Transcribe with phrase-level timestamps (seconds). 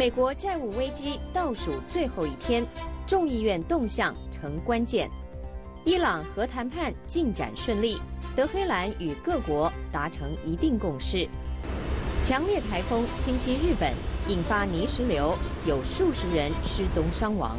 [0.00, 2.66] 美国债务危机倒数最后一天，
[3.06, 5.10] 众议院动向成关键。
[5.84, 8.00] 伊朗核谈判进展顺利，
[8.34, 11.28] 德黑兰与各国达成一定共识。
[12.22, 13.92] 强烈台风侵袭日本，
[14.26, 15.36] 引发泥石流，
[15.66, 17.58] 有数十人失踪伤亡。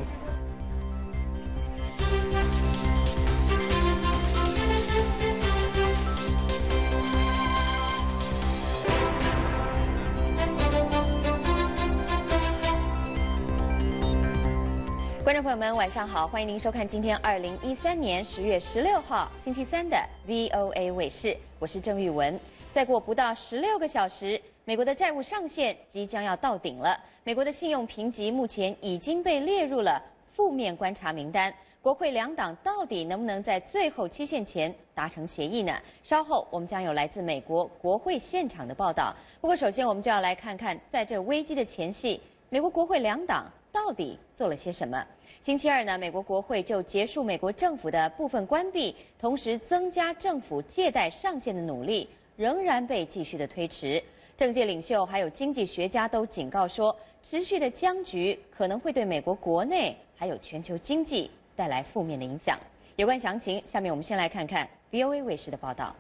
[15.41, 16.27] 朋友们，晚上好！
[16.27, 22.39] 欢迎您收看今天二零一三年十月十六号星期三的 VOA 卫视，我是郑玉文。
[22.71, 26.95] 再过不到十六个小时，美国的债务上限即将要到顶了。
[27.23, 29.99] 美国的信用评级目前已经被列入了
[30.31, 31.51] 负面观察名单。
[31.81, 35.75] 国会两党到底能不能在最后期限前达成协议呢？
[36.03, 39.11] 稍后我们将有来自美国国会现场的报道。
[39.39, 45.03] 不过，首先我们就要来看看，在这危机的前夕，美国国会两党到底做了些什么。
[45.41, 54.01] 星期二呢，美国国会就结束美国政府的部分关闭，同时增加政府借贷上限的努力，仍然被继续的推迟。
[54.37, 62.59] 政界领袖还有经济学家都警告说，持续的僵局可能会对美国国内还有全球经济带来负面的影响。
[62.97, 65.95] 有关详情，下面我们先来看看 VOA 卫视的报道。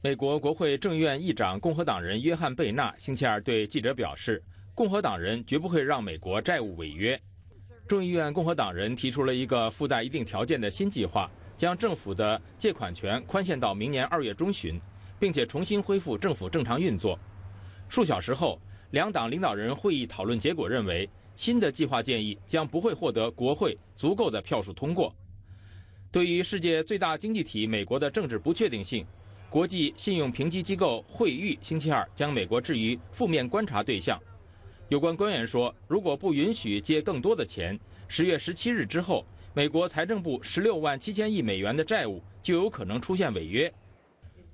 [0.00, 4.42] 美国国会众议院议长共和党人约翰贝纳星期二对记者表示，
[4.74, 7.20] 共和党人绝不会让美国债务违约。
[7.86, 14.80] 众议院共和党人提出了一个附带一定条件的新计划，将政府的借款权宽限到明年二月中旬，
[15.18, 17.18] 并且重新恢复政府正常运作。
[17.90, 18.58] 数小时后，
[18.92, 25.14] 两党领导人会议讨论结果认为，新的计划建议将不会获得国会足够的票数通过。
[26.10, 29.04] 对于世界最大经济体美国的政治不确定性，
[29.50, 34.18] 国际信用评级机构惠誉星期二将美国置于负面观察对象。
[34.88, 39.24] 有关官员说，如果不允许借更多的钱，十月十七日之后，
[39.54, 43.72] 美国财政部十六万七千亿美元的债务就有可能出现违约。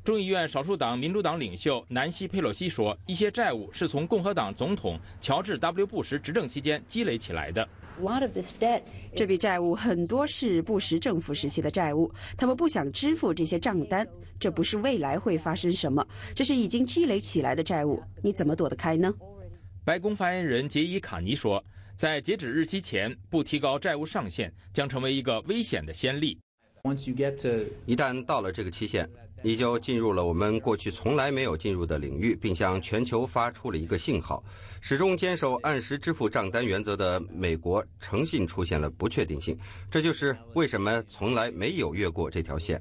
[0.05, 7.69] 众议院少数党民主党领袖南希·佩洛西说，一些债务是从共和党总统乔治 ·W· 布什执政期间积累起来的。
[9.15, 14.07] 这笔债务很多是布什政府时期的债务，他们不想支付这些账单。
[14.39, 19.13] 这不是未来会发生什么，这是已经积累起来的债务，你怎么躲得开呢？
[19.83, 21.63] 白宫发言人杰伊·卡尼说，
[21.97, 26.39] 在截止日期前不提高债务上限将成为一个危险的先例。
[27.87, 29.09] 一旦到了这个期限，
[29.43, 34.43] 你就进入了我们过去从来没有进入的领域，并向全球发出了一个信号：
[34.83, 39.59] 始终坚守按时支付账单原则的美国诚信出现了不确定性。
[39.91, 42.81] 这就是为什么从来没有越过这条线。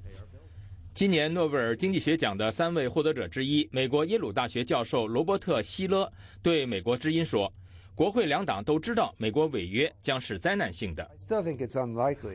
[0.95, 6.11] 今年诺贝尔经济学奖的三位获得者之一，美国耶鲁大学教授罗伯特·希勒
[6.41, 7.49] 对美国之音说
[7.95, 11.09] ：“国会两党都知道，美国违约将是灾难性的。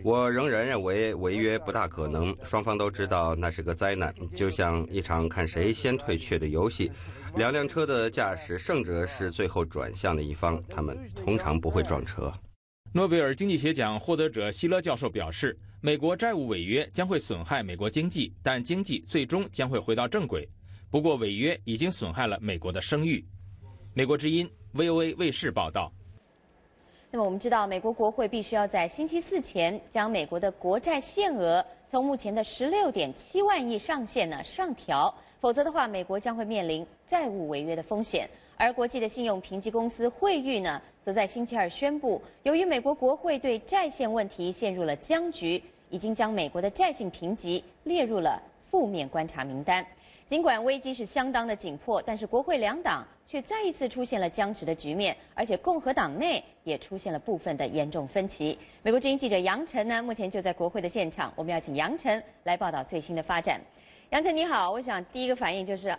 [0.03, 2.35] 我仍然认为违约不大可能。
[2.43, 6.91] 双方都知道那是个灾难，就像一场看谁先退却的游戏。
[7.37, 12.33] 两辆车的驾驶，胜者是最后转向的一方，他们通常不会撞车。”
[12.95, 15.59] 诺贝尔经济学奖获得者希勒教授表示。
[15.85, 20.49] 美国债务违约将会损害美国经济，但经济最终将会回到正轨。
[20.91, 23.23] 不过，违约已经损害了美国的声誉。
[23.93, 25.93] 美国之音 VOA 卫视报道。
[27.11, 38.27] 那么，我们知道，美国国会必须要在星期四前将美国的国债限额从目前的十六点七万亿上限呢上调，否则的话，美国将会面临债务违约的风险。
[38.57, 45.63] 而国际的信用评级公司惠誉呢，则在星期二宣布，由于美国国会对债线问题陷入了僵局。
[45.95, 49.87] 已经将美国的债性评级列入了负面观察名单。
[50.27, 58.59] 尽管危机是相当的紧迫，但是国会两党却再一次出现了僵持的局面，而且共和党内也出现了部分的严重分歧。
[58.83, 63.61] 美国之音记者杨晨呢，目前就在国会的现场，我们要请杨晨来报道最新的发展。
[64.15, 65.99] 杨晨你好，我想第一个反应就是啊，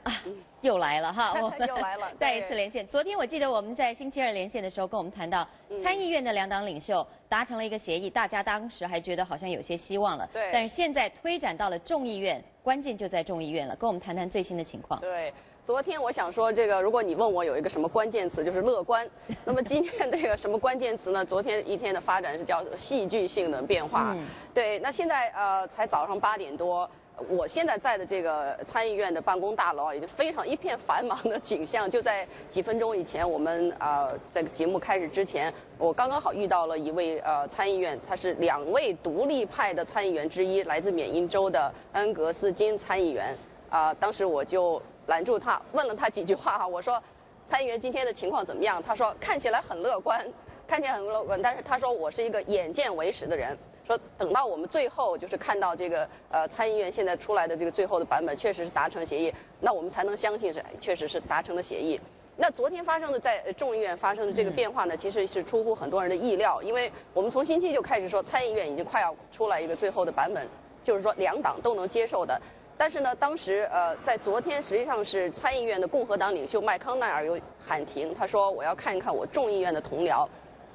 [0.62, 2.88] 又来了哈， 我又来了， 再一次连线。
[2.88, 5.46] 昨天我记得我们在星期二连线的时候，跟我们谈到
[5.84, 10.26] 参议院的两党领袖达成了一个协议，大家当时还觉得好像有些希望了。
[10.32, 10.50] 对。
[10.54, 13.76] 但是现在推展到了众议院，关键就在众议院了。
[13.76, 14.98] 跟我们谈谈最新的情况。
[15.02, 15.34] 对，
[15.66, 19.06] 昨天我想说这个，如果你问我有一个什么关键词，就是乐观。
[19.44, 21.26] 那么今天这个什么关键词呢？
[21.26, 24.14] 昨天一天的发展是叫戏剧性的变化。
[24.16, 24.26] 嗯。
[24.54, 26.90] 对，那现在呃才早上八点多。
[27.30, 31.90] 我现在在的这个参议院的办公大楼已经非常一片繁忙的景象。
[31.90, 43.36] 就在几分钟以前，我们呃在节目开始之前，我刚刚好遇到了一位呃参议员，他是两位独立派的参议员之一，来自缅因州的恩格斯金参议员。
[43.70, 47.02] 啊，当时我就拦住他，问了他几句话哈，我说。
[47.48, 48.82] 参议员今天的情况怎么样？
[48.82, 50.26] 他说看起来很乐观，
[50.68, 51.40] 看起来很乐观。
[51.40, 53.56] 但是他说我是一个眼见为实的人，
[53.86, 62.00] 说等到我们最后就是看到这个呃参议院现在出来的这个最后的版本确实是达成协议，那我们才能相信是确实是达成的协议。
[62.38, 70.46] 那昨天发生的在众议院发生的这个变化呢，其实是出乎很多人的意料，因为我们从星期就开始说参议院已经快要出来一个最后的版本，
[70.84, 72.38] 就是说两党都能接受的。
[72.78, 80.28] 但是呢，当时呃，在昨天实际上是参议院的共和党领袖麦康奈尔有喊停，他说我要看一看我众议院的同僚，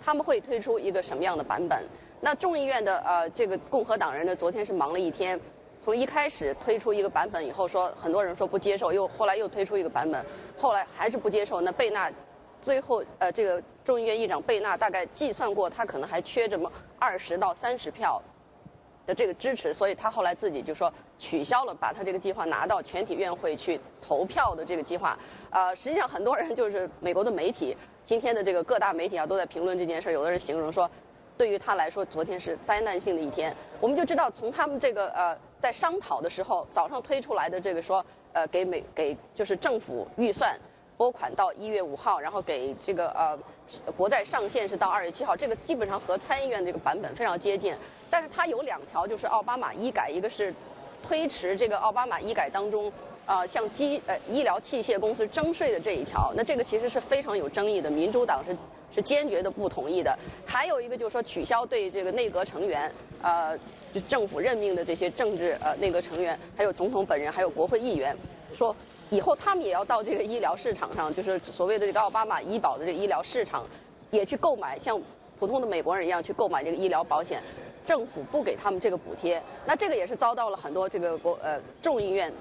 [0.02, 1.84] 他们会推出一个什么样的版本。
[2.22, 5.40] 那众议院的呃这个共和党人呢，昨天是忙了一天。
[5.78, 10.22] 从一开始推出一个版本以后，说很多人说不接受，又后来又推出一个版本，
[10.58, 11.62] 后来还是不接受。
[11.62, 12.12] 那贝纳
[12.60, 18.20] 最后呃，这个众议院议长贝纳大概计算过，他可能还缺这么二十到三十票
[19.06, 25.18] 的这个支持，所以他后来自己就说取消了，把他这个计划拿到全体院会去投票的这个计划。
[25.48, 27.74] 呃，实际上很多人就是美国的媒体，
[28.04, 30.90] 今天的这个各大媒体啊都在评论这件事儿，有的人形容说。
[31.40, 33.56] 对于他来说，昨天是灾难性的一天。
[33.80, 38.04] 我们就知道，从他们这个呃，在商讨的时候，早上推出来的这个说，
[38.34, 40.54] 呃，给美给就是政府预算
[40.98, 43.38] 拨款到一月五号，然后给这个呃
[43.96, 47.74] 国债上限是到二月七号，这个基本上和参议院这个版本非常接近。
[48.10, 50.52] 但是它有两条，就是奥巴马医改，一个是
[51.02, 52.92] 推迟这个奥巴马医改当中，
[53.24, 56.34] 呃，向机呃医疗器械公司征税的这一条。
[56.36, 58.54] 那这个其实是非常有争议的，民主党是。
[58.94, 60.16] 是坚决的不同意的。
[60.46, 62.92] 还有一个就是说，取消对这个内阁成员，
[63.22, 63.58] 呃，
[63.92, 68.16] 就政府任命的这些政治呃内阁成员，还有总统本人，还有国会议员，
[68.52, 68.74] 说
[69.10, 73.66] 以后他们也要到这个医疗市场上，就是所谓的这个奥巴马医保的这个医疗市场，
[74.10, 75.00] 也去购买，像
[75.38, 77.42] 普通的美国人一样去购买这个医疗保险，
[77.84, 82.32] 政府不给他们这个补贴，那这个也是遭到了很多这个国呃众议院。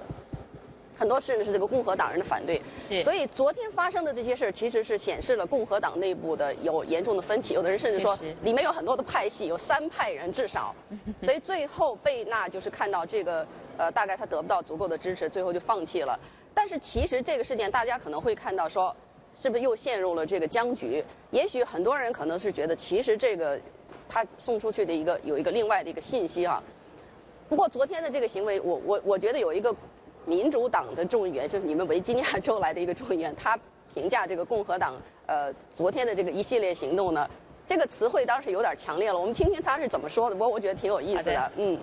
[1.00, 2.60] 很多甚至是这个共和党人的反对，
[3.02, 7.54] 所以昨天发生的这些事儿，其实是显示了共和党内部的有严重的分歧。
[7.54, 10.74] 有的人甚至说，里面有很多的派系，有三派人至少。
[11.24, 13.46] 所以最后贝纳就是看到这个，
[13.78, 16.20] 呃，大概他得不到足够的支持，最后就放弃了。
[16.52, 18.94] 但是其实这个事件，大家可能会看到说，
[19.34, 21.02] 是不是又陷入了这个僵局？
[21.30, 23.58] 也许很多人可能是觉得，其实这个
[24.06, 26.62] 他送出去的一个有一个另外的一个信息啊。
[27.48, 29.74] 不过昨天的这个行为，我我我觉得有一个。
[30.26, 33.58] 民主党的众议员 就是你们维吉尼亚州来的一个众议员，他
[33.94, 34.94] 评价这个共和党
[35.26, 37.28] 呃昨天的这个一系列行动呢，
[37.66, 39.18] 这个词汇当时有点强烈了。
[39.18, 41.52] 我们听听他是怎么说的，不过我觉得挺有意思的。
[41.56, 41.78] 嗯，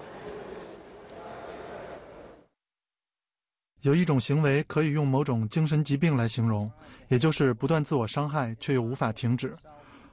[3.82, 6.72] 有一种行为可以用某种精神疾病来形容，
[7.10, 9.56] 也就是不断自我伤害却又无法停止。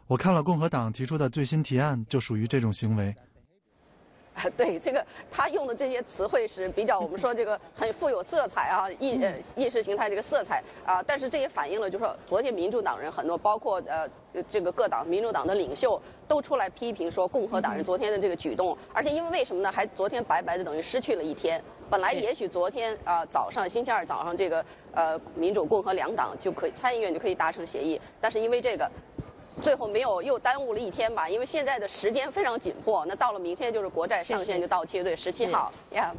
[0.07, 3.15] 我看了共和党提出的最新提案，就属于这种行为。
[4.57, 14.09] 对这个，他用的这些词汇是比较我们说这个 很富有色彩啊，意呃意识形态这个色彩啊，但是这也反映了，就是说昨天民主党人很多，包括呃
[14.51, 19.71] 这个各党民主党的领袖都出来批评说共和党人昨天的这个举动，而且因为为什么呢？
[19.71, 28.91] 还昨天白白的等于失去了一天，本来也许昨天啊早上星期二早上这个呃民主共和两党就可以参议院就可以达成协议，但是因为这个。
[29.63, 33.05] 最后没有又耽误了一天吧，因为现在的时间非常紧迫。
[33.07, 36.13] 那到了明天就是国债上限就到期，对，十七号呀。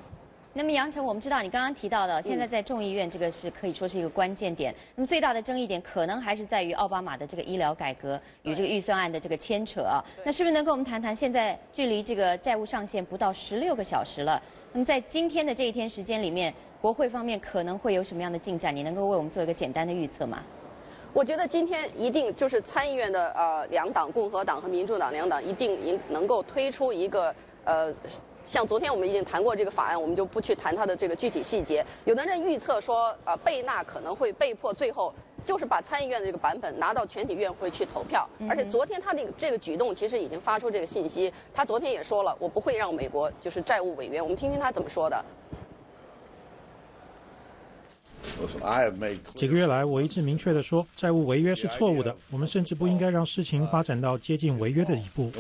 [0.58, 4.74] 那么杨晨，我们知道你刚刚提到的，现在在众议院这个是可以说是一个关键点。
[4.96, 10.00] 那么最大的争议点可能还是在于奥巴马的这个医疗改革与这个预算案的这个牵扯啊。
[10.24, 14.42] 那是不是能跟我们谈谈，现在距离这个债务上限不到十六个小时了？
[14.72, 18.74] 那么在今天的这一天时间里面，国会方面可能会有什么样的进展？
[18.74, 20.42] 你能够为我们做一个简单的预测吗？
[21.16, 27.90] 我觉得今天一定就是参议院的呃两党，共和党和民主党两党一定应能够推出一个呃，
[28.44, 31.86] 像昨天我们已经谈过这个法案，我们就不去谈它的这个具体细节。
[32.04, 35.14] 有的人预测说，呃，贝纳可能会被迫最后
[35.46, 38.28] 就是把参议院的这个版本拿到全体院会去投票。
[38.50, 44.22] 而且昨天他的这个举动其实已经发出这个信息，他昨天也说了，我不会让美国就是债务违约。
[44.22, 45.24] 我们听听他怎么说的。
[49.34, 52.16] 几个月来，我一直明确地说，债务违约是错误的。
[52.30, 55.32] 我们甚至不应该让事情发展到接近违约的一步。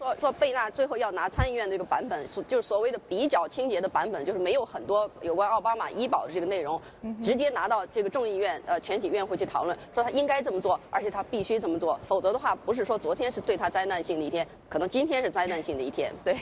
[0.00, 6.80] 说说贝纳最后要拿参议院这个版本，就是所谓的比较清洁的版本，就是没有很多有关奥巴马医保的这个内容，
[7.22, 16.10] 直接拿到这个众议院呃全体院会去讨论，说他应该这么做，而且他必须这么做，否则的话不是说昨天是对他灾难性的一天，可能今天是灾难性的一天。
[16.24, 16.34] 对，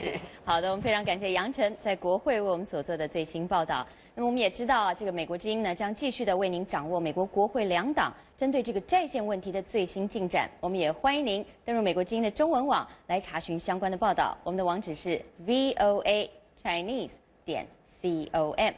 [0.45, 3.85] 好的，我们非常感谢杨晨在国会为我们所做的最新报道。
[4.15, 10.49] 那么我们也知道啊，这个美国之音呢将继续的为您掌握美国国会两党针对这个债线问题的最新进展。
[10.59, 14.37] 我们也欢迎您登入美国之音的中文网来查询相关的报道。
[14.43, 16.29] 我们的网址是 voa
[16.61, 17.11] chinese
[17.45, 17.65] 点
[18.01, 18.73] com。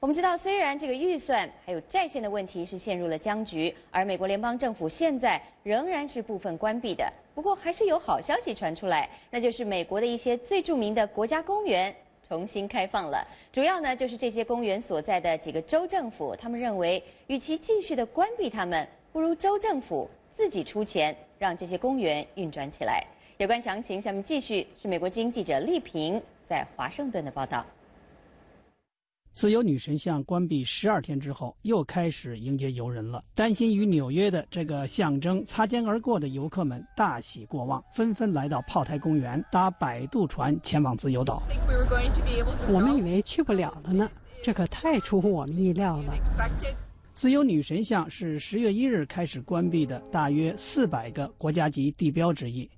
[0.00, 7.10] 我们知道，虽然这个预算还有债线的问题是陷入了僵局，而美国联邦政府现在仍然是部分关闭的。
[7.34, 11.94] 不过，还是有好消息传出来，那就是美国的一些最著名的国家公园
[12.26, 13.26] 重新开放了。
[13.52, 23.04] 主要呢，就是这些公园所在的几个州政府，他们认为，与其继续的关闭他们，不如州政府自己出钱让这些公园运转起来。
[23.36, 27.64] 有关详情，下面继续是美国经记者丽萍在华盛顿的报道。
[29.34, 33.24] 自由女神像关闭十二天之后，又开始迎接游人了。
[33.34, 41.42] 担心与纽约的这个象征擦肩而过的游客们大喜过望，纷纷来到炮台公园，搭摆渡船前往自由岛。
[42.72, 44.08] 我们以为去不了了呢，
[44.40, 46.14] 这可太出乎我们意料了。
[47.12, 52.70] 自由女神像是十月一日开始关闭的大约四百个国家级地标之一。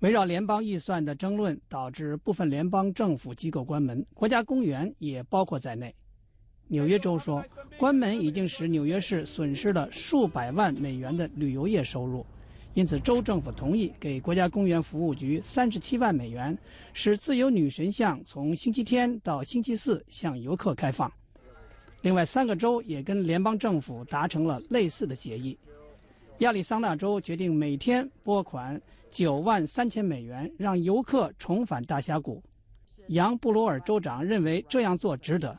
[0.00, 5.94] 围绕联邦预算的争论导致部分联邦政府机构关门，国家公园也包括在内。
[6.68, 7.44] 纽约州说，
[7.76, 12.24] 关门已经使纽约市损失了数百万美元的旅游业收入，
[12.72, 16.56] 因此州政府同意给国家公园服务局三十七万美元，
[16.94, 21.12] 使自由女神像从星期天到星期四向游客开放。
[22.00, 25.58] 另外三个州也跟联邦政府达成了类似的协议。
[26.38, 28.80] 亚利桑那州决定每天拨款。
[29.10, 32.42] 九万三千美元让游客重返大峡谷，
[33.08, 35.58] 杨布鲁尔州长认为这样做值得。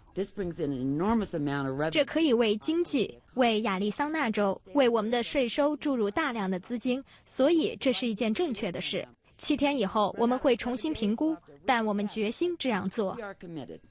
[1.91, 9.08] 这可以为经济、为亚利桑那州、为我们的税收注入大量的资金，所以这是一件正确的事。
[9.38, 13.17] 七天以后我们会重新评估，但我们决心这样做。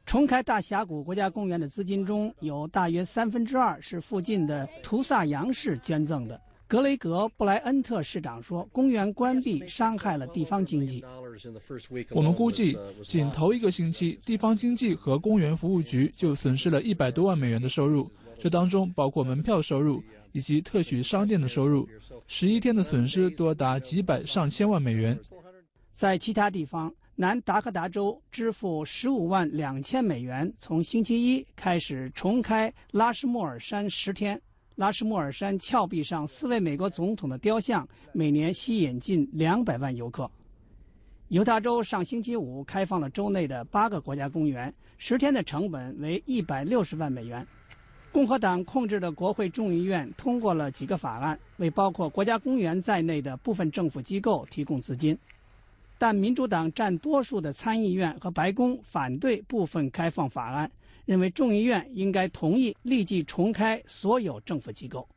[0.07, 6.41] 重开大峡谷国家公园的资金中有大约三分之二是附近的图萨扬市捐赠的。
[6.71, 11.05] 格雷格·布莱恩特市长说：“公园关闭伤害了地方经济。
[12.11, 18.09] 我们估计，仅头一个星期，地方经济和公园服务局就损失了一百多万美元的收入，
[18.39, 20.01] 这当中包括门票收入
[20.31, 21.89] 以及特许商店的收入。
[22.29, 25.19] 十一天的损失多达几百上千万美元。
[25.93, 34.41] 在其他地方，南达科达州支付十五万两千美元，从星期一开始重开拉什莫尔山十天。”
[34.77, 40.31] 拉什莫尔山峭壁上四位美国总统的雕像，每年吸引近两百万游客。
[41.29, 47.47] 犹他州上星期五开放了州内的八个国家公园，十天的成本为一百六十万美元。
[48.11, 55.17] 共和党控制的国会众议院通过了几个法案，为包括国家公园在内的部分政府机构提供资金，
[55.99, 60.69] 但民主党占多数的参议院和白宫反对部分开放法案。
[61.05, 65.09] 认为众议院应该同意立即重开所有政府机构。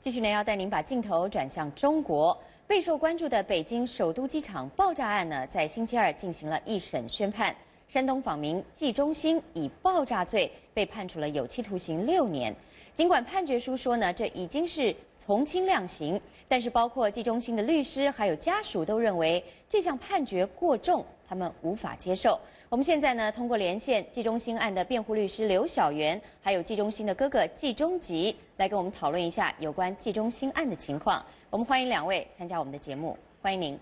[0.00, 7.54] 继续呢，要带您把镜头转向中国，备受关注的北京首都机场爆炸案呢，在星期二进行了一审宣判。
[7.88, 12.54] 山东访民季中兴以爆炸罪被判处了有期徒刑六年。
[12.94, 22.40] 尽管判决书说呢，这已经是从轻量刑，但是包括季中兴的律师还有家属都认为这项判决过重，他们无法接受。
[22.72, 31.22] 我们现在呢，通过连线季中兴案的辩护律师刘晓元，还有季中兴的哥哥季中吉，来跟我们讨论一下有关季中兴案的情况。
[31.50, 33.78] 我们欢迎两位参加我们的节目，欢迎您。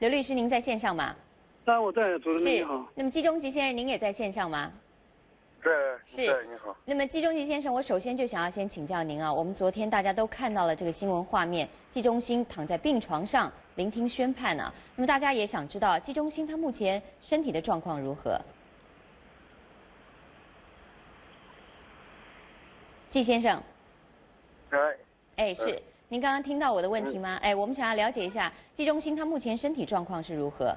[0.00, 1.16] 刘律师，您在线上吗？
[1.64, 2.86] 啊，我在，主持人你好。
[2.94, 4.70] 那么季中吉先生，您也在线上吗？
[5.62, 5.72] 对，
[6.04, 6.74] 是，你好。
[6.84, 13.50] 那么季中吉先生，我首先就想要先请教您啊，我们昨天大家都看到了这个新闻画面，季中兴躺在病床上。
[13.76, 14.72] 聆听宣判呢？
[14.96, 18.38] 那么大家也想知道季中兴他目前身体的状况如何？
[23.08, 23.62] 季先生，
[24.70, 24.78] 哎，
[25.36, 27.38] 哎，是您刚刚听到我的问题吗？
[27.42, 30.74] 哎，我们想要了解一下季中兴他目前身体状况是如何？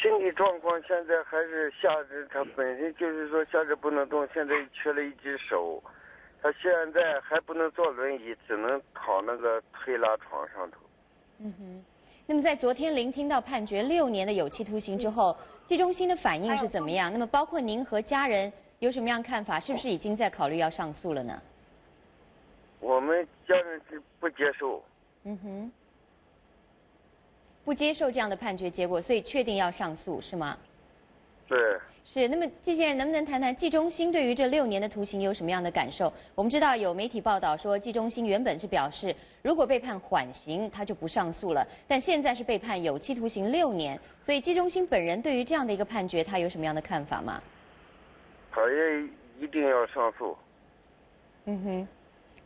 [0.00, 5.82] 身体状况现在还是下肢，他本身就是说下肢不能动，现在缺了一只手，
[6.40, 10.78] 他现在还不能坐轮椅，只能躺那个推拉床上头。
[11.40, 11.84] 嗯哼，
[12.26, 17.12] 那么在昨天聆听到判决六年的有期徒刑之后，季中心的反应是怎么样？
[17.12, 19.60] 那么包括您和家人有什么样看法？
[19.60, 21.38] 是不是已经在考虑要上诉了呢？
[22.80, 24.82] 我们家人是不接受。
[25.24, 25.72] 嗯哼，
[27.70, 30.58] 不接受这样的判决结果，所以确定要上诉是吗？
[31.46, 31.56] 对。
[32.04, 36.12] 是，那么季先生能不能谈谈季中兴对于这六年的徒刑有什么样的感受？
[36.34, 41.64] 我们知道有媒体报道说，季中兴原本是表示，如果被判缓刑，他就不上诉了。
[41.86, 47.40] 但现在是被判有期徒刑六年，所以季中兴本人对于这样的一个判决，他有什么样的看法吗？
[48.50, 49.02] 他也
[49.38, 50.36] 一定要上诉。
[51.44, 51.88] 嗯哼，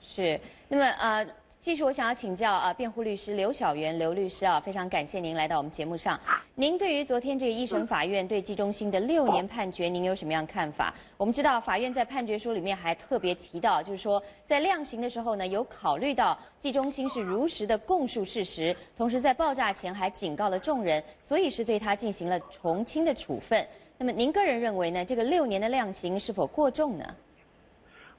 [0.02, 0.38] 是。
[0.68, 1.32] 那么啊，季
[1.64, 6.20] 继续，我想要请教啊，辩护律师刘晓媛刘律师啊，非常感谢您来到我们节目上。
[6.54, 10.92] 您对于昨天这个一审法院对季中兴的六年判决，您有什么样看法？
[11.16, 23.66] 我们知道法院在判决书里面还特别提到，就是说在量刑的时候呢，有考虑到季中兴是如实的供述事实，同时在爆炸前还警告了众人，所以是对他进行了从轻的处分。
[23.96, 25.02] 那么您个人认为呢？
[25.02, 27.06] 这个六年的量刑是否过重呢？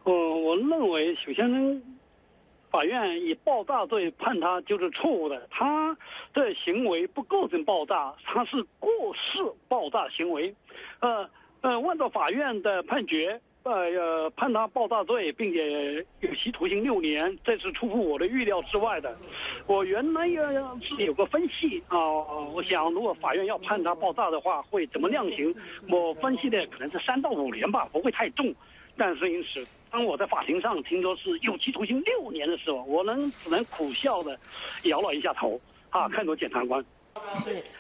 [0.06, 1.95] 嗯，我认为首先。
[2.76, 5.96] 法院以爆炸罪判他就是错误的，他
[6.34, 10.54] 的行为不构成爆炸，他是过失爆炸行为。
[11.00, 11.26] 呃
[11.62, 19.18] 呃，按照法院的判决，呃判他爆炸罪，并且有期徒刑六年，这是出乎我的预料之外的。
[19.68, 21.98] 我原来要是有个分析啊，
[22.54, 25.56] 我想如果法院要判他爆炸的话，会怎么量刑？
[25.90, 28.54] 我分析的可能是三到五年吧，不会太重。
[28.98, 34.38] 但是因此，当我在法庭上听说是有期徒刑六年的时候，我能只能苦笑的
[34.84, 35.60] 摇了一下头，
[35.90, 36.84] 啊，看着检察官。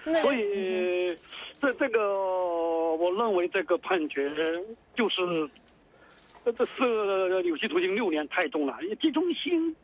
[0.03, 1.17] 所以，
[1.59, 2.17] 这这个
[2.95, 4.31] 我认为这个判决
[4.95, 5.49] 就是，
[6.43, 8.77] 这是有期徒刑六年太重了。
[9.01, 9.75] 集中心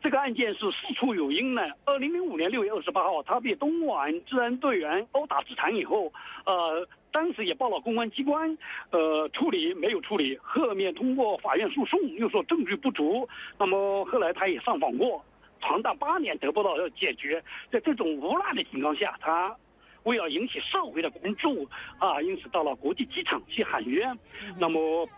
[0.00, 1.76] 这个案件是事出有因的。
[1.84, 6.12] 二零零五年六月二十八号，他被东莞治安队员殴打致残以后，
[6.44, 6.86] 呃。
[7.12, 8.58] 当时也报了公安机关，
[8.90, 10.36] 呃，处理没有处理。
[10.42, 13.26] 后面通过法院诉讼，又说证据不足。
[13.58, 15.24] 那么后来他也上访过，
[15.58, 17.42] 长达八年得不到解决。
[17.70, 19.56] 在这种无奈的情况下，他
[20.02, 21.66] 为了引起社会的关注
[21.98, 24.14] 啊，因此到了国际机场去喊冤。
[24.58, 25.08] 那么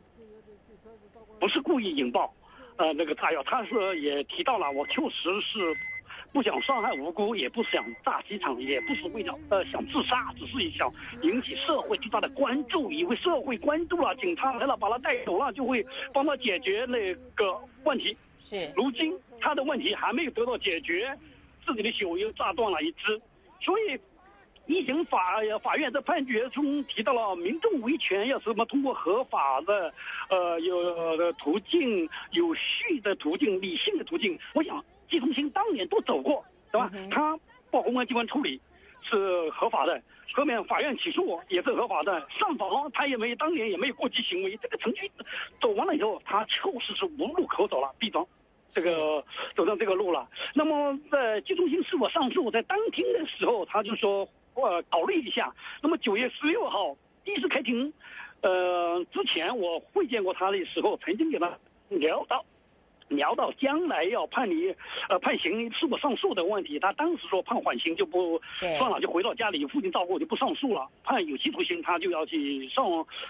[1.41, 2.33] 不是故意引爆，
[2.79, 5.77] 呃，那个炸药，他是也提到了，我确实是。
[6.31, 10.93] 不想伤害无辜，也不想炸机场，也不是为了呃想自杀，只是想
[11.23, 18.15] 引起社会巨大的关注，以为社会关注了，警察来了把他带走了，就会帮他解决那个问题。
[18.47, 21.17] 是，如今他的问题还没有得到解决，
[21.65, 23.19] 自己的手又炸断了一只，
[23.63, 23.99] 所以
[24.69, 29.93] 一审法法院的判决中提到了民众维权要什么通过合法的
[30.31, 34.85] 呃有的途径、有序的途径、理性的途径，我想。
[35.11, 36.91] 季中兴当年都走过，对吧？
[37.11, 37.35] 他
[37.71, 38.61] 报公安机关处理
[39.01, 40.03] 是合法的，
[40.35, 42.21] 后面法院起诉我也是合法的。
[42.29, 45.11] 上访他也没当年也没有过激行为，这个程序
[45.63, 48.23] 走完了以后，他确实是无路可走了，闭庄，
[48.71, 49.25] 这个
[49.57, 50.29] 走上这个路了。
[50.55, 55.55] 那么在季中兴是否上诉，在当庭的时候他就说我考虑一下。
[55.81, 57.93] 那么九月十六号第一次开庭，
[58.43, 61.57] 呃之前我会见过他的时候，曾经给他
[61.89, 62.45] 聊到。
[63.09, 64.75] 聊到将来要判你，
[65.09, 70.87] 呃，判刑是否上诉的问题，他当时说判缓刑就不算了，就回到家里有父亲照顾就不上诉了。
[71.03, 72.85] 判有期徒刑他就要去上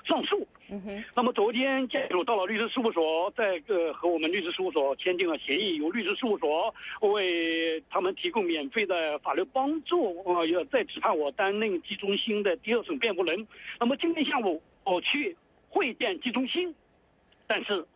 [0.04, 0.46] 上诉。
[0.70, 1.04] 嗯哼。
[1.14, 13.46] 那么昨天家属到了律师事务所，在呃和我们律师事务所签订了协议，由律师事务所为他们提供免费的法律帮助，呃，要再指派我担任集中心的第二审辩护人。
[13.78, 15.36] 那么今天下午我去
[15.68, 16.74] 会见集中心，
[17.46, 17.86] 但是。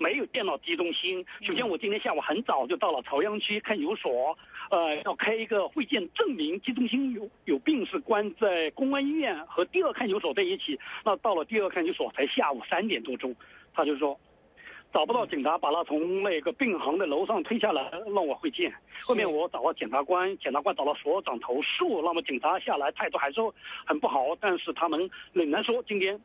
[0.00, 1.22] 没有电脑集中心。
[1.42, 4.36] 首先，我今天下午很早就到了朝阳区看守所，
[4.70, 10.78] 呃，要开一个会见证明集中心有有病是关在公安医院和第二看守所在一起。
[11.04, 13.36] 那到了第二看守所才下午三点多钟，
[13.74, 14.18] 他就说
[14.90, 18.72] 找不到警察，把他从那个病房的楼上推下来让我会见。
[19.02, 23.38] 后面我找了检察官，检察官找了所长投诉，那么警察下来态度还是
[23.84, 26.18] 很不好，但是他们仍然说今天。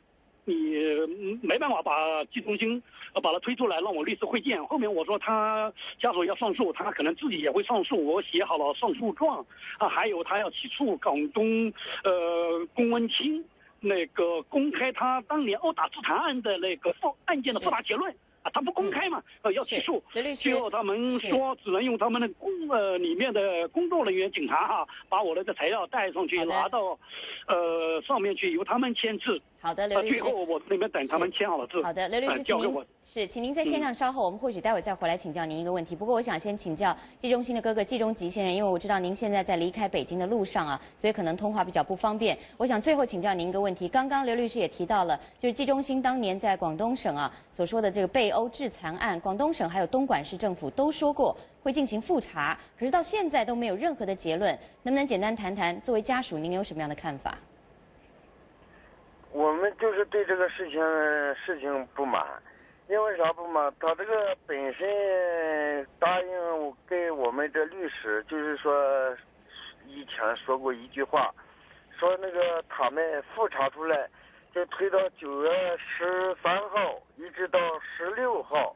[0.45, 2.81] 你没办法把季中兴
[3.13, 4.63] 呃把他推出来让我律师会见。
[4.67, 7.97] 后面我说他家属要上诉，他可能自己也会上诉。
[8.05, 9.45] 我写好了上诉状
[9.79, 13.43] 啊，还有他要起诉广东呃龚文清，
[13.79, 18.15] 那个公开他当年殴打致残案的那个复案件的复查结论。
[18.53, 19.21] 他不公开嘛？
[19.41, 20.01] 呃，要起诉，
[20.35, 26.97] 最后他们说只能用他们的工呃里面的工作人员警察哈，把我的这材料带上去，拿到
[27.47, 29.41] 呃上面去，由他们签字。
[29.59, 30.19] 好的，刘律师。
[30.19, 31.81] 最后我那边等他们签好了字。
[31.81, 35.95] 好的，刘律师，请您是，请您在线上稍后，我们或许待会再回来请教您一个问题。
[35.95, 42.37] 不过我想先请教季中心的哥哥季中吉先生，因为我知道您现在在离开北京的路上啊，所以可能通话比较不方便。
[42.57, 57.37] 我想最后请教您一个问题，刚刚刘律师也提到了，就是季中心当年在广东省啊所说的这个被殴致残案，广东省还有东莞市政府都说过会进行复查，可是到现在都没有任何的结论，能不能简单谈谈作为家属您有什么样的看法？
[59.31, 60.79] 我们就是对这个事情
[61.35, 62.23] 事情不满，
[62.87, 63.73] 因为啥不满？
[63.79, 68.71] 他这个本身答应给我们的律师，就是说
[69.87, 71.33] 以前说过一句话，
[71.99, 74.07] 说那个他们复查出来，
[74.55, 78.73] 就推到九月十三号一直到十六号，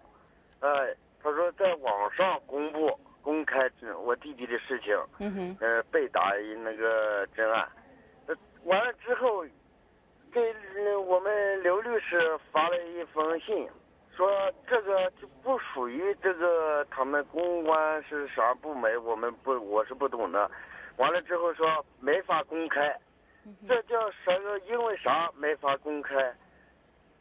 [0.60, 3.72] 哎，他说在网上公布，公开
[4.04, 6.34] 我弟弟的事情，嗯哼，呃，被打
[6.66, 7.66] 那个真案，
[8.28, 9.46] 呃，完了之后，
[10.34, 10.54] 给
[11.08, 13.66] 我们刘律师发了一封信，
[14.18, 14.30] 说
[14.68, 20.52] 这个就不属于这个他们公关是啥部门，我们不我是不懂的。
[20.98, 21.66] 完了之后说
[22.02, 22.94] 没法公开，
[23.68, 24.60] 这叫啥个？
[24.70, 26.16] 因为啥没法公开？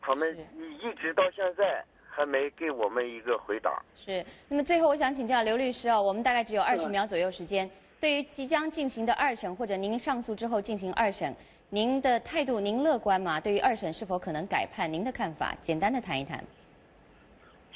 [0.01, 0.37] 他们
[0.81, 3.83] 一直到现在还没给我们一个回答。
[3.95, 4.25] 是。
[4.49, 7.69] 那么最后我想请教刘律师啊，我们大概只有二十秒左右时间，
[8.01, 11.35] 对于即将进行的二审或者您上诉之后进行二审，
[11.69, 13.41] 您的态度您乐观吗？
[13.41, 16.43] 对于二审是否可能改判，您的看法简单的谈一谈。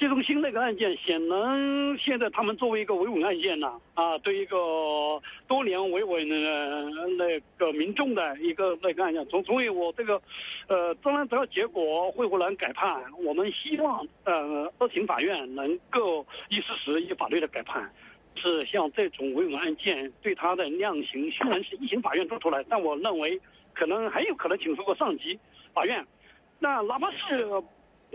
[0.02, 4.56] 这种新那个案件，显然现在他们作为一个维稳案件呢，啊，对一个
[5.46, 10.20] 多年维稳的那个民众的一个那个案件，从所以，我这个，
[10.66, 17.88] 呃，当然只要结果会不能改判，我们希望呃二审法院能够依事实依法律的改判，
[18.34, 23.40] 是像这种维稳案件对他的量刑，虽然是一审法院做出来，但我认为
[23.72, 25.38] 可能还有可能请出个上级
[25.72, 26.04] 法院，
[26.58, 27.46] 那哪怕是。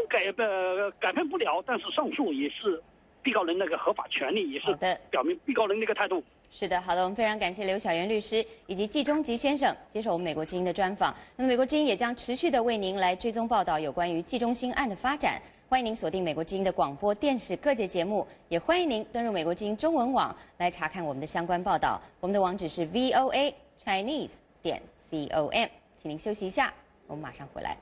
[0.06, 2.82] 改的改变不了，但是上诉也是
[3.24, 4.74] 被告人那个合法权利，也是
[5.10, 6.24] 表明被告人那个态度。
[6.50, 11.14] 是的，好的，我们非常感谢刘晓元律师以及季中吉先生接受我们美国之音的专访。
[11.36, 15.42] 那么美国之音也将持续的为您来追踪报道有关于季中心案的发展。
[15.68, 22.02] 欢迎您锁定美国之音的广播电视各界节目，也欢迎您登入美国之音中文网来查看我们的相关报道。
[22.22, 24.30] 我们的网址是 voa chinese
[24.62, 25.68] 点 com，
[26.02, 26.74] 请您休息一下，
[27.08, 27.78] 我们马上回来。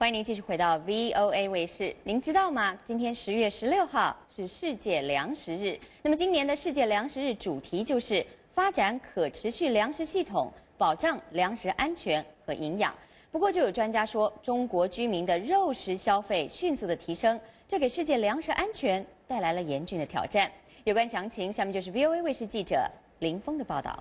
[0.00, 1.92] 欢迎您继续回到 VOA 卫视。
[2.04, 2.78] 您知道吗？
[2.84, 5.76] 今天十月十六号是世界粮食日。
[6.02, 12.94] 那么今年的世界粮食日主题就是发展可持续粮食系统，保障粮食安全和营养。
[13.32, 20.48] 不过，就有专家说，中国居民的肉食消费迅速的提升，这给世界粮食安全带来了严峻的挑战。
[20.84, 24.00] 有关详情，下面就是 VOA 卫视记者林峰的报道。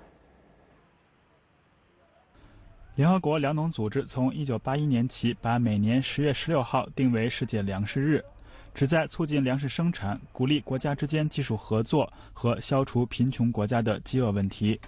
[2.98, 8.26] 联合国粮农组织从1981年起，把每年10月16号定为世界粮食日，
[8.74, 14.82] 旨在促进粮食生产，鼓励国家之间技术合作和消除贫穷国家的饥饿问题。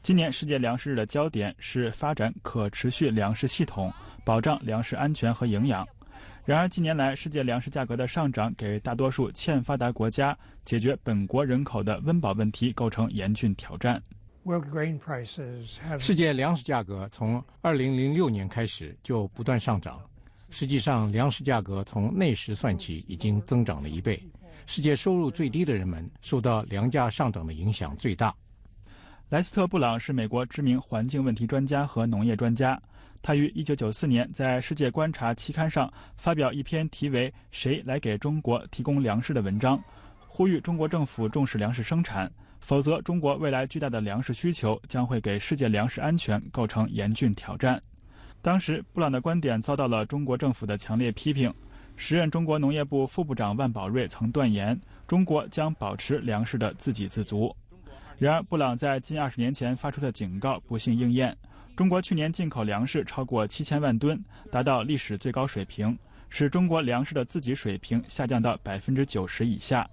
[0.00, 3.92] 今年世界粮食日的焦点是发展可持续粮食系统，
[4.24, 5.84] 保障粮食安全和营养。
[6.44, 14.00] 然而，近年来世界粮食价格的上涨，给大多数欠发达国家解决本国人口的温饱问题构成严峻挑战。
[15.98, 20.00] 世界粮食价格从2006年开始就不断上涨。
[20.50, 24.22] 实际上，粮食价格从那时算起已经增长了一倍。
[24.64, 28.34] 世界收入最低的人们受到粮价上涨的影响最大。
[29.28, 32.80] 莱斯特·布朗是美国知名环境问题专家和农业专家。
[33.22, 39.82] 他于1994年在《世界观察》期刊上发表一篇题为《谁来给中国提供粮食》的文章，
[40.28, 42.30] 呼吁中国政府重视粮食生产。
[42.66, 47.80] 否则，中国未来巨大的粮食需求将会给世界粮食安全构成严峻挑战。
[48.42, 51.54] 当时，布朗的观点遭到了中国政府的强烈批评。
[51.94, 54.76] 时任中国农业部副部长万宝瑞曾断言，
[55.06, 57.54] 中国将保持粮食的自给自足。
[58.18, 61.36] 然而，布朗在近二十年前发出的警告不幸应验。
[61.76, 65.96] 中国去年进口粮食超过七千万吨，达到历史最高水平，
[66.28, 69.88] 使中国粮食的自给水平下降到百分之九十以下。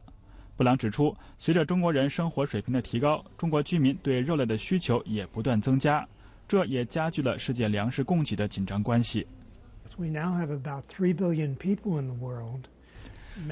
[0.56, 6.08] 布朗指出，随着中国人生活水平的提高，中国居民对肉类的需求也不断增加，
[6.48, 9.26] 这也加剧了世界粮食供给的紧张关系。
[9.98, 12.66] We now have about three billion people in the world.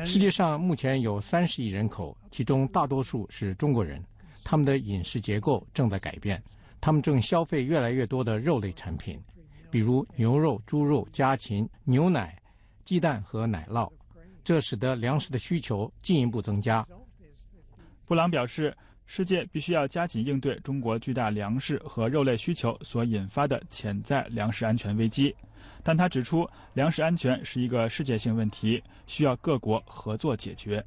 [0.05, 4.03] 世界上目前有三十亿人口，其中大多数是中国人，
[4.43, 6.41] 他们的饮食结构正在改变，
[6.79, 9.19] 他们正消费越来越多的肉类产品，
[9.71, 12.39] 比如牛肉、猪肉、家禽、牛奶、
[12.83, 13.91] 鸡蛋和奶酪。
[14.43, 16.85] 这使得粮食的需求进一步增加。
[18.05, 18.75] 布朗表示，
[19.05, 25.35] 世界必须要加紧应对中国巨大粮食和肉类需求所引发的潜在粮食安全危机。
[25.83, 30.83] 但他指出，粮食安全是一个世界性问题，需要各国合作解决。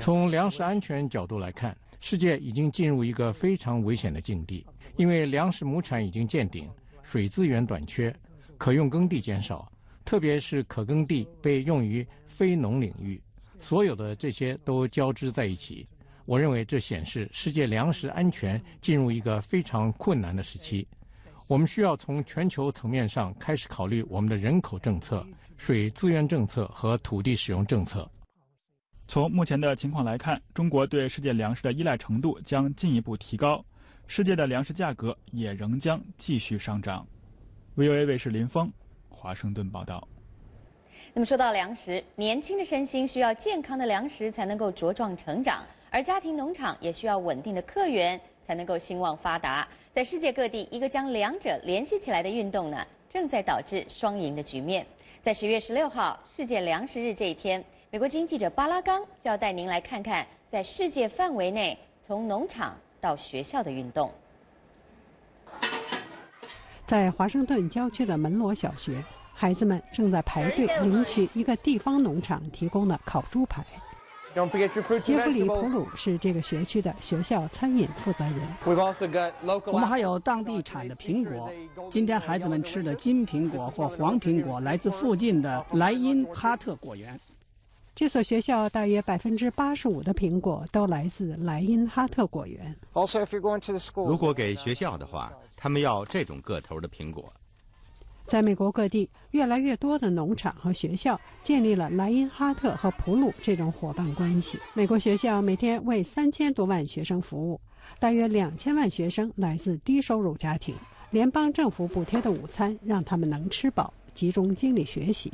[0.00, 4.64] 从粮食安全角度来看，世界已经进入一个非常危险的境地，
[4.96, 6.70] 因为粮食亩产已经见顶，
[7.02, 8.14] 水资源短缺，
[8.56, 9.70] 可用耕地减少。
[10.04, 13.20] 特别是可耕地被用于非农领域，
[13.58, 15.86] 所有的这些都交织在一起。
[16.26, 20.86] 我认为这显示世界粮食安全进入一个非常困难的时期。
[21.46, 25.26] 我们需要从全球层面上开始考虑我们的人口政策、
[25.58, 28.10] 水资源政策和土地使用政策。
[29.06, 33.62] 从目前的情况来看，中国对世界粮食的依赖程度将进一步提高，
[34.06, 37.06] 世界的粮食价格也仍将继续上涨。
[37.76, 38.72] VOA 卫视林峰，
[39.24, 40.06] 华盛顿报道。
[41.14, 49.66] 那么说到粮食，年轻的身心需要健康的粮食才能够茁壮成长，而家庭农场也需要稳定的客源才能够兴旺发达。
[49.90, 54.86] 在世界各地，一个将两者联系起来的运动呢，正在导致双赢的局面。
[55.22, 64.12] 在十月十六号世界粮食日这一天，美国经记者巴拉冈就要带您来看看，在世界范围内从农场到学校的运动。
[66.86, 69.04] 在华盛顿郊区的门罗小学。
[69.34, 73.64] 孩子们正在排队领取一个地方农场提供的烤猪排。
[74.34, 78.40] 杰弗里·普鲁是这个学区的学校餐饮负责人。
[79.66, 81.50] 我们还有当地产的苹果。
[81.90, 87.18] 今天孩子们吃的金苹果或黄苹果来自附近的莱茵哈特果园。
[87.94, 92.74] 这所学校大约百分之八十五的苹果都来自莱茵哈特果园。
[93.94, 95.32] 如果给学校的话，
[95.64, 97.24] 他们要这种个头的苹果。
[98.26, 104.58] 在美国各地，越来越多的农场和学校建立了莱因哈特和普鲁这种伙伴关系。
[104.74, 107.58] 美国学校每天为三千多万学生服务，
[107.98, 110.74] 大约两千万学生来自低收入家庭。
[111.12, 115.32] 联邦政府补贴的午餐让他们能吃饱，集中精力学习。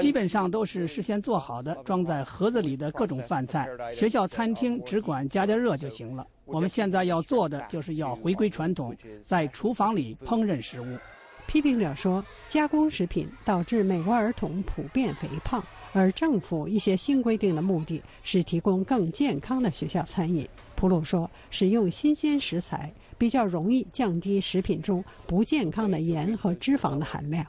[0.00, 3.68] 基本上都是事先做好的，装在盒子里的各种饭菜。
[3.94, 6.26] 学校餐厅只管加加热就行了。
[6.44, 10.98] 我们现在要做的就是要回归传统，在厨房里烹饪食物。
[11.46, 20.48] 批评者说，加工食品导致美国儿童普遍肥胖，而政府一些新规定的目的是提供更健康的学校餐饮。
[20.76, 27.44] 普鲁说，使用新鲜食材比较容易降低食品中不健康的盐和脂肪的含量。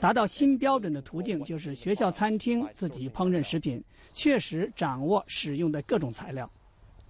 [0.00, 3.82] 达到新标准的途径就是学校餐厅自己烹饪食品，
[4.14, 6.50] 确实掌握使用的各种材料。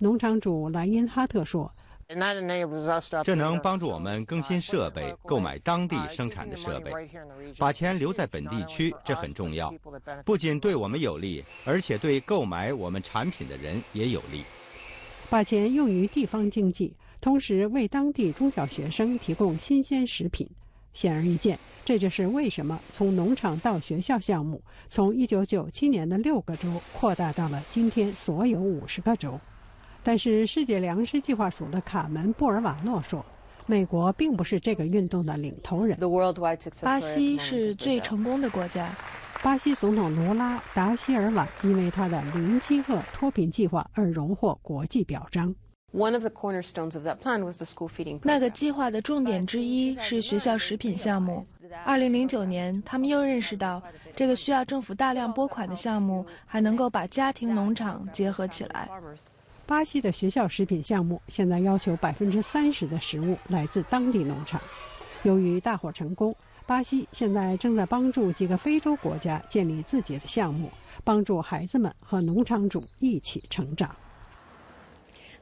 [0.02, 1.70] 农场主莱因哈特说。
[3.22, 6.90] 这能帮助我们更新设备，购买当地生产的设备，
[7.56, 9.72] 把钱留在本地区，这很重要。
[10.24, 14.42] 不仅对我们有利，而且对购买我们产品的人也有利。
[15.28, 20.48] 把钱用于地方经济，同时为当地中小学生提供新鲜食品，
[20.92, 29.38] 显而易见，这就是为什么从农场到学校项目从1997年的六个州扩大到了今天所有50个州。
[30.02, 33.24] 但是，世界粮食计划署的卡门·布尔瓦诺说
[33.66, 35.98] ：“美国并不是这个运动的领头人。
[36.80, 38.88] 巴西是最成功的国家。
[39.42, 45.54] 巴西总统罗拉·达西尔瓦因为他的零饥饿脱贫计划而荣获国际表彰。
[48.22, 51.44] 那个计划的重点之一是学校食品项目。
[51.84, 53.82] 二零零九年，他们又认识到
[54.16, 58.88] 这个需要政府大量拨款的项目还能够把家庭农场结合起来。”
[59.70, 64.60] 巴西的学校食品项目现在要求百分之三十的食物来自当地农场。
[65.22, 66.34] 由于大火成功，
[66.66, 70.68] 巴西现在正在帮助几个非洲国家建立自己的项目，
[71.04, 73.94] 帮助孩子们和农场主一起成长。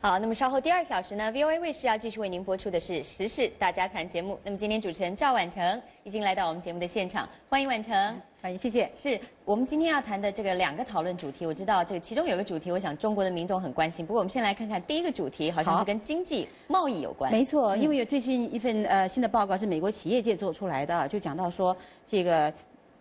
[0.01, 4.39] 好，那么稍后第二小时呢，VOA 卫视要继续为您播出的是时事大家谈节目。
[4.45, 7.93] 那么今天主持人赵婉成已经来到我们节目的现场，欢迎婉成，
[8.41, 8.89] 欢迎，谢谢。
[8.95, 14.07] 是我们今天要谈的这个两个讨论主题，我知道这个其中有一个主题，我想中国的民众很关心。
[14.07, 17.33] 不过我们先来看看第一个主题，好像是跟经济贸易有关。
[17.33, 22.55] 没错，因为有最新一份呃新的报告是美国企业界做出来的，就讲到说这个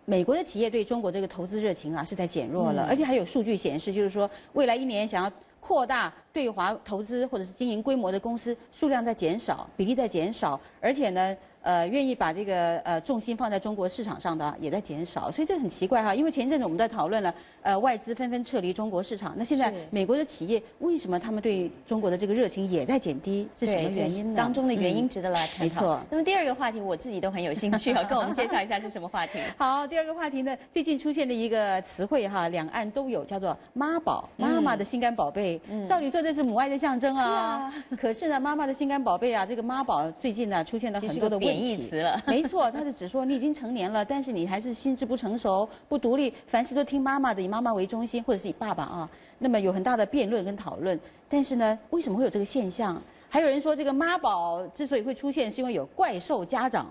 [0.04, 5.30] 美国的企业对中国这个投资热情啊是在减弱了，而且还有数据显示，就是说未来一年想要。
[5.60, 11.36] 扩大对华投资或者是经营规模的公司数量在减少，比例在减少，而且呢。
[11.68, 16.14] 呃，愿意把这个呃重心放在中国市场上的也在减少，所以这很奇怪哈。
[16.14, 23.46] 因为前一阵子我们在讨论了，呃，外资纷纷撤离中国市场，那现在美国的企业为什么他们对中国的这个热情也在减低？
[23.54, 24.34] 是什么原因呢？
[24.34, 25.62] 当中的原因值得来探讨。
[25.64, 26.00] 没错。
[26.10, 29.38] 那么第二个话题我自己都很有兴趣啊，跟我们介绍一下是什么话题？
[29.58, 35.60] 好，第二个话题呢，最近出现的一个词汇哈，两岸都有叫做妈宝，妈妈的心肝宝贝。
[35.68, 35.86] 嗯。
[35.86, 37.70] 照理说这是母爱的象征啊。
[37.70, 37.84] 是啊。
[38.00, 41.57] 可是呢，妈妈的心肝宝贝啊，这个妈宝最近呢出现了很多的问题。
[41.58, 42.22] 贬义词了。
[42.26, 49.08] 没错，他是只说你已经成年了，但是你还是心智不成熟、不独立，凡事都听妈妈的，以妈妈为中心，或者是以爸爸啊。
[49.38, 50.98] 那么有很大的辩论跟讨论。
[51.28, 53.00] 但是呢，为什么会有这个现象？
[53.30, 56.86] 还有人说，这个妈宝之所以会出现，是因为有怪兽家长。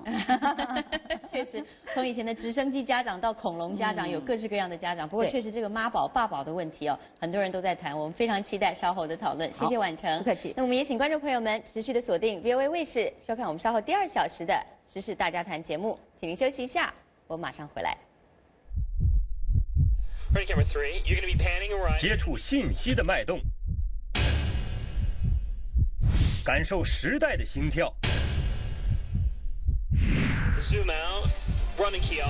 [1.27, 5.09] 确实，从以前的直升机家长到恐龙家长，有各式各样的家长。
[5.09, 7.97] 不过，确实这个妈宝爸宝的问题哦，很多人都在谈。
[7.97, 9.51] 我们非常期待稍后的讨论。
[9.51, 10.53] 谢谢婉成，不客气。
[10.55, 15.97] 那我们也请观众朋友们持续的锁定 VOA 卫视，收看我们稍后第二小时的时事大家谈节目。
[16.19, 16.93] 请您休息一下，
[17.25, 17.97] 我马上回来。
[21.97, 23.39] 接触信息的脉动。
[26.47, 27.93] 感受时代的心跳，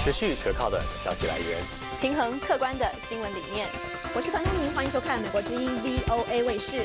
[0.01, 1.59] 持续可靠的消息来源，
[2.01, 3.67] 平衡客观的新闻理念。
[4.15, 6.83] 我是樊东明，欢迎收看美国之音 VOA 卫视。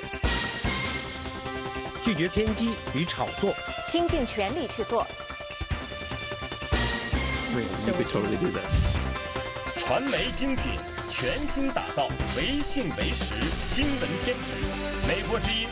[2.05, 3.55] 拒绝偏激与炒作，
[3.87, 5.07] 倾尽全力去做。
[9.79, 10.65] 传媒精品，
[11.11, 14.53] 全新打造唯信唯实新闻天职。
[15.09, 15.67] 美国之音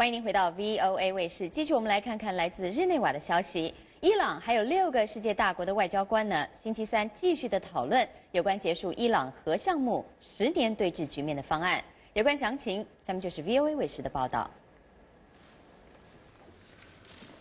[0.00, 3.74] 欢迎您回到 VOA 卫视，继续我们来看看来自日内瓦的消息。
[4.00, 11.84] 伊朗还有六个世界大国的外交官呢，星期三继续的讨论有关结束伊朗核项目十年对峙局面的方案。
[12.14, 14.50] 有关详情，下面就是 VOA 卫视的报道。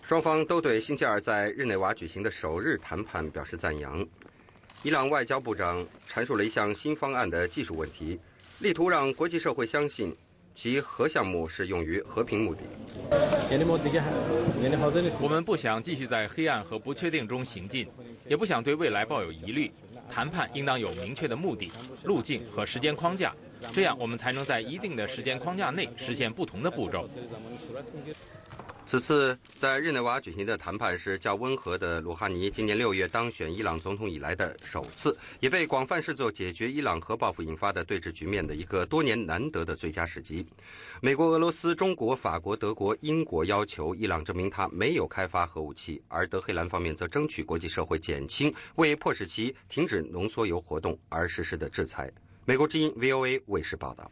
[0.02, 4.06] 双方都对星期二在日内瓦举行的首日谈判表示赞扬。
[4.84, 8.20] 伊朗外交部长阐述了一项新方案的技术问题，
[8.60, 10.14] 力图让国际社会相信。
[10.62, 12.64] 其核项目是用于和平目的。
[15.22, 17.88] 我们不想继续在黑暗和不确定中行进，
[18.28, 19.72] 也不想对未来抱有疑虑。
[20.10, 21.72] 谈判应当有明确的目的、
[22.04, 23.34] 路径和时间框架，
[23.72, 27.08] 这样我们才能在一定的时间框架内实现不同的步骤。
[28.90, 40.44] 此次在日内瓦举行的谈判是较温和的鲁哈尼今年六月当选伊朗总统以来的首次，也被广泛视作解决伊朗核报复引发的对峙局面的一个多年难得的最佳时机。
[41.04, 52.12] 美国、俄罗斯、中国、法国、德国、英国要求伊朗证明他没有开发核武器，而德黑兰方面则争取国际社会减轻为迫使其停止浓缩铀活动而实施的制裁。
[52.44, 54.10] 美国之音 VOA 卫视报道。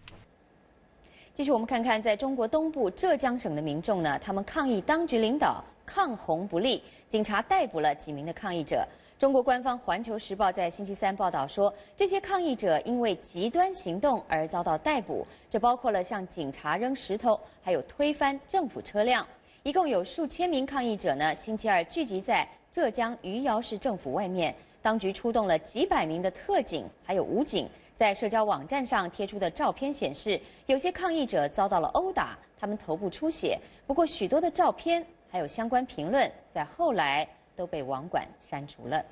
[1.38, 8.84] 继续，我们看看，在中国东部浙江省的民众呢，他们抗议当局领导抗洪不力，警察逮捕了几名的抗议者。
[9.20, 19.24] 中国官方《环球时报》在星期三报道说，这些抗议者因为极端行动而遭到逮捕，这包括了向警察扔石头，还有推翻政府车辆。
[19.62, 27.70] 一共有数千名抗议者呢，星期二聚集在浙江余姚市政府外面，当局出动了几百名的特警，还有武警。
[27.98, 33.60] 在社交网站上贴出的照片显示，有些抗议者遭到了殴打，他们头部出血。
[33.88, 39.04] 不过，许多的照片还有相关评论，在后来都被网管删除了。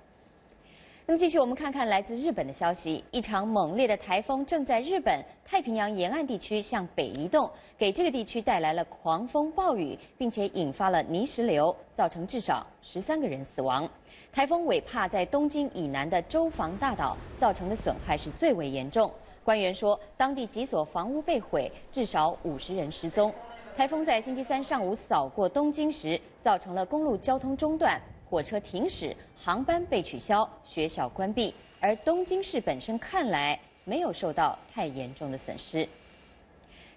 [1.07, 13.87] 那么，继续我们看看来自日本的消息：一场猛烈的台风正在日本太平洋沿岸地区向北移动，给这个地区带来了狂风暴雨，并且引发了泥石流，造成至少十三个人死亡。
[14.33, 19.11] 台风尾帕在东京以南的周防大岛造成的损害是最为严重。
[19.43, 23.31] 官员说，当地几所房屋被毁，至少五十人失踪。
[23.77, 31.53] 台风在星期三上午扫过东京时，造成了公路交通中断、火车停驶、航班被取消、学校关闭。
[31.79, 35.87] 而东京市本身看来没有受到太严重的损失。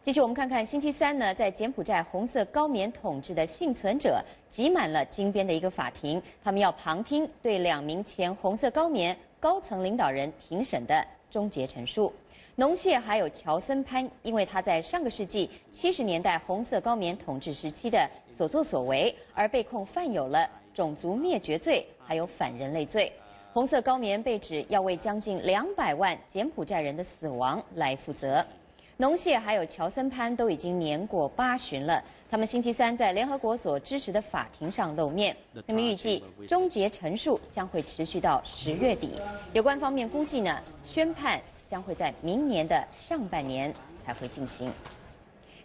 [0.02, 12.10] 继续，我们看看星期三呢，在柬埔寨红色高棉统治的幸存者挤满了金边的一个法庭，他们要旁听对两名前红色高棉高层领导人庭审的终结陈述。
[12.54, 23.12] 农谢还有乔森潘，因为他在上个世纪七十年代红色高棉统治时期的所作所为，而被控犯有了种族灭绝罪，还有反人类罪。
[23.52, 28.46] 红色高棉被指要为将近两百万柬埔寨人的死亡来负责。
[28.96, 35.36] 农谢还有乔森潘都已经年过八旬了，他们星期三在联合国所支持的法庭上露面。
[35.66, 39.14] 那么预计终结陈述将会持续到十月底，
[39.52, 44.70] 有关方面估计呢，宣判将会在明年的上半年才会进行。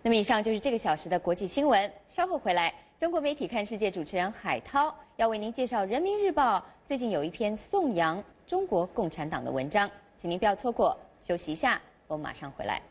[0.02, 10.98] 那么以上就是这个小时的国际新闻，稍后回来，中国媒体看世界主持人海涛要为您介绍《人民日报》最近有一篇颂扬中国共产党的文章，请您不要错过。
[11.22, 12.82] 休息一下，我马上回来。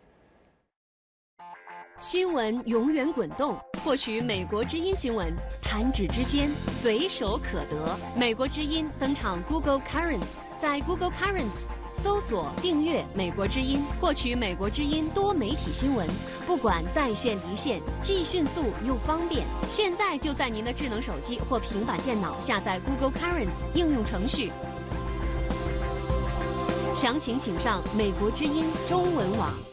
[2.01, 5.33] 新闻永远滚动，获取美国之音新闻，
[5.63, 7.97] 弹指之间，随手可得。
[8.17, 16.07] 美国之音登场 Google Currents，在 Google Currents 搜索订阅美国之音，获取美国之音多媒体新闻，
[16.47, 19.47] 不管在线离线，既迅速又方便。
[19.69, 24.51] 现在就在您的智能手机或平板电脑下载 Google Currents 应用程序。
[26.95, 29.72] 详情请上美国之音中文网。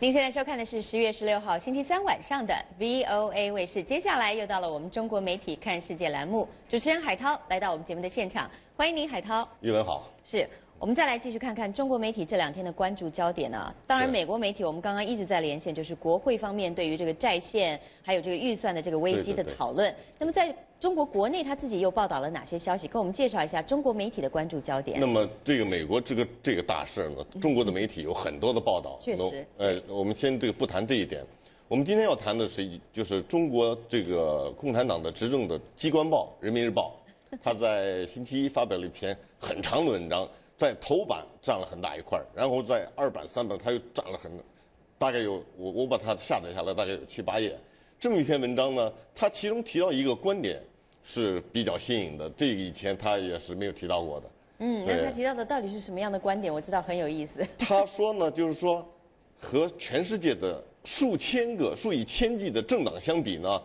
[0.00, 3.82] 您现在收看的是十月十六号星期三晚上的 VOA 卫视。
[3.82, 9.44] 接下来又到了我们中国媒体看世界栏目，主持人海涛来到我们节目的现场，欢迎您，海涛。
[9.60, 10.08] 玉文好。
[10.24, 10.48] 是。
[10.80, 13.74] 我们再来继续看看中国媒体这两天的关注焦点啊。
[13.84, 19.92] 当然，美国媒体我们刚刚一直在连线，就是国会方面对于这个债券还有这个预算的这个危机的讨论。
[20.18, 22.86] 那么在中国国内，他自己又报道了哪些消息？
[22.86, 25.00] 跟我们介绍一下中国媒体的关注焦点。
[25.00, 28.96] 那么这个美国这个这个大事呢，中国的媒体有很多的报道。
[29.00, 29.44] 确实。
[29.56, 31.24] 呃，我们先这个不谈这一点。
[31.66, 36.94] 我们今天要谈的是，就是中国这个共产党的执政的机关报《人民日报》，
[37.42, 40.26] 他在星期一发表了一篇很长的文章。
[40.58, 44.30] 在头版占了很大一块然后在二版、三版，它又占了很，
[44.98, 47.56] 大概有我我把它下载下来，大概有七八页。
[48.00, 50.60] 这么一篇文章呢，它其中提到一个观点
[51.04, 54.30] 是比较新颖的，这个以前他也是没有提到过的。
[54.58, 56.52] 嗯，那他提到的到底是什么样的观点？
[56.52, 57.46] 我知道很有意思。
[57.56, 58.84] 他说呢，就是说
[59.38, 63.62] 和全世界的数千个、数以千计的政党相比呢，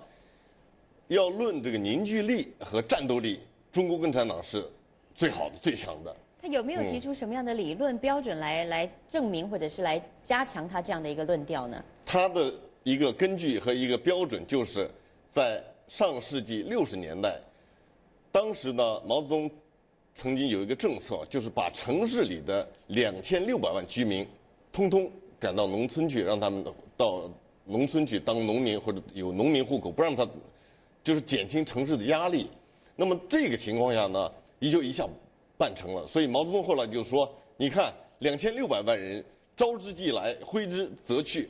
[1.07, 3.39] 要论这个凝聚力和战斗力，
[3.71, 4.63] 中国共产党是
[5.15, 6.15] 最好的、最强的。
[6.43, 11.81] 他有没有提出什么样的理论标准来来证明或者是来加强他这样的一个论调呢？
[12.03, 14.91] 他的一个根据和一个标准就是
[15.29, 17.39] 在上世纪六十年代，
[18.29, 19.49] 当时呢毛泽东
[20.13, 24.27] 曾经有一个政策，就是把城市里的两千六百万居民
[24.69, 26.61] 通通赶到农村去，让他们
[26.97, 27.31] 到
[27.63, 30.27] 农村去当农民或者有农民户口，不让他
[31.05, 32.49] 就是减轻城市的压力。
[32.97, 34.29] 那么这个情况下呢，
[34.59, 35.07] 也就一下。
[35.63, 39.23] 办成了，所以毛泽东后来就说：“你看，两千六百万人
[39.55, 41.47] 招之即来，挥之则去，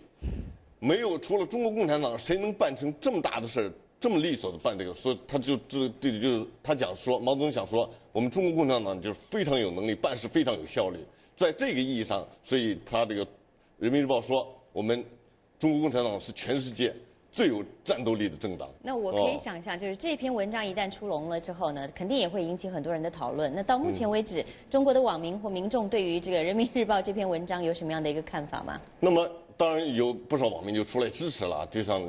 [0.77, 4.93] 没有除了中国共产党，谁能办成这么大的事儿，这么利索的办这个？
[4.93, 10.99] 所以他就这这里就是他讲说，毛泽东想说，我们中国共产党就是非常有能力，办事非常有效率。
[11.35, 13.25] 在这个意义上，所以他这个
[13.79, 15.03] 《人民日报》说，我们
[15.57, 16.93] 中国共产党是全世界。”
[17.33, 18.69] 最有战斗力的政党。
[18.83, 23.51] 那我可以想象，就是这篇文章一旦出笼了之后呢，肯定也会引起很多人的讨论。
[23.55, 28.79] 那到目前为止，中国的网民或民众对于这个《人民日报》这篇文章有什么样的一个看法吗？
[28.99, 29.27] 那么
[29.57, 32.07] 当然有不少网民就出来支持了，就像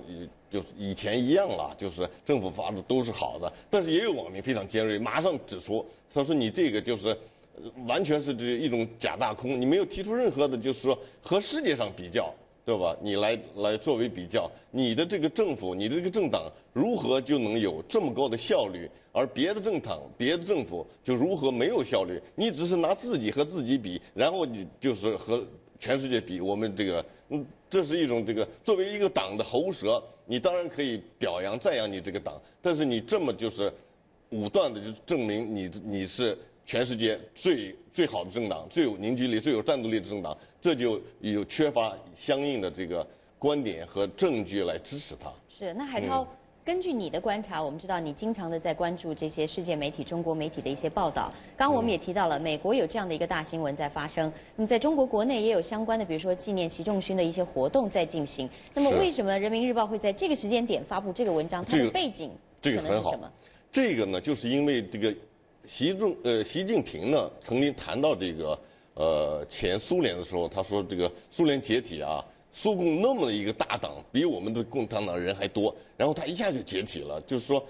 [0.50, 3.50] 就是以前一样了，就是政府发的都是好的。
[3.70, 7.16] 但是也有网民非常尖锐，马上指出，他说你这个就是
[7.86, 12.30] 完全是这一种假大空，你没有提出任何的，就是说和世界上比较。
[12.64, 12.96] 对吧？
[13.02, 18.88] 你来来作为比较，你的这个政府，你的这个政党如何就能有这么高的效率？
[19.12, 22.18] 而别的政党、别的政府就如何没有效率？
[22.34, 25.44] 你只是拿自己和自己比，然后你就是和
[25.78, 26.40] 全世界比。
[26.40, 33.70] 我们这个，嗯，这是一种这个作为一个党的喉舌，你当然可以表扬赞扬你这个党，但是你这么就是
[34.30, 36.36] 武断的就证明你你是。
[36.66, 43.06] 全世界最最好的政党，最有凝聚力、最有战斗力的政党，这就有缺乏相应的这个
[43.38, 45.30] 观点和证据来支持他。
[45.48, 46.26] 是，那海涛，
[46.64, 51.30] 根据你的观察，我们知道你经常的在关注这些世界媒体、中国媒体的一些报道。
[51.54, 54.32] 刚刚我们也提到了，美国有这样的一个大新闻在发生。
[54.56, 58.48] 那么在中国国内也有相关的，比如说纪念习仲勋的一些活动在进行。
[58.72, 61.62] 那么为什么人民日报会在这个时间点发布这个文章？
[61.62, 62.30] 它的背景
[62.62, 63.14] 这个很好。
[63.70, 65.14] 这个呢，就是因为这个。
[65.66, 68.58] 习仲呃，习近平呢曾经谈到这个
[68.94, 77.64] 呃前苏联的时候，他说这个苏联解体啊，苏共那么一个大党，比我们的共产党人还多，然后他一下就解体了，就是说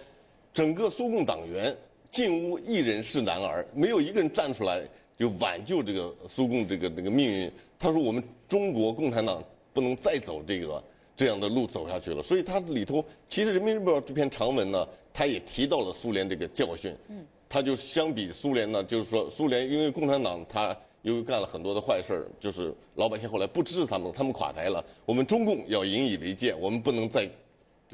[0.53, 1.77] 整个苏共党员
[2.11, 4.83] 进屋一人是男儿，没有一个人站出来
[5.17, 7.51] 就挽救这个苏共这个这个命运。
[7.79, 9.43] 他说我们中国共产党
[9.73, 10.83] 不能再走这个
[11.17, 16.95] 这样的路走下去了，所以他里头其实《人民日报》这篇长文呢，他也提到了苏联这个教训。
[17.09, 17.25] 嗯。
[17.49, 24.83] 他就相比苏联呢，就是说苏联因为共产党他又干了很多的坏事儿就是老百姓后来不支持他们，他们垮台了。
[25.05, 27.29] 我们中共要引以为戒，我们不能再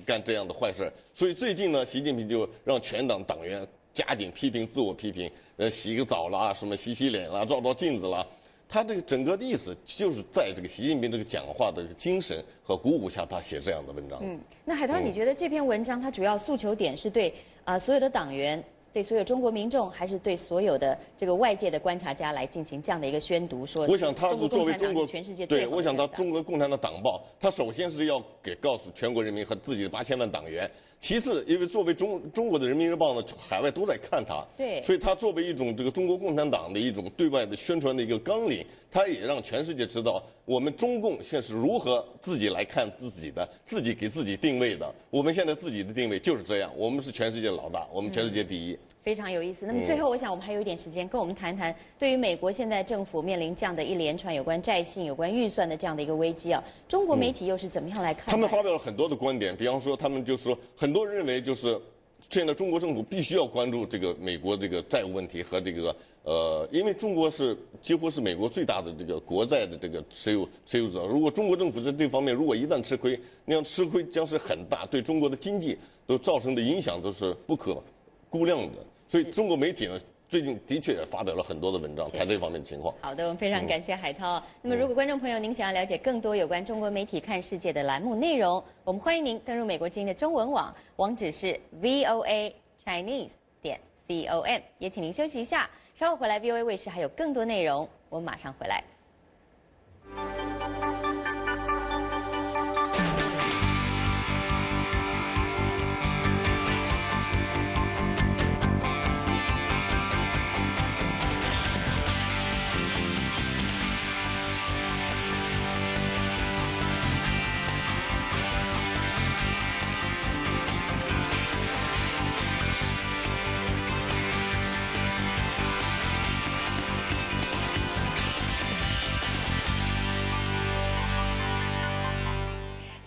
[0.07, 8.25] 干这样的坏事所以最近呢，习近平就让全党党员加紧批评、自我批评，呃，洗个澡啦，什么洗洗脸啦，照照镜子啦。
[8.69, 14.21] 他这个整个的意思就是在这个习近平这个讲话的精神和鼓舞下，他写这样的文章。
[14.23, 17.35] 嗯，那海涛，你觉得这篇文章它主要诉求点是对
[17.65, 18.63] 啊所有的党员？
[18.93, 30.71] 对所有中国民众，还是对所有的这个外界的观察家来进行这样的一个宣读，说我想他是作为中国全世界对，我想他中国共产党党报，他首先是要给告诉全国人民和自己的八千万党员。
[31.01, 44.95] 其次，因为作为中中国的人民日报呢，海外都在看它，对，所以它作为一种这个中国共产党的一种对外的宣传的一个纲领，它也让全世界知道我们中共现在是如何自己来看自己的，自己给自己定位的。
[45.09, 48.79] 我们现在自己的定位就是这样，我们是全世界老大，我们全世界第一。
[49.03, 49.67] 非常有意思。
[49.67, 58.27] 那么最后，我想我们还有一点时间，跟我们谈谈对于美国现在政府面临这样的一连串有关债信、有关预算的这样的一个危机啊，中国媒体又是怎么样来看？
[58.31, 61.81] 他们发表了很多的观点，比方说，他们就说很多人认为就是
[62.29, 71.07] 现在中国政府必须要关注这个美国这个债务问题和这个呃，因为中国是几乎是美国最大的这个国债的这个持有持有者。
[71.07, 77.83] 如果中国政府在这方面如果一旦吃亏，那样吃亏将是很大，对中国的经济都造成的影响都是不可
[78.31, 78.79] 估量的。
[79.09, 82.95] 所以中国媒体呢，最近的确也发表了很多的文章，谈这方面的情况。
[83.01, 84.41] 好的，我们非常感谢海涛。
[84.63, 92.53] 那么，如果观众朋友您想要了解更多有关中国媒体看世界的栏目内容，我们欢迎您登入美国之音的中文网，网址是 voa
[92.85, 94.61] chinese 点 com。
[94.79, 100.50] 也请您休息一下，稍后回来，VOA 卫视还有更多内容，我们马上回来。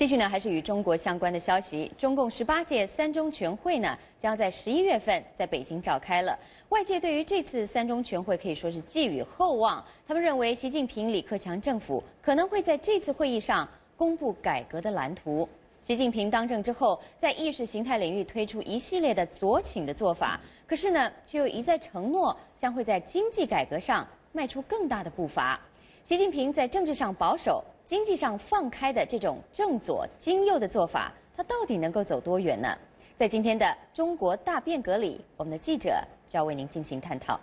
[0.03, 1.89] 继续呢，还是与中国相关的消息。
[1.97, 6.37] 中共十八届三中全会呢，将在十一月份在北京召开了。
[6.67, 9.81] 外界对于这次三中全会可以说是寄予厚望。
[10.05, 15.47] 他们认为，习近平、李克强政府可能会在这次会议上公布改革的蓝图。
[15.81, 20.37] 习近平当政之后，在意识形态领域推出一系列的左倾的做法，
[20.67, 25.57] 可是呢，却又一再承诺将会在经济改革上迈出更大的步伐。
[26.03, 27.63] 习近平在政治上保守。
[27.85, 32.77] 经济上放开的这种正左经右的做法，它到底能够走多远呢？
[33.15, 37.39] 在今天的中国大变革里，我们的记者就要为您进行探讨。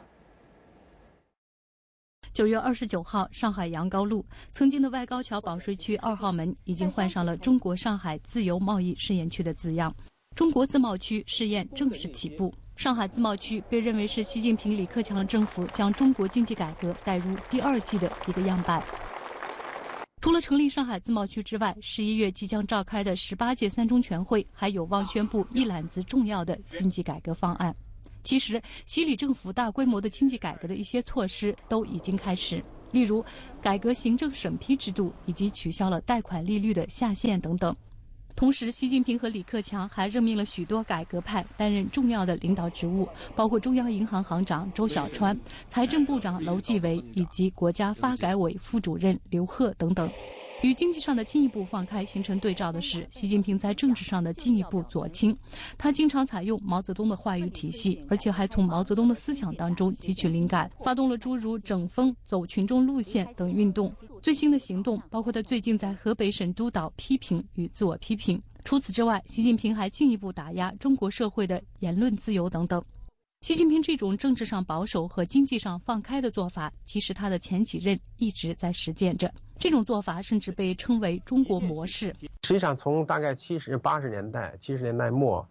[2.33, 9.95] 九月二十九号，上海杨高路曾经的外高桥保税区二号门已经换上了“中国上海自由贸易试验区”的字样，
[10.35, 12.53] 中国自贸区试验正式起步。
[12.77, 18.83] 上海自贸区被认为是习近平、李克强政府将中国经济改革带入第二季的一个样板。
[20.21, 27.75] 除了成立上海自贸区之外，十一月即将召开的十八届三中全会还有望宣布一揽子重要的经济改革方案。
[28.23, 32.63] 其实，习李政府大规模的经济改革的一些措施都已经开始，
[32.93, 33.25] 例如
[33.63, 37.75] 改革行政审批制度，以及取消了贷款利率的下限等等。
[38.37, 43.07] 同时，习近平和李克强还任命了许多改革派担任重要的领导职务，
[43.37, 50.11] 包括中央银行行长周小川、财政部长楼继伟以及国家发改委副主任刘鹤等等。
[50.63, 55.35] 与经济上的进一步放开形成对照的是，习近平在政治上的进一步左倾。
[55.79, 63.91] 他经常采用毛泽东的话语体系，而且还从毛泽东的思想当中汲取灵感，发动了诸如“整风”“走群众路线”等运动。
[64.21, 68.41] 最新的行动包括他最近在河北省督导批评与自我批评。
[68.63, 72.85] 除此之外，习近平还进一步打压中国社会的言论自由等等。
[73.41, 79.33] 习近平这种政治上保守和经济上放开的做法，其实他的前几任一直在实践着。
[79.61, 82.07] 这种做法甚至被称为“中国模式”。
[82.45, 85.47] 实际上，从大概七十八十年代、七十年代末，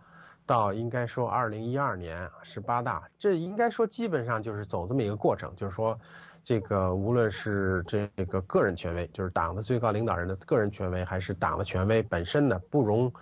[0.47, 5.55] 到应该说二零一二年十八大，这应该说基本上就是走这么一个过程。
[5.55, 5.95] 就是说，
[6.43, 13.13] 这个无论是这个个人权威，就是党的最高领导人的个人权威，还是党的权威本身呢，不容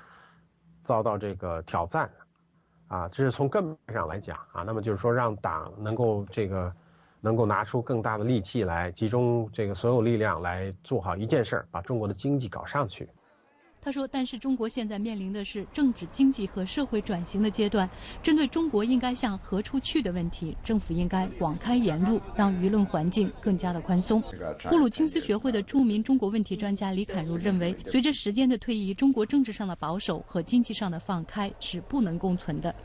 [0.86, 2.10] 遭到这个挑战。
[2.88, 4.64] 啊，这是从根本上来讲啊。
[4.66, 6.74] 那么就是说，让党能够这个。
[7.22, 13.08] 能够拿出更大的力气来，集中这个所有力量来做好一件事儿，把中国的经济搞上去。
[13.80, 17.90] 他说：“但是中国现在面临的是政治、经济和社会转型的阶段。
[18.22, 24.22] 针对中国应该向何处去的问题，政府应该广开言路，让舆论环境更加的宽松。”
[24.70, 32.76] 布鲁金斯学会的著名中国问题专家李侃如认为，随着时间的推移，中国政治上的保守和经济上的放开是不能共存的。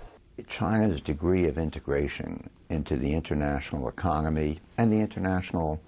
[0.48, 5.78] China's degree of integration into the international economy and the international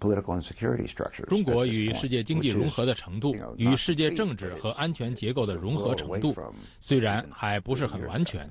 [0.00, 1.26] political and security structures.
[1.26, 6.34] 中国与世界经济融合的程度，与世界政治和安全结构的融合程度，
[6.80, 8.48] 虽然还不是很完全，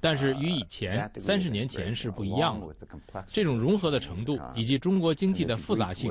[0.00, 3.24] 但是与以前三十年前是不一样的。
[3.26, 6.10] 这种融合的程度以及中国经济的复杂性。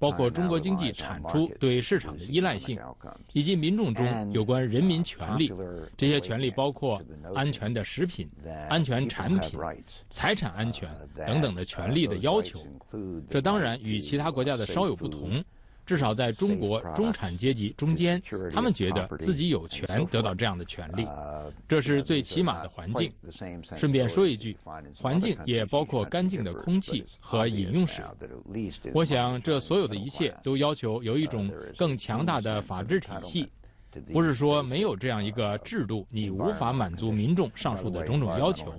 [0.00, 2.80] 包括中国经济产出对市场的依赖性，
[3.34, 5.52] 以及民众中有关人民权利，
[5.96, 7.00] 这些权利包括
[7.34, 8.28] 安全的食品、
[8.70, 9.60] 安全产品、
[10.08, 12.66] 财产安全等等的权利的要求。
[13.28, 15.44] 这当然与其他国家的稍有不同。
[15.90, 18.22] 至少在中国中产阶级中间，
[18.54, 21.04] 他们觉得自己有权得到这样的权利，
[21.66, 23.12] 这是最起码的环境。
[23.76, 24.56] 顺便说一句，
[24.94, 28.04] 环境也包括干净的空气和饮用水。
[28.94, 33.50] 我想，这所有的一切都要求有一种更强大的法治体系。
[34.12, 38.72] 不是说没有这样一个制度，你无法满足民众上述的种种要求，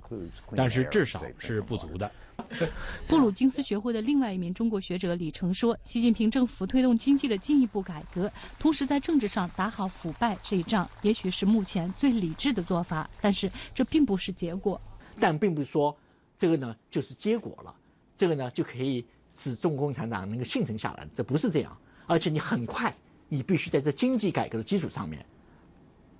[0.55, 2.09] 但是至少是不足的。
[3.07, 13.09] 布鲁金斯学会的另外一名中国学者李成说：“习近平政府推动经济的进一步改革，同时在政治上打好腐败这一仗，也许是目前最理智的做法。
[13.19, 14.79] 但是这并不是结果，
[15.19, 15.95] 但并不是说
[16.37, 17.73] 这个呢就是结果了，
[18.15, 21.07] 这个呢就可以使中国共产党能够幸存下来。
[21.15, 21.77] 这不是这样，
[22.07, 22.93] 而且你很快，
[23.27, 25.25] 你必须在这经济改革的基础上面，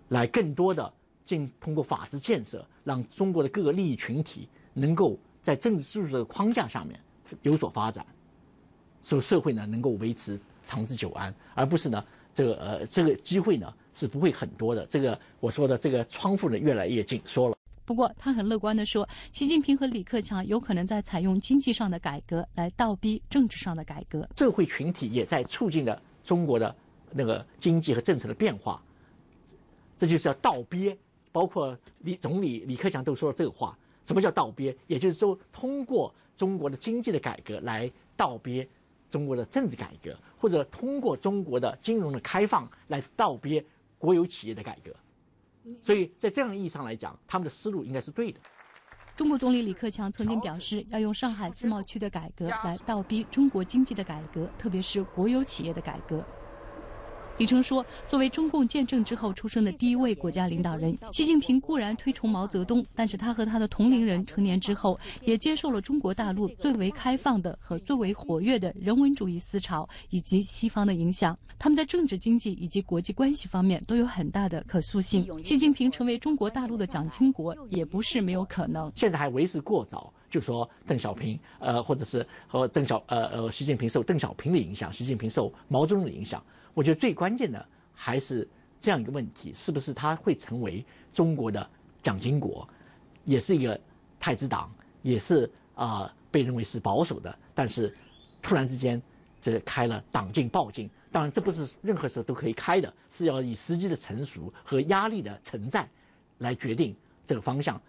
[0.10, 0.94] 来更多的
[1.26, 7.00] 进通过法治建设，让中国的各个利益群体能够。”在政治制度的框架上面
[7.42, 8.06] 有所发展，
[9.02, 14.86] 所以社会呢能够维持长治久安，而不是呢这个呃这个机会呢是不会很多的。
[14.86, 17.56] 这个我说的这个窗户呢越来越紧缩了。
[17.84, 24.28] 不过他很乐观的说，习近平和李克强有可能在采用经济上的改革来倒逼政治上的改革。
[24.38, 26.74] 社会群体也在促进着中国的
[27.12, 28.82] 那个经济和政策的变化，
[29.98, 30.96] 这就是要倒逼。
[31.34, 33.78] 包括李总理李克强都说了这个话。
[34.04, 34.76] 什么叫倒逼？
[34.88, 38.68] 也就是说，通过中国的经济的改革来倒逼
[39.10, 43.64] 中国的政治改革，或者通过中国的金融的开放来倒逼
[43.98, 44.92] 国有企业的改革。
[45.82, 48.40] 所以在这样意义上来讲，他们的思路应该是对的。
[49.16, 56.24] 中国总理李克强曾经表示，要用上海自贸区的改革来倒逼中国经济的改革，特别是国有企业的改革。
[57.38, 71.36] 李成说：“作为中共建政之后出生的第一位国家领导人，习近平固然推崇毛泽东，但是他和他的同龄人成年之后，也接受了中国大陆最为开放的和最为活跃的人文主义思潮以及西方的影响。
[71.58, 75.28] 他们在政治、经济以及国际关系方面都有很大的可塑性。
[75.44, 78.92] 习近平成为中国大陆的蒋经国，也不是没有可能。
[78.96, 88.48] 现在还为时过早，就说邓小平，呃，或者是和邓小，呃呃，习近平受邓小平的影响，习近平受毛泽东的影响。”我觉得最关键的还是
[88.80, 91.70] 这样一个问题：是不是他会成为中国的
[92.02, 92.68] 蒋经国，
[93.26, 93.80] 也是一个
[94.20, 97.94] 太子党，也是啊被认为是保守的，但是
[98.42, 99.02] 突然之间
[99.42, 105.88] 这开了党禁报禁，当然这不是任何时候都可以开的，是要以时机的成熟和压力的存在
[106.40, 106.96] 来决定
[107.26, 107.80] 这个方向。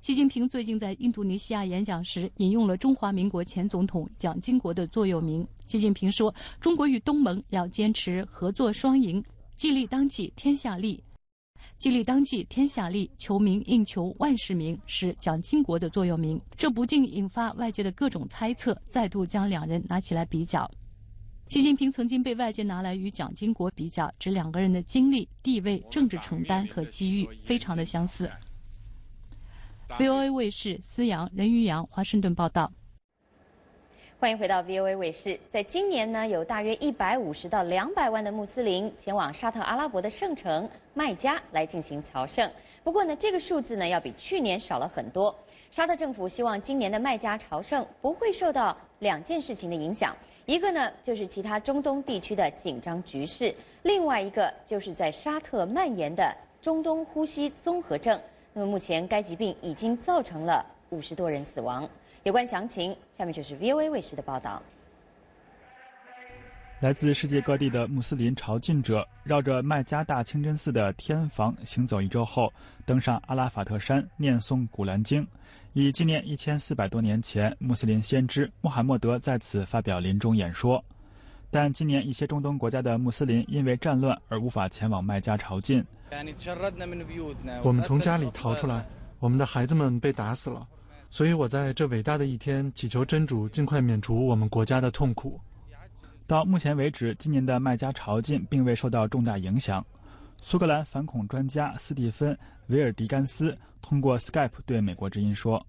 [0.00, 5.46] 习近平最近在印度尼西亚演讲时引用了中华民国前总统蒋经国的座右铭。
[5.66, 9.22] 习近平说：“中国与东盟要坚持合作双赢，
[9.56, 11.04] 既利当济天下利，
[11.76, 20.68] 既利当济天下利，求名应求万世名，是蒋经国的座右铭。”这不禁引发外界的各种猜测，再度将两人拿起来比较。
[21.48, 28.30] 习近平曾经被外界拿来与蒋经国比较，指两个人的经历、地位、政治承担和机遇非常的相似。
[29.98, 32.70] VOA 卫视思阳任于阳华盛顿报道。
[34.18, 35.38] 欢迎回到 VOA 卫视。
[35.48, 42.50] 在今年呢，有大约一百五十到两百万的穆斯林前往沙特阿拉伯的圣城麦加来进行朝圣。
[42.84, 45.34] 不过呢，这个数字呢要比去年少了很多。
[45.72, 50.14] 沙特政府希望今年的麦加朝圣不会受到两件事情的影响，
[50.46, 58.20] 一个呢就是其他中东地区的紧张局势，另外一个就是在沙特蔓延的中东呼吸综合症。
[58.66, 61.88] 目前该疾病已经造成了五十多人死亡。
[62.22, 64.62] 有关详情，下面就是 VOA 卫视的报道。
[66.80, 72.50] 来自世界各地的穆斯林朝觐者绕着麦加大清真寺的天房行走一周后，
[72.86, 75.26] 登上阿拉法特山念诵古兰经，
[75.74, 80.82] 以纪念一千四百多年前穆斯林先知穆罕默德在此发表临终演说。
[81.50, 85.84] 但今年一些中东国家的穆斯林因为战乱而无法前往麦加朝觐。
[87.62, 88.86] 我们从家里逃出来，
[89.18, 90.66] 我们的孩子们被打死了，
[91.08, 95.40] 所以我在这伟大的一天祈求真主尽快免除我们国家的痛苦。
[96.26, 99.84] 到目前为止，今年的麦加朝觐并未受到重大影响。
[100.40, 102.34] 苏格兰反恐专家斯蒂芬·
[102.68, 105.64] 维尔迪甘斯通过 Skype 对美国之音说：“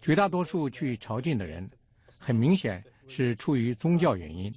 [0.00, 1.68] 绝大多数去朝觐的人，
[2.18, 4.54] 很明显是出于宗教原因，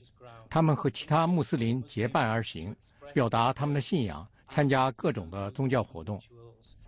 [0.50, 2.76] 他们和其他穆斯林结伴而行，
[3.14, 6.20] 表达他们的信仰。”参加各种的宗教活动，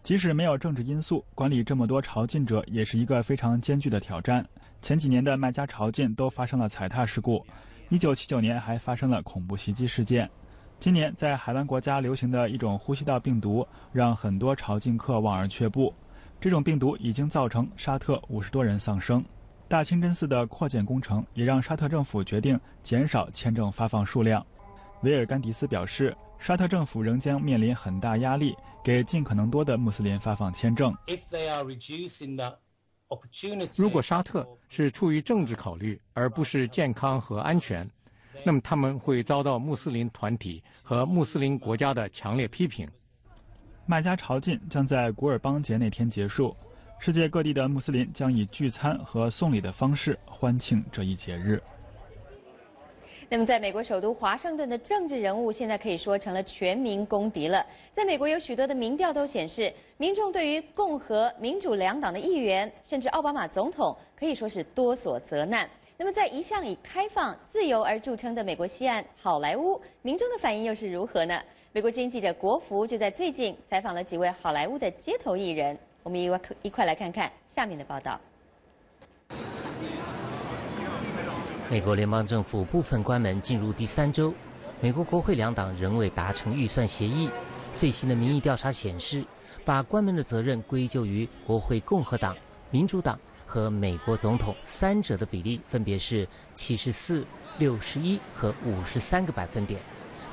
[0.01, 4.47] 即使没有政治因素，管理这么多朝觐者也是一个非常艰巨的挑战。
[4.81, 7.45] 前几年的麦加朝觐都发生了踩踏事故，
[7.89, 10.29] 一九七九年还发生了恐怖袭击事件。
[10.79, 15.93] 今年在海湾国家流行的一种呼吸道病毒，让很多朝觐客望而却步。
[16.39, 19.25] 这种病毒已经造成沙特五十多人丧生。
[19.67, 24.45] 大清真寺的扩建工程也让沙特政府决定减少签证发放数量。
[25.01, 30.95] 维尔甘迪斯表示，沙特政府仍将面临很大压力，给尽可能多的穆斯林发放签证。
[33.75, 37.89] 如果沙特是出于政治考虑，而不是健康和安全，
[38.43, 42.87] 那么他们会遭到穆斯林团体和穆斯林国家的强烈批评。
[43.85, 46.55] 麦加朝觐将在古尔邦节那天结束，
[46.99, 51.61] 世界各地的穆斯林将以聚餐和送礼的方式欢庆这一节日。
[53.29, 57.65] 那么，在美国首都华盛顿的政治人物，现在可以说成了全民公敌了。
[57.91, 65.69] 在美国，有许多的民调都显示，民众对于共和、民主两党的议员，甚至奥巴马总统，可以说是多所责难。
[65.97, 71.37] 那么，在一向以开放、自由而著称的美国西岸好莱坞，民众的反应又是如何呢？
[71.73, 78.17] 美国之音记者国福就在最近采访了几位好莱坞的街头艺人，我们一块一块来看看下面的报道。
[81.69, 84.33] 美国联邦政府部分关门进入第三周，
[84.79, 87.29] 美国国会两党仍未达成预算协议。
[87.73, 89.21] 最新的民意调查显示，
[89.65, 92.33] 把关门的责任归咎于国会共和党、
[92.71, 97.25] 民主党和美国总统三者的比例分别是七十四、
[97.57, 99.81] 六十一和五十三个百分点。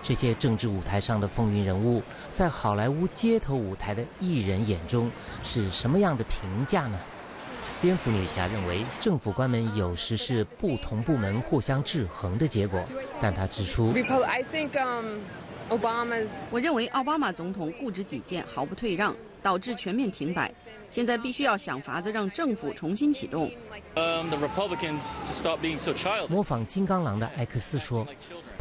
[0.03, 5.11] 这些政治舞台上的风云人物，在好莱坞街头舞台的艺人眼中
[5.43, 6.97] 是什么样的评价呢？
[7.85, 12.83] 蝙蝠女侠认为，政府关门有时是不同部门互相制衡的结果，
[13.21, 13.93] 但她指出，
[16.51, 20.51] 我认为奥巴马总统固执己见，毫不退让，导致全面停摆。
[20.89, 23.53] 现在必须要想法子让政府重新启动。
[26.31, 28.07] 模仿金刚狼的艾克斯说。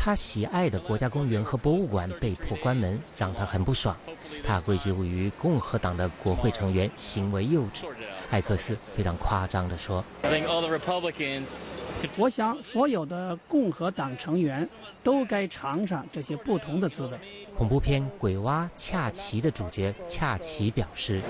[0.06, 3.96] 他喜爱的国家公园和博物馆被迫关门，让他很不爽。
[4.44, 7.86] 他归咎于共和党的国会成员行为幼稚。
[8.30, 10.04] 艾克斯非常夸张地说
[12.18, 14.70] ：“我想所有的共和党成员
[15.04, 17.18] 都该尝尝这些不同的滋味。”
[17.56, 21.22] 恐怖片《鬼蛙恰奇》的主角恰奇表示：“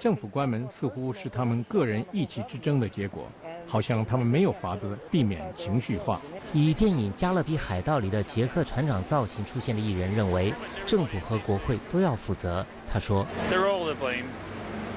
[0.00, 3.28] 政府关门似乎是他们个人意气之争的结果。”
[3.68, 6.20] 好像他们没有法子避免情绪化。
[6.52, 10.54] 以电影《加勒比海盗》里的杰克船长造型出现的艺人认为，
[10.86, 12.64] 政府和国会都要负责。
[12.88, 13.26] 他说：“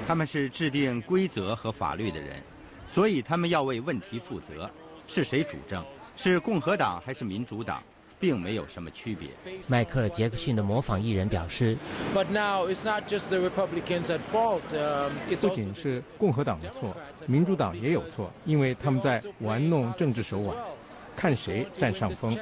[0.07, 2.43] 他们是制定规则和法律的人，
[2.87, 4.69] 所以他们要为问题负责。
[5.09, 5.83] 是谁主政？
[6.15, 7.83] 是共和党还是民主党？”
[8.21, 9.29] 并没有什么区别。
[9.69, 11.77] 迈克尔·杰克逊的模仿艺人表示
[15.33, 16.93] ：“不仅是共和党的错，
[17.27, 20.53] 民主党也有错，因为他们在玩弄政治手腕，
[21.15, 22.37] 看谁占上风。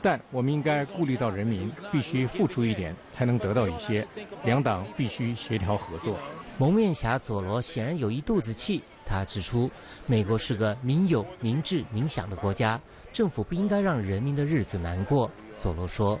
[0.00, 4.08] 但我们应该顾虑到人民，必须付出一点，才能得到一些。
[4.44, 6.16] 两党必须协调合作。”
[6.60, 8.82] 蒙面侠佐罗显然有一肚子气。
[9.06, 9.70] 他指出，
[10.06, 12.78] 美国是个民有、民治、民享的国家，
[13.12, 15.30] 政府不应该让人民的日子难过。
[15.56, 16.18] 佐罗说：“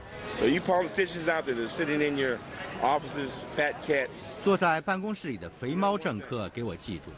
[4.44, 7.10] 坐在办公室里的肥猫政客，给我记住，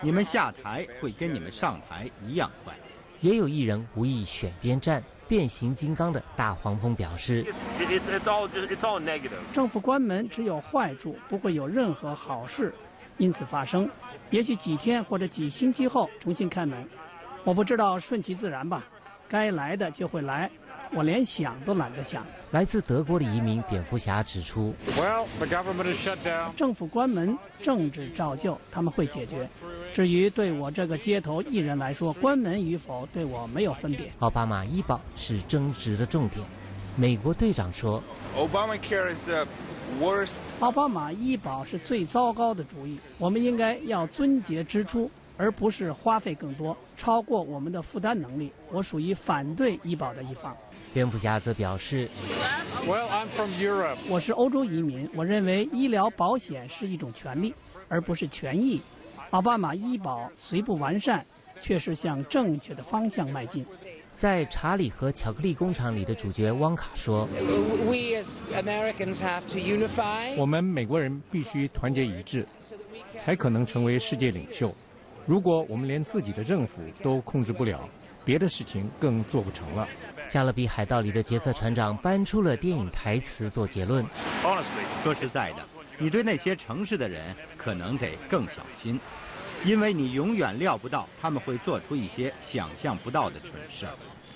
[0.00, 2.74] 你们下台会跟你们上台一样快。”
[3.20, 7.46] 也有艺人无意选边站，变形金刚的大黄蜂表示
[9.52, 12.74] ：“政府关门只有坏处，不会有任何好事
[13.18, 13.88] 因此发生。”
[14.30, 16.88] 也许几天或者几星期后重新开门，
[17.44, 18.84] 我不知道，顺其自然吧。
[19.28, 20.50] 该来的就会来，
[20.94, 22.24] 我连想都懒得想。
[22.50, 24.74] 来自德国的移民蝙蝠侠指出
[26.54, 29.48] ：“政府关门，政治照旧，他们会解决。
[29.92, 36.44] 至于对我这个街头艺人来说，关门与否对我没有分别。”奥巴马医保是争执的重点。
[36.94, 38.02] 美国队长说。
[38.36, 38.46] 奥
[40.70, 42.98] 巴马医保是最糟糕的主意。
[43.18, 48.52] 我们应该要遵节支出，而不是花费更多，超过我们的负担能力。
[48.70, 50.54] 我属于反对医保的一方。
[50.92, 52.08] 蝙蝠侠则表示
[52.86, 57.54] ：“Well, I'm from Europe：“ 我是欧洲移民，我认为医疗保险是一种权利，
[57.88, 58.82] 而不是权益。
[59.30, 61.24] 奥巴马医保虽不完善，
[61.58, 63.64] 却是向正确的方向迈进。”
[64.06, 67.26] 在《查理和巧克力工厂》里的主角汪卡说
[70.36, 72.46] ：“我们美国人必须团结一致，
[73.16, 74.70] 才可能成为世界领袖。
[75.24, 77.88] 如果我们连自己的政府都控制不了，
[78.22, 79.88] 别的事情更做不成了。”
[80.28, 84.04] 《加勒比海盗》里的杰克船长搬出了电影台词做结论
[85.02, 85.58] ：“说实在的，
[85.98, 88.98] 你对那些城市的人可能得更小心。”
[89.64, 93.86] 因为你永远料不到他们会做出一些想象不到的蠢事。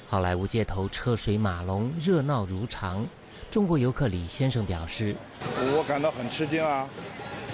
[0.06, 3.04] 好莱坞街头车水马龙，热闹如常。
[3.50, 5.16] 中国游客李先生表示
[5.74, 6.88] ：“我感到很吃惊啊，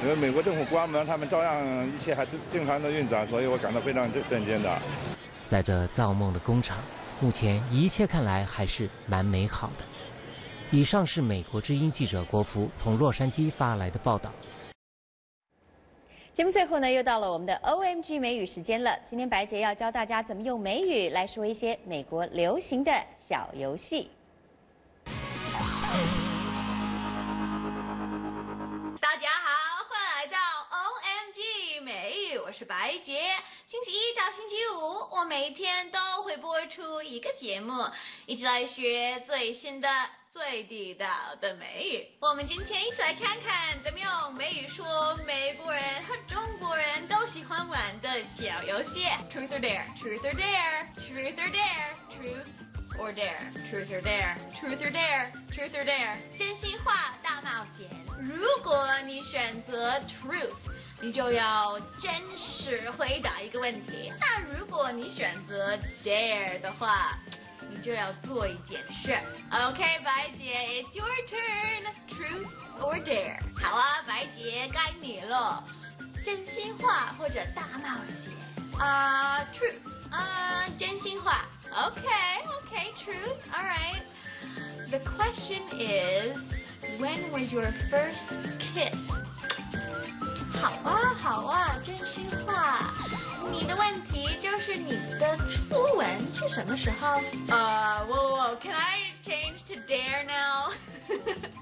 [0.02, 4.78] 因为美国政府关门，他们照样一切还是正常的运转，所以我感到非常震震惊的。
[5.46, 6.76] 在这造梦的工厂，
[7.22, 9.84] 目前一切看来还是蛮美好的。
[10.72, 14.32] 以上是美国之音记者国福从洛杉矶发来的报道。
[16.34, 18.98] 节目最后呢，又到了我们的 OMG 美语时间了。
[19.08, 24.10] 今天白洁要教大家怎么用美语来说一些美国流行的小游戏。
[29.00, 30.38] 大家好，欢迎来到
[30.74, 31.38] OMG
[32.52, 33.18] 我是白洁。
[33.66, 37.72] 星期一到星期五，我每天都会播出一个节目，
[38.26, 39.88] 一起来学最新的、
[40.28, 41.06] 最地道
[41.40, 42.06] 的美语。
[42.20, 49.06] 我们今天一起来看看怎么用美语说美国人和中国人都喜欢玩的小游戏。
[49.32, 49.86] Truth or dare?
[49.96, 50.88] Truth or dare?
[50.94, 51.96] Truth or dare?
[52.10, 53.48] Truth or dare?
[53.70, 54.36] Truth or dare?
[54.60, 55.32] Truth or dare?
[55.50, 56.18] Truth or dare?
[56.36, 57.88] 真心话大冒险。
[58.20, 60.52] 如果你选择 truth，
[61.01, 64.11] 你就要真实回答一个问题。
[64.19, 67.17] 那如果你选择 dare 的话，
[67.69, 69.17] 你就要做一件事。
[69.51, 73.39] OK，白姐，It's your turn，truth or dare。
[73.61, 75.63] 好啊，白姐，该你了。
[76.23, 78.31] 真心话或者大冒险
[78.77, 79.79] 啊、uh,，truth
[80.11, 81.45] 啊、uh,，真心话。
[81.73, 86.67] OK，OK，truth，all、okay, right。The question is,
[86.99, 88.27] when was your first
[88.59, 89.13] kiss?
[90.60, 92.90] 好啊，好啊，真心话。
[93.50, 97.20] 你的问题就是你的初吻是什么时候？
[97.48, 100.72] 呃，我我，Can I change to dare now？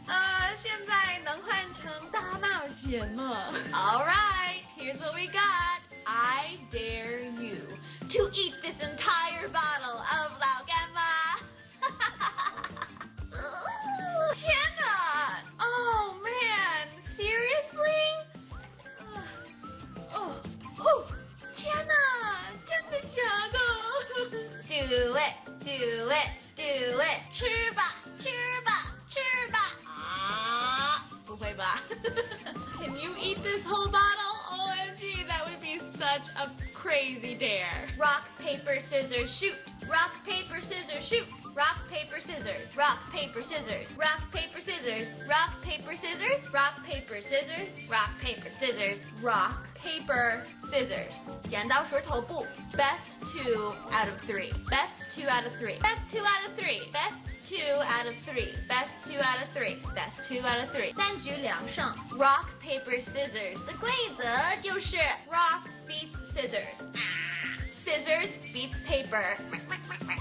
[0.07, 3.37] 呃，现在能换成大冒险吗
[3.73, 5.81] ？All right, here's what we got.
[6.05, 6.40] I
[42.30, 42.78] scissors.
[42.78, 43.88] Rock, paper, scissors.
[43.98, 45.24] Rock, paper, scissors.
[45.28, 46.54] Rock, paper, scissors.
[46.54, 47.72] Rock, paper, scissors.
[47.90, 49.06] Rock, paper, scissors.
[49.22, 51.32] Rock, paper, scissors.
[51.50, 52.46] 剪刀石头布.
[52.78, 54.52] Best two out of three.
[54.70, 55.78] Best two out of three.
[55.82, 56.82] Best two out of three.
[56.92, 58.54] Best two out of three.
[58.68, 59.78] Best two out of three.
[59.94, 60.92] Best two out of three.
[60.94, 61.94] 三局两胜.
[62.18, 64.24] Rock, paper, scissors 的规则
[64.62, 64.98] 就是
[65.30, 66.90] rock beats scissors.
[67.70, 69.38] Scissors beats paper.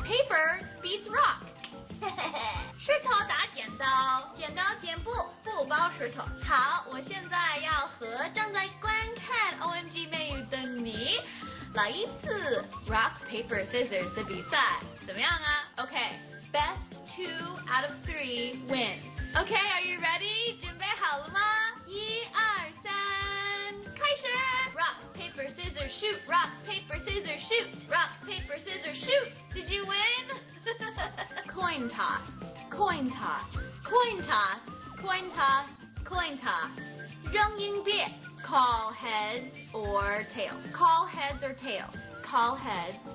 [0.05, 1.41] Paper beats rock.
[2.80, 5.12] 石头打剪刀，剪刀剪布，
[5.44, 6.24] 布包石头。
[6.48, 11.20] 好，我现在要和正在观看 OMG 美语的你
[11.74, 15.98] 来一次 Rock Paper Scissors 的比赛，怎么样啊？OK、
[16.55, 16.77] okay,
[17.07, 19.05] two out of three wins.
[19.37, 20.57] OK, are you ready？
[20.59, 21.41] 准备好了吗？
[21.87, 22.93] 一二三，
[23.95, 24.27] 开始！
[24.75, 26.19] Rock paper scissors shoot.
[26.29, 27.67] Rock paper scissors shoot.
[27.91, 29.33] Rock paper scissors shoot.
[29.53, 30.39] Did you win?
[31.49, 32.55] coin toss.
[32.71, 33.73] Coin toss.
[33.85, 34.63] Coin toss.
[34.97, 35.85] Coin toss.
[36.05, 36.71] Coin toss.
[37.33, 38.05] 扔硬币.
[38.43, 40.61] Call heads or tails.
[40.73, 41.97] Call heads or tails.
[42.23, 43.15] Call heads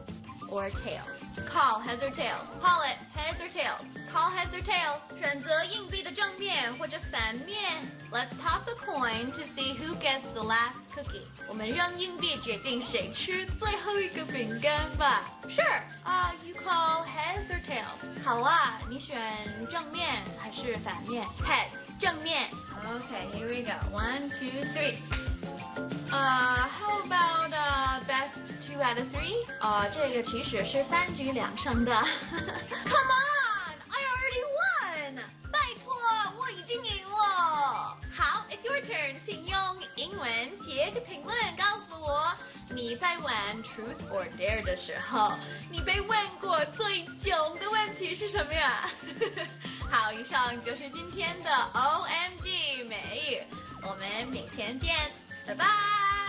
[0.49, 1.07] or tails.
[1.45, 2.49] Call heads or tails.
[2.61, 3.85] Call it heads or tails.
[4.11, 4.99] Call heads or tails.
[5.17, 7.57] 选择硬币的正面或者反面。
[8.11, 11.21] Let's toss a coin to see who gets the last cookie.
[11.47, 15.23] 我们扔硬币决定谁吃最后一个饼干吧。
[15.47, 15.81] Sure.
[16.03, 18.23] 啊、uh,，you call heads or tails?
[18.25, 19.17] 好啊，你选
[19.71, 20.07] 正面
[20.39, 21.23] 还是反面？
[21.45, 21.82] Heads.
[21.99, 22.47] 正面。
[22.85, 23.73] Okay, here we go.
[23.91, 24.97] One, two, three.
[26.11, 29.45] Uh, how about uh, best two out of three?
[29.59, 31.91] 啊、uh,，这个其实是三局两胜的。
[31.91, 34.72] Come on, I already won！
[35.52, 35.92] 拜托，
[36.38, 37.98] 我已经赢了。
[38.16, 39.58] 好，It's your turn，请用
[39.96, 42.32] 英文写个评论告诉我，
[42.70, 45.32] 你在玩 Truth or Dare 的时候，
[45.70, 48.88] 你被问过最囧的问题是什么呀？
[49.90, 54.94] 好，以上就是今天的 OMG 美语，我们明天见，
[55.46, 56.23] 拜拜。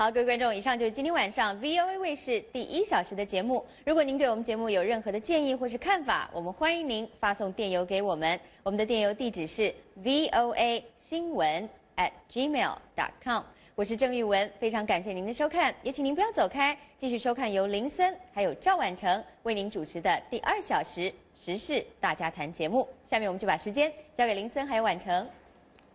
[0.00, 3.62] 好，各位观众，以上就是今天晚上 VOA 卫视第一小时的节目。
[3.84, 8.40] 如果您对我们节目有任何的建议或是看法，我们欢迎您发送电邮给我们。
[8.62, 9.70] 我们的电邮地址是
[10.02, 13.42] VOA 新闻 at gmail.com。
[13.74, 22.88] 我是郑玉文，非常感谢您的收看，也请您不要走开，继续收看由林森还有赵婉成为您主持的第二小时时事大家谈节目。
[23.04, 25.28] 下面我们就把时间交给林森还有婉成。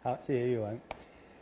[0.04, 0.80] 好，谢谢玉文。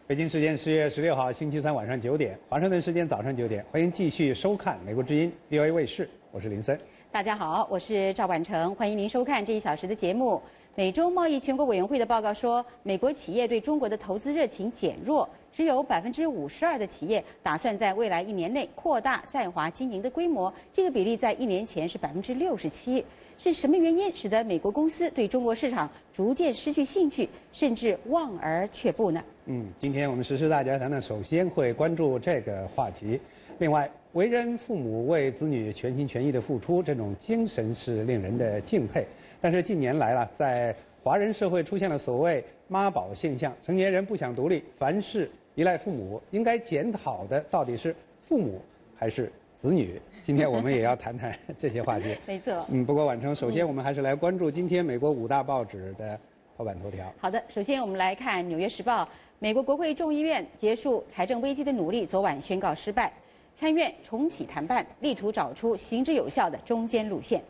[0.05, 6.77] 北京时间十月十六号星期三晚上九点，华盛顿时间早上九点，欢迎继续收看美国之音 VOA 卫视，我是林森。
[7.09, 10.41] 大家好，我是赵婉成，欢迎您收看这一小时的节目。
[10.75, 23.05] 美洲贸易全国委员会的报告说，美国企业对中国的投资热情减弱，只有百分之五十二的企业打算在未来一年内扩大在华经营的规模，这个比例在一年前是百分之六十七。
[23.37, 29.23] 是什么原因使得美国公司对中国市场逐渐失去兴趣，甚至望而却步呢？
[29.45, 33.19] 嗯，今天我们实施大家谈呢，首先会关注这个话题。
[33.59, 39.05] 另外，为人父母为子女全心全意的付出，这种精神是令人的敬佩。
[39.41, 40.73] 但是近年来了，在
[41.03, 46.21] 华人社会出现了所谓妈宝现象，成年人不想独立，凡事依赖父母。
[46.31, 48.61] 应该检讨的到底是父母
[48.95, 49.99] 还是子女？
[50.25, 52.15] 今天我们也要谈谈这些话题。
[52.25, 52.65] 没错。
[52.69, 56.17] 嗯，不过晚成，首先我们还是来关注今天美国五大报纸的
[56.57, 57.13] 头版头条。
[57.19, 59.03] 好的，首先我们来看《纽约时报》，
[59.39, 63.11] 美国国会众议院结束财政危机的努力，昨晚宣告失败，
[63.53, 67.41] 参院重启谈判，力图找出行之有效的中间路线。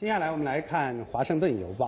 [0.00, 1.84] 接下来我们来看《华盛顿邮报》，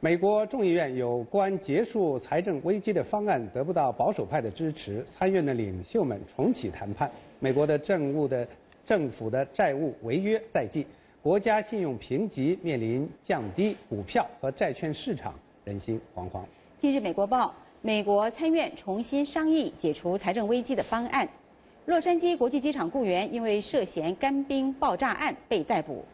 [0.00, 8.46] 美国众议院有关结束财政危机的方案得不到保守派的支持，参院的领袖们重启谈判，美国的政务的。
[8.86, 10.86] 政府的债务违约在即，
[11.20, 15.34] 国家信用评级面临降低，股票和债券市场
[15.64, 16.42] 人心惶惶。
[16.78, 17.48] 近日，《美国报》
[17.82, 21.28] 美国参院重新商议解除财政危机的方案。
[21.86, 26.04] 洛杉矶国际机场雇员因为涉嫌干冰爆炸案被逮捕。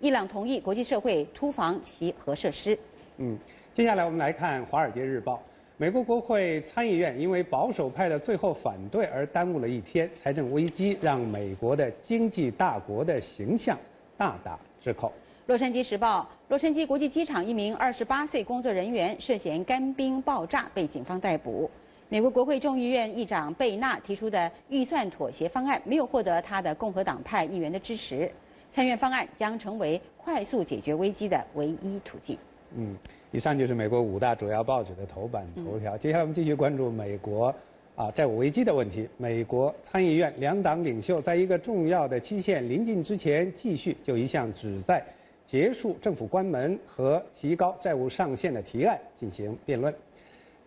[0.00, 2.76] 伊朗同意国际社会突防其核设施。
[3.18, 3.38] 嗯，
[3.72, 5.34] 接下来我们来看《华尔街日报》。
[5.78, 13.78] 美国国会参议院因为保守派的最后反对而耽误了一天，财政危机让美国的经济大国的形象
[14.16, 15.12] 大打折扣。
[15.44, 21.70] 洛杉矶时报：洛杉矶国际机场一名二十八岁工作人员涉嫌干冰爆炸被警方逮捕。
[22.08, 28.32] 美国国会众议院议长贝纳提出的预算妥协方案没有获得他的共和党派议员的支持，
[28.70, 32.38] 参院方案将成为快速解决危机的唯一途径。
[32.74, 32.96] 嗯。
[33.36, 35.94] 以上就是美国五大主要报纸的头版头条。
[35.94, 37.54] 接下来我们继续关注美国
[37.94, 39.06] 啊债务危机的问题。
[39.18, 45.04] 美国参议院两党领袖在一个重要的期限临近之前，继续就一项旨在
[45.44, 49.94] 结束政府关门和提高债务上限的提案进行辩论。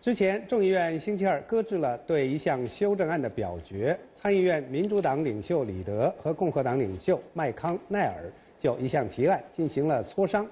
[0.00, 3.98] 之前众议院星期二搁置了对一项修正案的表决。
[4.14, 10.46] 参议院民主党领袖李德和共和党领袖麦康奈尔就一项提案进行了磋商。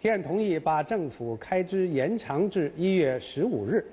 [0.00, 3.84] 提案同意把政府开支延长至一月十五日，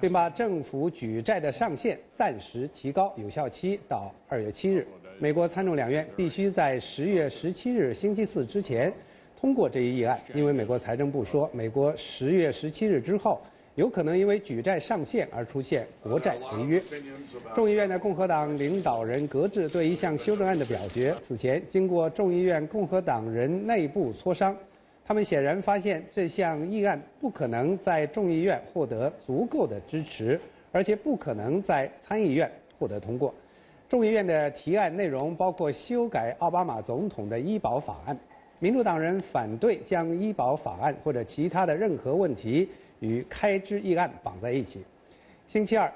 [0.00, 4.84] 并把政府举债的上限暂时提高有效期到二月七日。
[5.20, 8.92] 美国参众两院必须在十月十七日星期四之前
[9.40, 13.40] 通过这一议案，因为美国财政部说，美国十月十七日之后
[13.76, 16.82] 有可能因为举债上限而出现国债违约。
[17.54, 21.14] 众议院的共和党领导人搁置对一项修正案的表决。
[21.20, 24.56] 此前，经过众议院共和党人内部磋商。
[25.12, 30.40] 他们显然发现这项议案不可能在众议院获得足够的支持，
[30.70, 33.34] 而且不可能在参议院获得通过。
[33.90, 38.18] 众议院的提案内容包括修改奥巴马总统的医保法案，
[38.58, 42.66] 民主党人反对将医保法案或者其他的任何问题
[43.00, 44.82] 与开支议案绑在一起。
[45.46, 45.92] 星期二，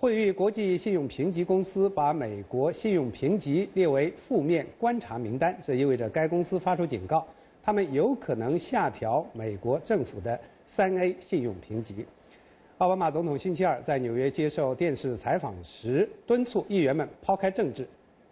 [0.00, 7.24] 惠誉国际信用评级公司把美国信用评级列为负面观察名单，这意味着该公司发出警告。
[7.66, 10.38] 他们有可能下调美国政府的
[10.68, 12.06] 三 A 信用评级。
[12.78, 17.84] 奥巴马总统星期二在纽约接受电视采访时，敦促议员们抛开政治，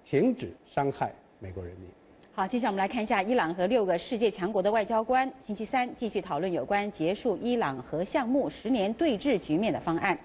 [0.05, 1.89] 停止伤害美国人民。
[2.32, 10.16] 好，接下来我们来看一下伊朗和六个世界强国的外交官星期三继续讨论有关结束伊朗核项目十年对峙局面的方案。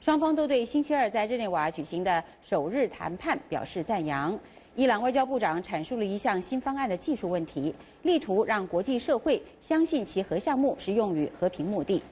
[0.00, 4.38] 双方都对星期二在日内瓦举行的首日谈判表示赞扬。
[4.76, 7.72] 伊朗外交部长阐述了一项新方案的技术问题，
[8.02, 12.02] 力图让国际社会相信其核项目是用于和平目的。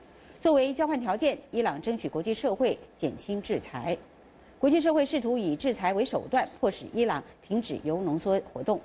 [0.41, 3.99] 作为交换条件，伊朗争取国际社会减轻制裁。
[4.61, 8.81] 国际社会试图以制裁为手段，迫使伊朗停止铀浓缩活动。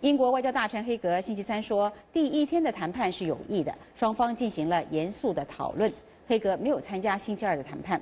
[0.00, 5.92] 英国外交大臣黑格星期三说，第一天的谈判是有益的，双方进行了严肃的讨论。
[6.26, 8.00] 黑格没有参加星期二的谈判。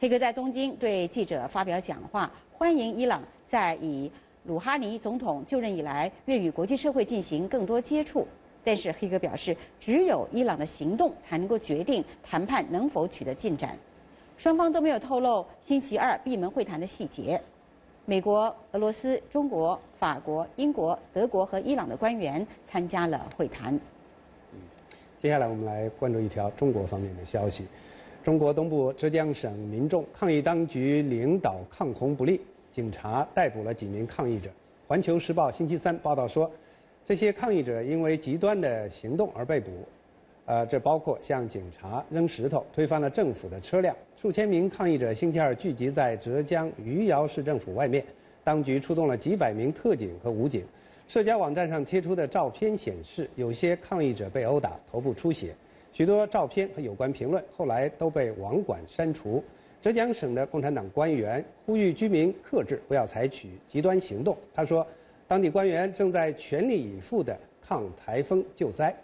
[0.00, 4.10] 黑格在东京对记者发表讲话，欢迎伊朗在以
[4.46, 8.26] 鲁哈尼总统就任以来，愿与国际社会进行更多接触。
[8.62, 13.76] 但是黑格表示，只有伊朗的行动才能够决定谈判能否取得进展。
[14.36, 17.40] 双方都没有透露星期二闭门会谈的细节。
[18.04, 23.78] 美国、俄罗斯、中国、法国、英国、德国和伊朗的官员参加了会谈。
[25.20, 27.66] 接下来我们来关注一条中国方面的消息：
[28.22, 32.40] 中国东部浙江省民众抗议当局领导抗洪不力，
[32.76, 34.50] 警察逮捕了几名抗议者。
[34.86, 36.50] 《环球时报》星期三报道说，
[37.06, 39.70] 这些抗议者因为极端的行动而被捕。
[40.44, 43.96] 呃，这包括向警察扔石头、推翻了政府的车辆。
[44.20, 48.04] 数千名抗议者星期二聚集在浙江余姚市政府外面，
[48.44, 50.62] 当局出动了几百名特警和武警。
[51.08, 55.54] 社交网站上贴出的照片显示，有些抗议者被殴打，头部出血。
[55.94, 59.42] 许多照片和有关评论后来都被网管删除。
[59.80, 64.36] 浙江省的共产党官员呼吁居民克制，不要采取极端行动。
[64.54, 64.84] 他说，
[65.28, 68.94] 当地官员正在全力以赴地抗台风救灾。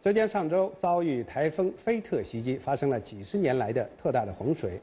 [0.00, 4.80] 浙江上周遭遇台风菲特袭击，发生了几十年来的特大的洪水，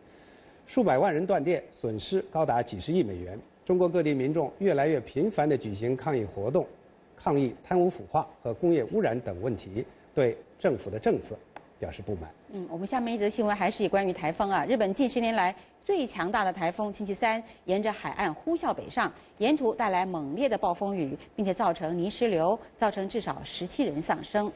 [0.67, 3.39] 数百万人断电，损失高达几十亿美元。
[3.65, 6.67] 中国各地民众越来越频繁地举行抗议活动，
[7.15, 9.83] 抗议贪污腐化和工业污染等问题，
[10.13, 11.35] 对政府的政策
[11.79, 12.29] 表示不满。
[12.51, 14.65] 嗯，我们下面一则新闻还是关于台风啊。
[14.65, 15.53] 日本近十年来
[15.83, 24.51] 最强大的台风星期三沿着海岸呼啸北上，沿途带来猛烈的暴风雨，并且造成泥石流，造成至少十七人丧生。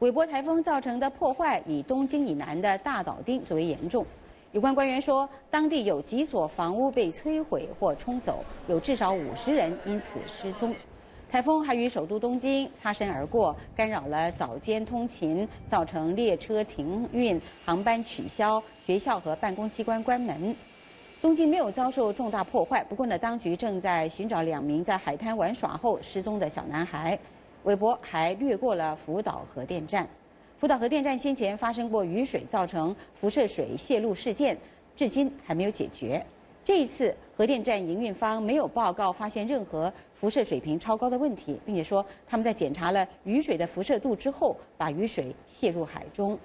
[0.00, 4.06] 韦伯台风造成的破坏以东京以南的大岛町最为严重。
[4.52, 10.74] 有关官员说，当地有几所房屋被摧毁或冲走，有至少五十人因此失踪。
[11.30, 20.56] 台风还与首都东京擦身而过，干扰了早间通勤，造成列车停运、航班取消、学校和办公机关关门。
[21.20, 27.18] 东京没有遭受重大破坏，不过呢，当局正在寻找两名在海滩玩耍后失踪的小男孩。
[27.64, 30.08] 韦伯还掠过了福岛核电站。
[30.56, 34.56] 福岛核电站先前发生过雨水造成辐射水泄露事件，
[34.96, 36.24] 至今还没有解决。
[36.68, 46.38] 这一次，核电站营运方没有报告发现任何辐射水平超高的问题，并且说他们在检查了雨水的辐射度之后，把雨水泄入海中。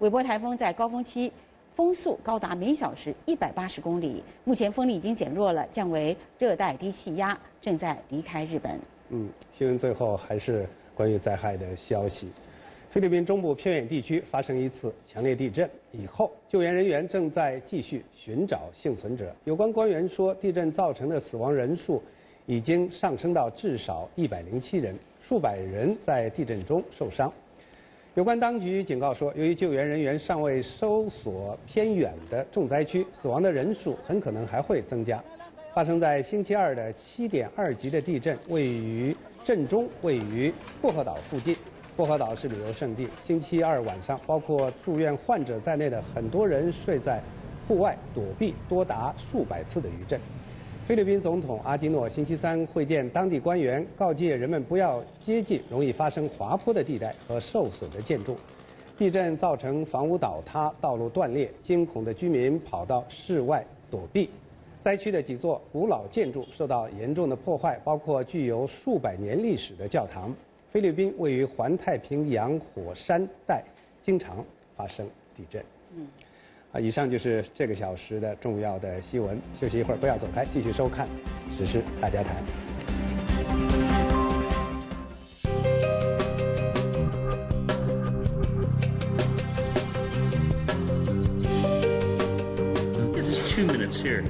[0.00, 1.30] 韦伯台风在高峰期
[1.72, 8.76] 风速高达每小时一百八十公里，目前风力已经减弱了，降为热带低气压，正在离开日本。
[9.10, 12.32] 嗯，新闻最后还是关于灾害的消息。
[12.90, 19.30] 菲律宾中部偏远地区发生一次强烈地震以后，救援人员正在继续寻找幸存者。
[19.44, 22.02] 有关官员说，地震造成的死亡人数
[22.46, 27.30] 已经上升到至少一百零七人，数百人在地震中受伤。
[28.14, 35.22] 有关当局警告说，由于救援人员尚未搜索偏远的重灾区，死亡的人数很可能还会增加。
[35.74, 39.14] 发生在星期二的7.2级的地震，位于
[39.44, 41.54] 震中位于薄荷岛附近。
[41.98, 43.08] 薄荷岛是旅游胜地。
[43.24, 47.20] 星期二晚上，包括住院患者在内的很多人睡在
[47.66, 50.20] 户外躲避多达数百次的余震。
[50.86, 58.36] 菲律宾总统阿基诺星期三会见当地官员，告诫人们不要接近容易发生滑坡的地带和受损的建筑。
[58.96, 64.30] 地震造成房屋倒塌、道路断裂，惊恐的居民跑到室外躲避。
[64.80, 70.32] 灾区的几座古老建筑受到严重的破坏，包括具有数百年历史的教堂。
[70.70, 73.64] 菲律宾位于环太平洋火山带，
[74.02, 74.44] 经常
[74.76, 75.64] 发生地震。
[75.96, 76.06] 嗯，
[76.72, 79.40] 啊，以上就是这个小时的重要的新闻。
[79.58, 81.08] 休息一会儿，不要走开，继续收看
[81.56, 82.36] 《时事大家谈》。
[93.14, 94.22] This is two minutes here.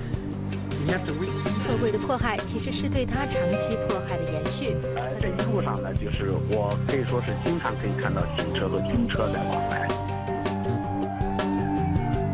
[1.69, 4.75] 社会的迫害其实是对他长期迫害的延续。
[4.97, 9.87] 呃，这一路上呢，就是我可以说是经常可以看到警车和军车在往来。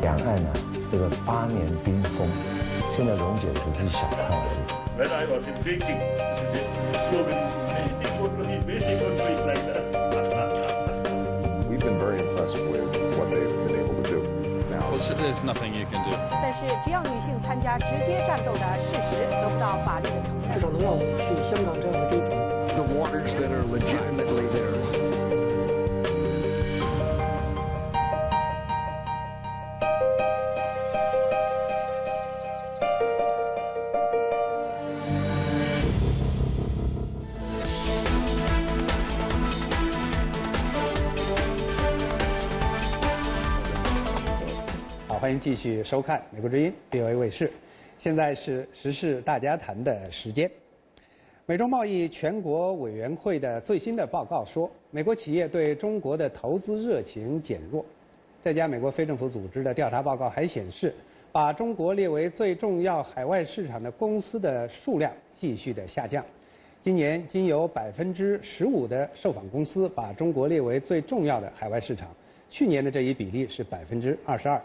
[0.03, 0.53] 两岸呢，
[0.93, 2.29] 这个八年冰封，
[2.95, 4.71] 现在溶解只是小块而已。
[4.97, 5.99] When I was in Beijing,
[6.93, 7.43] the slogan
[8.05, 9.74] "It would be Beijing would be like that."
[15.24, 16.12] there's nothing you can do.
[16.30, 22.30] 但是，只要女性参加直接战斗的事实得不到法律的承认，至少能让我们去香港这样的地方。
[22.76, 24.63] The waters that are legitimately theirs.
[45.39, 47.51] 继续收看《美国之音》VOA 卫视。
[47.99, 50.51] 现在是时事大家谈的时间。
[51.47, 57.85] 美中贸易全国委员会的最新的报告说，美国企业对中国的投资热情减弱。
[58.43, 60.95] 这家美国非政府组织的调查报告还显示，
[61.33, 66.25] 把中国列为最重要海外市场的公司的数量继续的下降。
[66.81, 72.09] 今年仅有百分之十五的受访公司把中国列为最重要的海外市场，
[72.51, 74.61] 去年的这一比例是百分之二十二。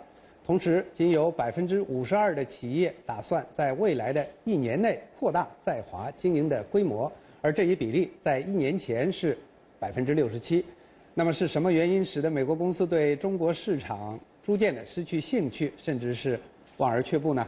[0.49, 9.38] 同时，仅有百分之五十二的企业打算在未来的一年内扩大在华经营的规模，而这一比例在一年前是
[9.77, 10.65] 百分之六十七。
[11.13, 16.39] 那么是什么原因使得美国公司对中国市场逐渐的失去兴趣，甚至是
[16.77, 17.47] 望而却步呢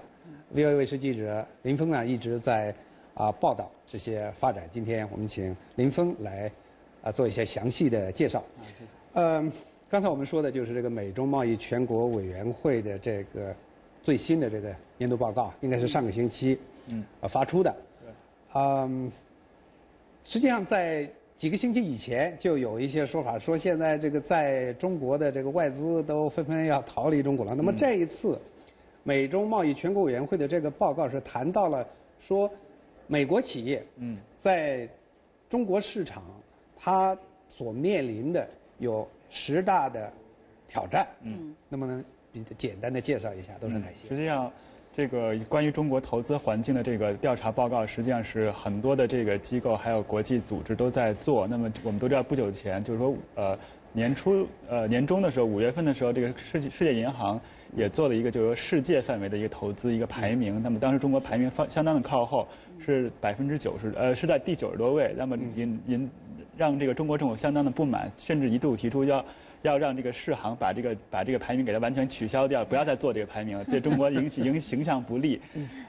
[0.54, 2.72] ？VOA 卫视记者林峰呢一直在
[3.16, 4.70] 啊报道这些发展。
[4.72, 6.52] 今天我们请林峰来
[7.02, 8.44] 啊做一些详细的介绍。
[9.14, 9.52] 嗯，
[9.92, 13.54] 刚才我们说的就是这个美中贸易全国委员会的这个
[14.02, 16.58] 最新的这个年度报告，应该是上个星期
[16.88, 17.76] 嗯啊发出的。
[18.54, 19.12] 嗯，
[20.24, 21.06] 实际上在。
[21.36, 27.56] 几个星期以前就有一些说法，说现在这个在中国的这个外资都纷纷要逃离中国了。
[27.56, 28.40] 那么这一次，
[29.02, 31.88] 美中贸易全国委员会的这个报告是谈到了
[32.20, 32.48] 说，
[33.08, 34.88] 美国企业嗯在
[35.50, 36.24] 中国市场
[36.78, 37.18] 它
[37.50, 38.48] 所面临的
[38.78, 40.14] 有十大的
[40.68, 41.08] 挑战。
[41.24, 44.08] 嗯，那么呢比简单的介绍一下都是哪些？
[44.08, 44.52] 实际上。
[44.94, 51.48] 这个关于中国投资环境的这个调查报告，实际上是很多的这个机构还有国际组织都在做。
[51.48, 53.58] 那么我们都知道，不久前就是说，呃，
[53.94, 57.40] 年初呃年中的时候，五月份的时候，这个世界世界银行
[57.74, 60.62] 也做了一个就是说世界范围的一个投资一个排名。
[60.62, 62.46] 那么当时中国排名方相当的靠后，
[62.86, 65.16] 是百分之九十，呃是在第九十多位。
[65.18, 66.12] 那么引引
[66.58, 69.24] 让这个中国政府相当的不满，甚至一度提出要。
[69.64, 75.40] 要让这个世行把这个把这个排名给它完全取消掉，不要再做这个排名了，对中国影影 形象不利。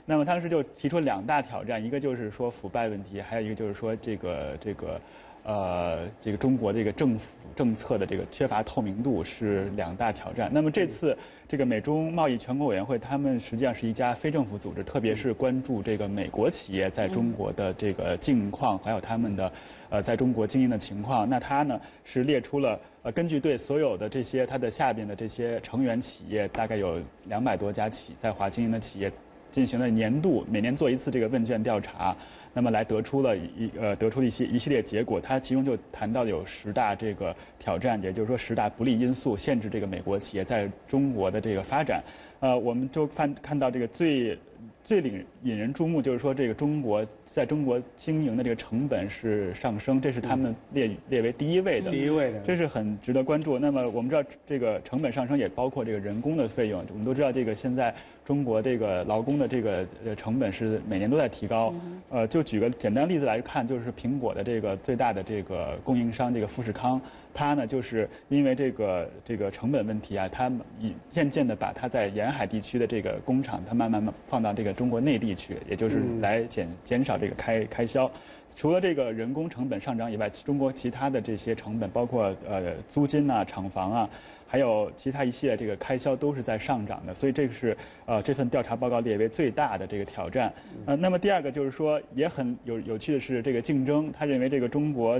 [0.05, 5.01] 那么当时就提出两大挑战，一个就是说腐败问题，还有一个就是说这个这个。
[5.45, 7.25] 呃，这个中国这个政府
[7.57, 10.49] 政策的这个缺乏透明度是两大挑战。
[10.53, 11.17] 那么这次
[11.49, 19.53] 这个美中贸易全国委员会，他们实际上是一家非政府组织，特别是关注这个美国企业在中国的这个境况，还有他们的
[19.91, 21.29] 呃在中国经营的情况。
[21.29, 29.13] 那他呢是列出了呃根据对所有的这些它的下边的这些成员企业，大概有两百多家企在华经营的企业，
[29.51, 32.17] 进行了年度每年做一次这个问卷调查。
[32.55, 42.03] 那么来得出了一呃得出了一些一系列结果，它其中就谈到有十大这个挑战，也就是说十大不利因素限制这个美国企业在中国的这个发展。
[42.41, 44.37] 呃，我们就看看到这个最
[44.83, 51.91] 最引引人注目，就是说这个中国在中国经营的这个成本是上升，这是他们列列为第一位的。
[51.91, 53.59] 第一位的，这是很值得关注。
[53.59, 57.95] 那么我们知道这个成本上升也包括这个人工的费用，我们都知道这个现在。
[58.25, 61.75] 中国这个劳工的这个呃成本是每年都在提高，
[62.09, 67.01] 呃，就举个简单例子来看，就是苹果的这个最大的这个供应商这个富士康，
[67.35, 78.09] 它呢就是因为这个这个成本问题啊，它已渐渐的把它在沿海地区的这个工厂，它慢慢慢放到这个中国内地去，也就是来减减少这个开开销。
[78.55, 84.09] 除了这个人工成本上涨以外，中国其他的这些成本，包括呃租金啊、厂房啊。
[84.53, 87.75] 还有其他一系列这个开销都是在上涨的，所以这个是
[88.05, 90.53] 呃这份调查报告列为最大的这个挑战。
[90.85, 95.19] 呃，那么第二个就是说也很有有趣的是这个竞争，他认为这个中国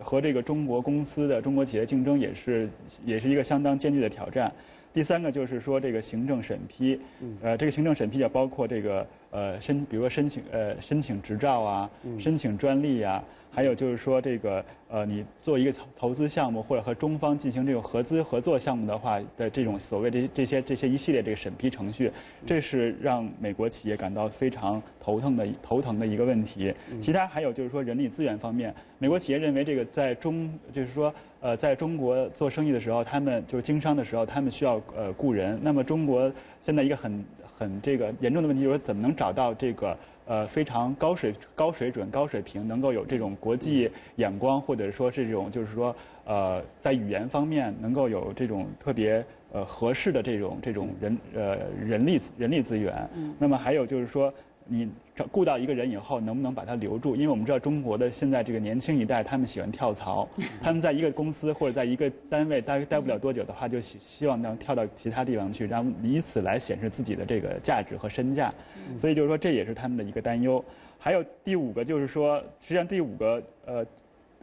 [0.00, 2.66] 和这个中国公司的中国企业竞争也是
[3.04, 4.50] 也是一个相当艰巨的挑战。
[4.94, 6.98] 第三个就是说这个行政审批，
[7.42, 13.22] 呃，这个行政审批也包括这个呃申，比如说申请呃申请执照啊，申请专利啊。
[13.54, 22.10] 还有就是说，这个呃，你做一个投资项目或者和中方进行这种合资合作项目的话的这种所谓的这些这些一系列这个审批程序，
[22.46, 26.72] 这是让美国企业感到非常头疼的头疼的一个问题。
[26.98, 35.60] 其他还有就是说人力资源方面，美国企业认为这个在中就是说呃，在中国做生意的时候，他们就是经商的时候，他们需要呃雇人。
[35.62, 37.22] 那么中国现在一个很
[37.52, 39.94] 很这个严重的问题就是怎么能找到这个。
[40.32, 45.94] 呃，非常高水高水准、高水平，能够有这种国际眼光，或者说是这种，就是说，
[46.24, 49.22] 呃，在语言方面能够有这种特别
[49.52, 53.06] 呃合适的这种这种人呃人力人力资源。
[53.38, 54.32] 那么还有就是说。
[54.72, 54.88] 你
[55.30, 57.14] 雇到一个人以后，能不能把他留住？
[57.14, 60.26] 因为我们知道中国的现在这个年轻一代，他们喜欢跳槽，
[60.62, 68.50] 他们在一个公司或者在一个单位待待不了多久的话，就希希望能跳到其他地方去，然后以此来显示自己的这个价值和身价。
[68.96, 70.64] 所以就是说，这也是他们的一个担忧。
[70.98, 73.84] 还有第五个就是说，实际上第五个呃，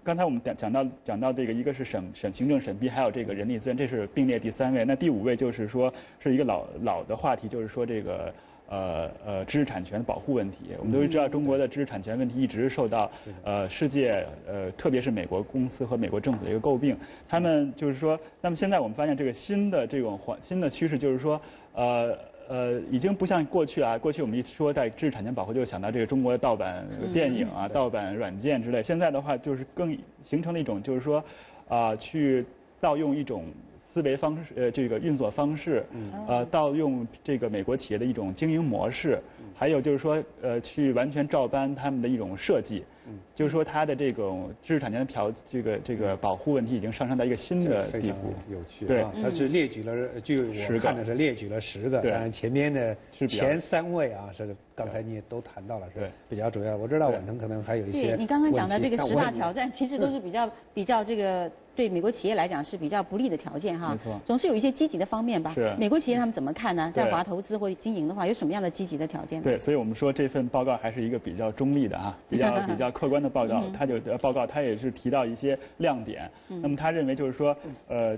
[0.03, 4.85] 刚才我们讲讲到讲到这个，一个是省省行政审批，还有这个人力资源，这是并列第三位。
[4.85, 8.31] 那第五位就是说是一个老老的话题，就是说这个。
[8.69, 10.57] 呃呃知识产权保护问题。
[10.79, 13.11] 我们都知道，中国的知识产权问题一直受到
[13.43, 16.97] 呃世界呃特别是美国公司和美国政府的一个诟病。
[17.27, 21.41] 他们就是说，那么现在我们发现这个新的这种环新的趋势就是说，
[21.73, 22.17] 呃。
[22.51, 26.83] 呃，已经不像过去啊，过去我们一说在知识产权保护，就想到这个中国的盗版
[27.13, 28.81] 电影啊、盗版软件之类。
[28.81, 31.23] 现在的话，就是更形成了一种，就是说，
[31.67, 32.43] 啊，去
[32.81, 33.43] 盗用一种
[33.91, 35.83] 思维方式，呃，这个运作方式，
[36.27, 39.19] 呃，盗用这个美国企业的一种经营模式，
[39.55, 42.83] 还有就是说，呃，去完全照搬他们的一种设计。
[43.33, 48.31] 就是说，它的这种知识产权的条，这个这个保护问题已经上升到一个新的地步。
[48.51, 52.95] 有趣，对，它是列举了，就我看的是列举了十个，当然前面的
[53.27, 56.77] 前三位啊，是刚才你也都谈到了，是比较主要。
[56.77, 58.11] 我知道晚城可能还有一些。
[58.11, 63.91] 对你刚刚讲的这个十大挑战，其实都是比较比较这个对美国企业来讲是比较不利的条件哈。
[63.91, 64.17] 没错。
[64.23, 65.51] 总是有一些积极的方面吧。
[65.53, 65.75] 是。
[65.77, 66.89] 美国企业他们怎么看呢？
[66.93, 69.41] 在华投资或者经营的话，有什么样的积极的条件？
[69.41, 73.61] 对，所以我们说这份报告还是一个比较中立的啊， 比较比较客观的报告。
[73.77, 76.31] 他就报告，他也是提到一些亮点。
[76.47, 77.53] 那么他认为就是说，
[77.89, 78.17] 呃，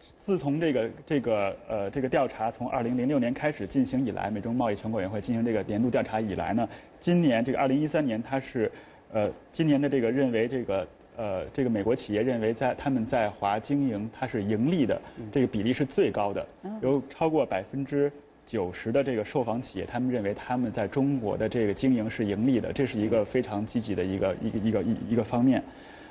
[0.00, 6.68] 自从这个这个呃这个调查从二零零六年开始进行以来，美中贸易全国委员会进行这个年度调查以来呢，
[7.00, 8.70] 今年这个二零一三年，它是
[9.12, 15.00] 呃今年的这个认为这个呃这个美国企业认为在他们在华经营它是盈利的
[15.32, 16.46] 这个比例是最高的，
[16.82, 18.10] 有超过百分之。
[18.48, 25.62] 九十的这个受访企业，他们认为他们在中国的这个经营是盈利的，这是一个非常积极的一个一个一个一一个方面。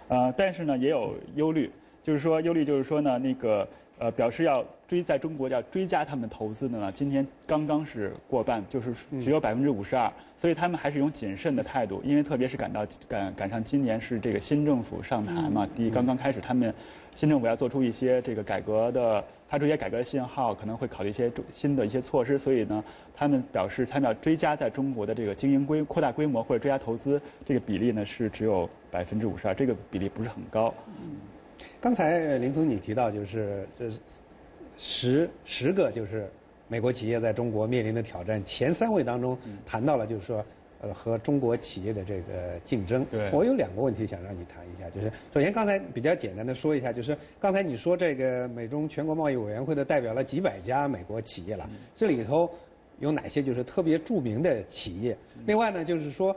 [0.07, 1.67] 呃，但是呢，也有忧虑，
[2.07, 3.67] 就是说忧虑就是说呢，那个
[3.99, 16.73] 呃，表示要追在中国要追加他们的投资的呢，今天刚刚是过半，就是只有百分之五十二，所以他们还是用谨慎的态度，因为特别是赶到赶赶上今年是这个新政府上台嘛，第一刚刚开始，他们
[17.13, 19.21] 新政府要做出一些这个改革的。
[19.49, 22.83] 发出一些改革信号，可能会考虑一些新的一些措施，所以呢，
[23.15, 30.73] 他们表示他们要追加在中国的这个经营规扩大规模或者追加投资，这个比例呢是只有百分之五十二，这个比例不是很高。
[30.87, 31.15] 嗯，
[31.79, 33.89] 刚才林峰你提到就是这
[34.77, 36.29] 十十个就是
[36.67, 40.43] 美国企业在中国面临的挑战，前三位当中谈到了就是说。
[40.79, 52.47] 呃，和中国企业的这个竞争，对，我有两个问题想让你谈一下，就是首先刚才比较简单的说一下，就是刚才你说这个美中全国贸易委员会的代表了几百家美国企业了，这里头
[52.99, 55.17] 有哪些就是特别著名的企业？
[55.47, 56.35] 另外呢，就是说，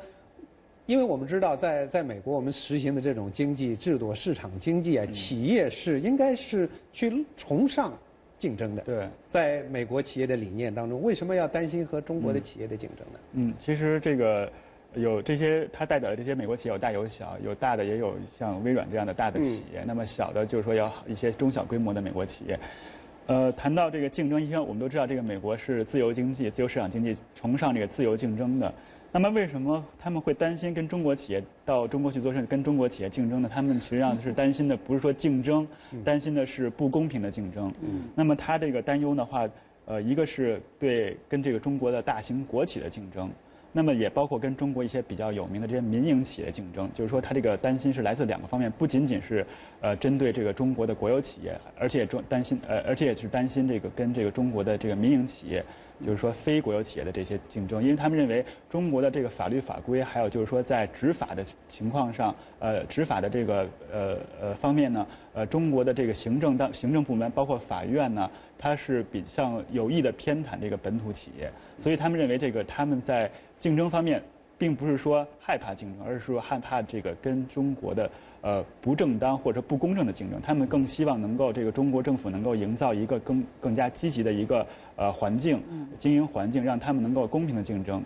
[0.87, 7.93] 因为我们知道在在美国我们实行的这种经济制度、市场经济啊，企业是应该是去崇尚。
[8.39, 13.21] 竞争的对，在美国企业的理念当中，为什么要担心和中国的企业的竞争呢？
[13.35, 14.51] 嗯，其实这个
[14.95, 22.59] 有这些，它代表的这些美国企业有大有小，有大的也有像微软这样的大的企业，那么小的就是说要一些中小规模的美国企业。
[23.27, 28.73] 呃，谈到这个竞争，因为我们都知道这个美国是自由经济、自由市场经济，崇尚这个自由竞争的。
[29.13, 33.51] 那么为什么他们会担心跟中国企业到中国去做生意，跟中国企业竞争呢？
[33.53, 35.67] 他们实际上是担心的不是说竞争，
[36.05, 37.73] 担心的是不公平的竞争。
[38.15, 39.49] 那么他这个担忧的话，
[39.87, 43.29] 呃，一个是对跟这个中国的大型国企的竞争，
[43.73, 46.89] 那么也包括跟中国一些比较有名的这些民营企业竞争。
[46.95, 49.45] 就是说他这个担心是来自两个方面，不仅仅是
[49.81, 55.65] 呃针对这个中国的国有企业，而且中担心呃，而且也是担心这个跟这个中国的这个民营企业。
[56.05, 74.23] 就是说，非国有企业的这些竞争，因为他们认为中国的这个法律法规，还有就是说在执法的情况上，呃，执法的这个呃呃方面呢，呃，中国的这个行政当行政部门，包括法院呢，它是比较有意的偏袒这个本土企业，所以他们认为这个他们在竞争方面，
[74.57, 78.11] 并不是说害怕竞争，而是说害怕这个跟中国的。
[78.43, 85.63] 呃，不正当或者不公正的竞争，他们更希望能够这个中国政府能够营造一个更更加积极的一个呃环境，
[85.99, 88.03] 经营环境，让他们能够公平的竞争，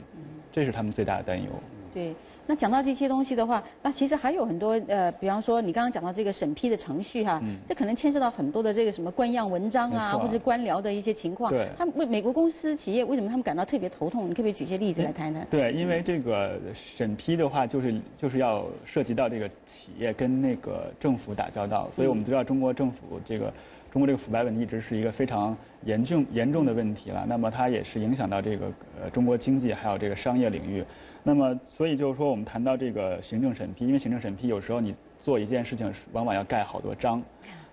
[0.51, 1.49] 这是他们最大的担忧。
[1.93, 2.13] 对。
[2.47, 11.51] 那讲到这些东西的话，那其实还有很多呃，比方说你刚刚讲到这个审批的程序哈，这可能牵涉到很多的这个什么官样文章啊，或者官僚的一些情况。
[11.51, 11.67] 对。
[11.79, 14.29] 他们为美国公司企业为什么他们感到特别头痛？
[14.29, 15.47] 你可不可以举些例子来谈谈？
[15.51, 23.53] 对，因为这个审批的话，就是就是要涉及到这个企业跟那个政府打交道，所以我们都知道中国政府这个
[23.91, 27.25] 中国这个腐败问题一直是一个非常严重严重的问题了。
[27.27, 28.67] 那么它也是影响到这个
[29.03, 30.85] 呃中国经济还有这个商业领域。
[31.27, 37.23] 那么，所以就是说，我们谈到这个行政审批，因为行政审批有时候你做一件事情，往往要盖好多章，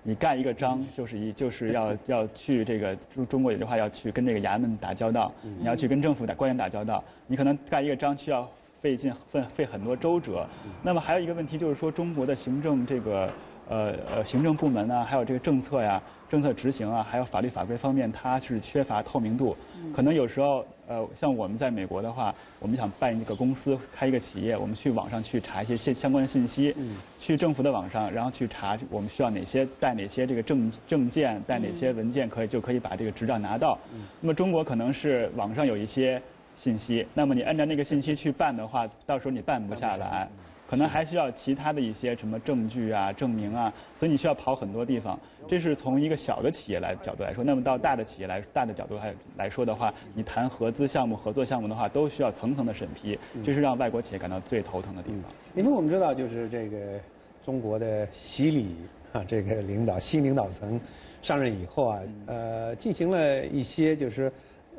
[0.03, 8.49] 你盖一个章就是一就是要 要去这个中中国有句话要去跟这个衙门打交道，你要去跟政府打官员打交道，你可能盖一个章需要
[8.80, 10.48] 费劲费费很多周折。
[10.82, 13.30] 那么还有一个问题就是说，中国的行政这个
[13.68, 19.57] 呃呃行政部门呢，还有这个政策呀、政策执行啊，还有法律法规方面，它是缺乏透明度。
[19.94, 26.76] 可能有时候呃，像我们在美国的话，我们想办一个公司、开一个企业，我们去网上去查一些相相关的信息，
[27.18, 33.80] 去政府的网上，然后去查我们需要哪些带哪些这个证证件，带哪些文件可以就可以把这个执照拿到。
[34.19, 36.22] 那么中国可能是网上有一些
[36.57, 40.27] 信息，那么你按照那个信息去办的话，到时候你办不下来。
[40.72, 45.19] 可能还需要其他的一些什么证据啊、证明啊，所以你需要跑很多地方。
[45.45, 55.23] 这是从一个小的企业来角度来说，那么到大的企业来大的角度来来说的话，你谈合资项目、合作项目的话，都需要层层的审批，这是让外国企业感到最头疼的地方。
[55.56, 56.98] 因为我们知道，就是这个
[57.43, 58.73] 中国的习李
[59.11, 60.80] 啊，这个领导新领导层
[61.22, 64.31] 上任以后啊，呃，进行了一些就是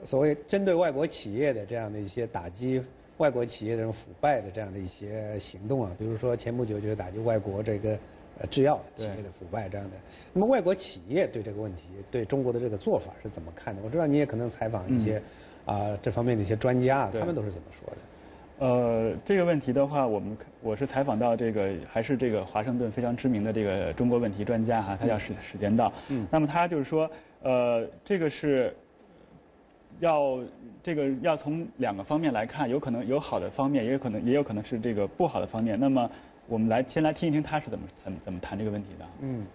[0.05, 2.83] 所谓针对外国企业的这样的一些打击。
[3.19, 7.93] 外国企业这种腐败的这样的一些行动啊，比如说前不久就是打击外国这个
[8.41, 9.97] 呃制药企业的腐败这样的。
[10.33, 13.83] 那么外国企业对这个问题，对中国的这个做法是怎么看的？
[13.85, 15.23] 我知道你也可能采访一些
[15.67, 18.67] 啊这方面的一些专家，他们都是怎么说的？
[18.67, 25.93] 呃，这个问题的话，我们我是采访到这个还是这个华盛顿非常知名的这个中国问题专家哈，他叫史史间道。
[26.09, 26.27] 嗯。
[26.31, 27.11] 那么他就是说，
[27.43, 28.75] 呃，这个是。
[30.03, 30.41] 要
[30.83, 35.79] 这个要从两个方面来看，有可能有好的方面，也有可能也有可能是这个不好的方面。
[35.79, 36.11] 那么
[36.49, 39.07] 我们来先来听一听他是怎么怎么怎么谈这个问题的。
[39.21, 39.47] 嗯。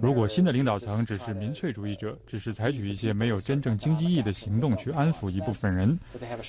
[0.00, 5.96] 如果新的领导层只是民粹主义者，只是采取一些没有真正经济意义的行动去安抚一部分人，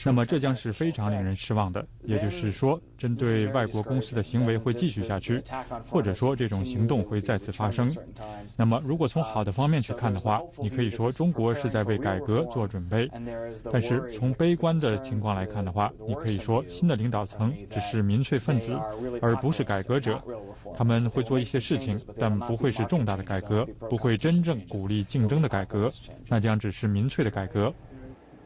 [0.06, 1.86] 那么这将是非常令人失望的。
[2.06, 5.44] 也就是说，针对外国公司的行为会继续下去，
[5.90, 7.94] 或者说这种行动会再次发生。
[8.58, 13.06] 那么，如果从好的方面去看的话，你可以说中国是在为改革做准备；
[13.72, 18.76] 但是从悲观的情况来看的话，你可以说新的领导层只是民粹分子，
[19.22, 20.20] 而不是改革者。
[20.76, 21.01] 他们。
[21.10, 25.88] 会做一些事情，但不会是重大的改革，不会真正鼓励竞争的改革，
[26.28, 27.74] 那将只是民粹的改革。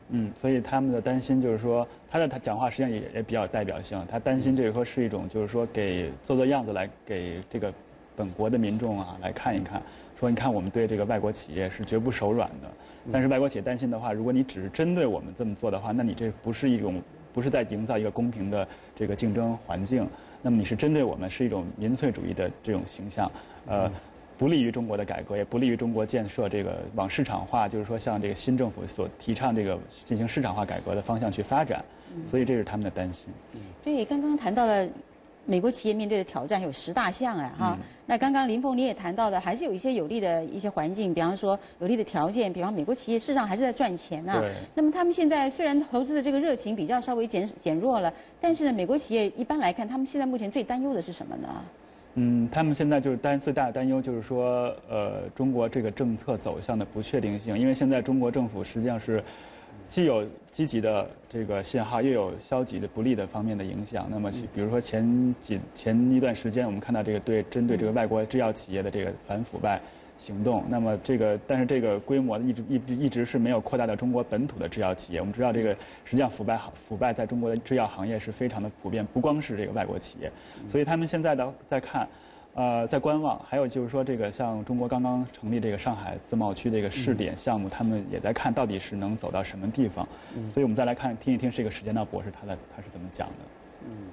[0.10, 3.99] 嗯，所以他们的担心就是说，他的他讲话实际上也也比较代表性。
[4.07, 7.73] 他担心这个说是一种就是说给做做样子来给这个
[8.15, 9.82] 本国的民众啊来看一看，
[10.19, 12.69] 说你看我们对这个外国企业是绝不手软的。
[13.11, 17.02] 但是外国企业担心的话，如果你只是针对我们这么做的话，那你这不是一种
[17.34, 20.07] 不是在营造一个公平的这个竞争环境。
[20.45, 23.31] 那么你是针对我们是一种民粹主义的这种形象，
[23.65, 23.91] 呃，
[24.38, 31.84] 不利于中国的改革，也不利于中国建设这个往市场化，就是说像这个新政府所提倡这个进行市场化改革的方向去发展，
[32.27, 33.27] 所以这是他们的担心。
[33.84, 34.88] 对，刚刚谈到了。
[35.45, 44.43] 美国企业面对的挑战有十大项哎哈，那刚刚林峰你也谈到的，还是有一些有利的一些环境，比方说有利的条件，比方美国企业事实上还是在赚钱呐。
[44.73, 48.11] 那么他们现在虽然投资的这个热情比较稍微减减弱了，
[48.41, 51.47] 但是呢，美国企业一般来看，他们现在目前最担忧的是什么呢？
[52.15, 59.23] 嗯，他们现在就是担最大的担忧就是说，呃，中国这个政策走向的不确定性，因为现在中国政府实际上是。
[59.87, 64.07] 既有积极的这个信号，又有消极的不利的方面的影响。
[64.09, 69.79] 那么，比如说前几前一段时间，我们看到这个对针对这个外国制药企业的这个反腐败
[70.17, 70.63] 行动。
[70.69, 75.19] 那么这个，但是这个规模一直一直一直是没有扩大到中国本土的制药企业。
[75.19, 80.31] 我们知道，这个实际上腐败腐败在中国的制药行业是非常的普遍，不光是这个外国企业。
[80.67, 82.07] 所以他们现在的在看。
[82.56, 90.07] 呃，在观望，还有就是说，这个像中国刚刚成立这个上海自贸区这个试点项目，他们也在看到底是能走到什么地方。
[90.49, 93.36] 所以我们再来看听一听这个时间道博士他的他是怎么讲的。
[93.84, 94.07] 嗯，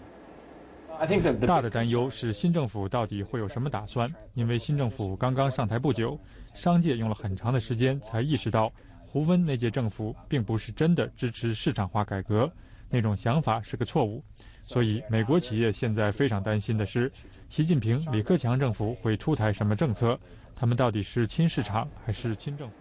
[1.47, 4.12] 大的担忧是新政府到底会有什么打算？
[4.35, 6.19] 因为新政府刚刚上台不久，
[6.52, 8.73] 商界用了很长的时间才意识到，
[9.06, 12.51] 胡温那届政府并不是真的支持市场化改革，
[12.90, 14.20] 那种想法是个错误。
[14.62, 17.10] 所以，美国企业现在非常担心的是，
[17.51, 20.18] 习近平、李克强政府会出台什么政策？
[20.55, 22.74] 他们到底是亲市场还是亲政府？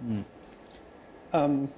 [0.00, 0.24] 嗯
[1.32, 1.68] 嗯，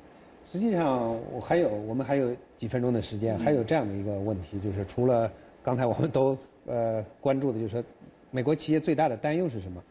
[0.49, 5.31] 实际上我还有我们还有几分钟的时间，还有这样的一个问题，就是除了
[5.63, 7.85] 刚才我们都呃关注的，就是说
[8.31, 9.83] 美国企业最大的担忧是什么？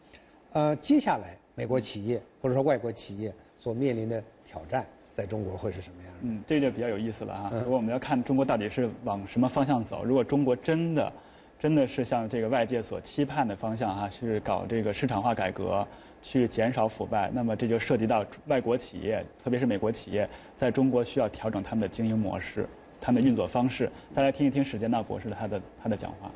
[0.52, 4.86] 呃，接下来美国企业或者说外国企业所面临的挑战。
[5.12, 6.07] 在中国会是什么样？
[6.22, 7.50] 嗯，这就比较有意思了哈。
[7.52, 11.12] 如果我们要看中国到底是往什么方向走，如果中国真的，
[11.58, 15.86] 真的是像这个外界所期盼的方向哈，是搞这个市场化改革，
[16.22, 22.68] 去减少腐败，那么这就涉及到外国企业，特别是美国企业，在中国需要调整他们的经营模式，
[23.00, 23.90] 他们的运作方式。
[24.12, 26.30] 再来听一听史建道博士的他的他的讲话。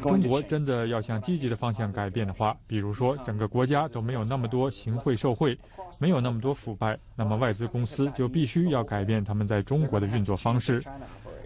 [0.00, 5.56] 中国真的要向积极的方向改变的话，比如说整个国家都没有那么多行贿受贿，
[6.00, 10.82] 没有那么多腐败，那么外资公司就必须要改变他们在中国的运作方式。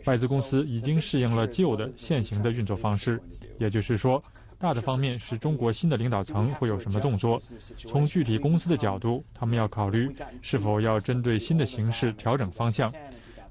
[0.04, 3.20] 外资公司已经适应了旧的现行的运作方式，
[3.58, 4.22] 也就是说，
[4.56, 7.36] 大的方面是中国新的领导层会有什么动作；
[7.76, 10.08] 从具体公司的角度，他们要考虑
[10.40, 12.88] 是否要针对新的形势调整方向。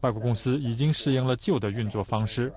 [0.02, 2.52] 外国公司已经适应了旧的运作方式。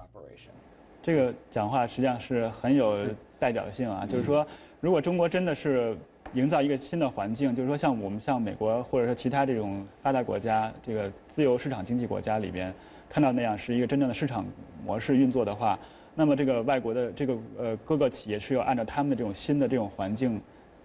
[1.08, 2.98] 这个讲话实际上是很有
[3.38, 4.46] 代表性啊，就是说，
[4.78, 5.96] 如果中国真的是
[6.34, 12.70] 营造一个新的环境，就是说像我们像美国或者说其他这种发达国家，这个自由市场经济国家里边
[13.08, 14.44] 看到那样是一个真正的市场
[14.84, 15.78] 模式运作的话，
[16.14, 20.38] 那么这个外国的这个呃各个企业是要按照他们的这种新的这种环境，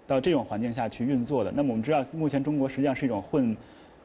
[0.08, 1.52] 到这种环境下去运作的。
[1.52, 3.54] 那么我们知道，目前中国实际上是一种混。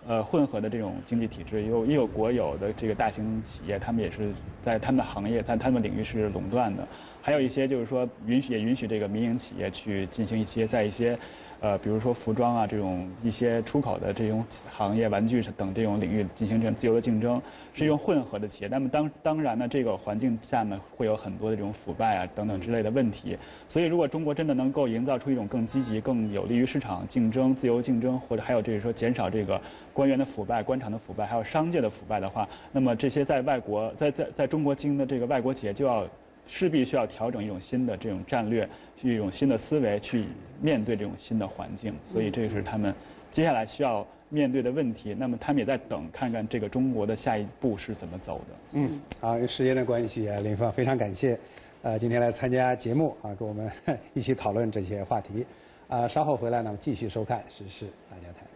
[0.08, 4.32] 呃，混合的这种经济体制，有也有国有的这个大型企业，他们也是
[4.62, 6.88] 在他们的行业，在他们领域是垄断的，
[7.20, 11.18] 还有一些就是说允许也允许这个民营企业去进行一些在一些。
[11.60, 17.42] 呃，比如说服装啊，这种一些出口的这种行业，玩具等这种领域进行这种自由的竞争，
[17.74, 18.68] 是一种混合的企业。
[18.68, 23.36] 那么当当然呢，这个环境下呢，会有很多的这种腐败啊等等之类的问题。
[23.68, 29.60] 所以，如果中国真的能够营造出一种更积极、更有利于市场竞争、自由竞争，或者还有就是说减少这个
[29.92, 36.06] 官员的腐败、官场的腐败，还有商界的腐败的话，那么这些在外国、在在在中国经营的这个外国企业就要。
[36.48, 38.68] 势必需要调整一种新的这种战略，
[39.00, 40.24] 去一种新的思维去
[40.60, 42.92] 面对这种新的环境，所以这是他们
[43.30, 45.14] 接下来需要面对的问题。
[45.14, 48.78] 那么他们也在等，看看这个中国的下一步是怎么走的。
[48.80, 51.38] 嗯，好，因为时间的关系啊，林芳非常感谢，
[51.82, 53.70] 呃，今天来参加节目啊，跟我们
[54.14, 55.46] 一起讨论这些话题。
[55.88, 58.46] 啊，稍后回来呢，继续收看时事大家谈。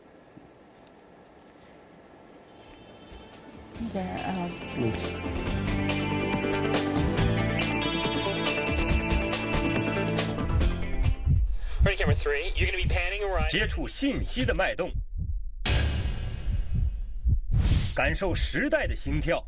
[3.78, 4.50] 那个呃。
[4.78, 6.01] 嗯。
[13.48, 14.90] 接触信息的脉动，
[17.94, 19.44] 感受时代的心跳，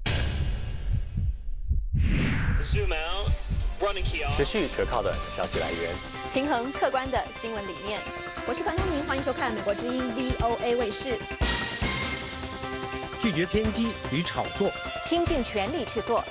[4.33, 5.91] 持续可靠的消息来源，
[6.33, 8.01] 平衡客观的新闻理念。
[8.49, 11.17] 我是樊东明，欢迎收看美国之音 VOA 卫视。
[13.23, 14.73] 拒绝偏激与炒作，
[15.05, 16.23] 倾尽全力去做。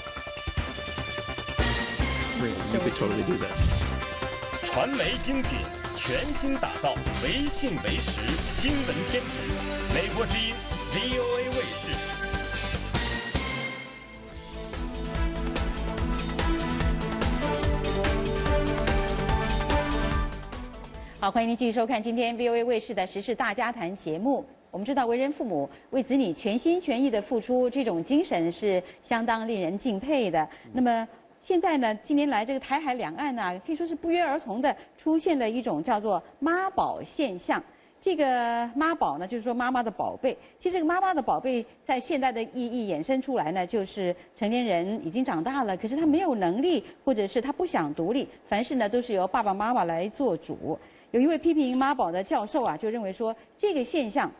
[4.65, 5.59] 传媒精品。
[6.05, 6.93] 全新打造
[7.23, 9.39] 唯信唯实新闻天职，
[9.95, 10.53] 美国之音
[10.91, 11.93] VOA 卫视。
[21.21, 24.45] 好，欢迎您继续收看今天 VOA 卫视的时事大家谈节目。
[24.71, 30.45] 我们知道，为人父母为子女全心全意的付出，这种精神是相当令人敬佩的。
[30.73, 31.07] 那么。
[31.43, 37.61] 现在呢，近年来这个台海两岸呢，可以说是不约而同的出现了一种叫做“妈宝”现象。
[37.99, 40.37] 这个妈宝呢，就是说妈妈的宝贝。
[40.57, 50.79] 其实这个妈妈的宝贝，在现代的意义衍生出来呢，就是成年人已经长大了，可是他没有能力，或者是他不想独立，凡事呢都是由爸爸妈妈来做主。
[51.11, 54.31] 有一位批评妈宝的教授啊，就认为说这个现象。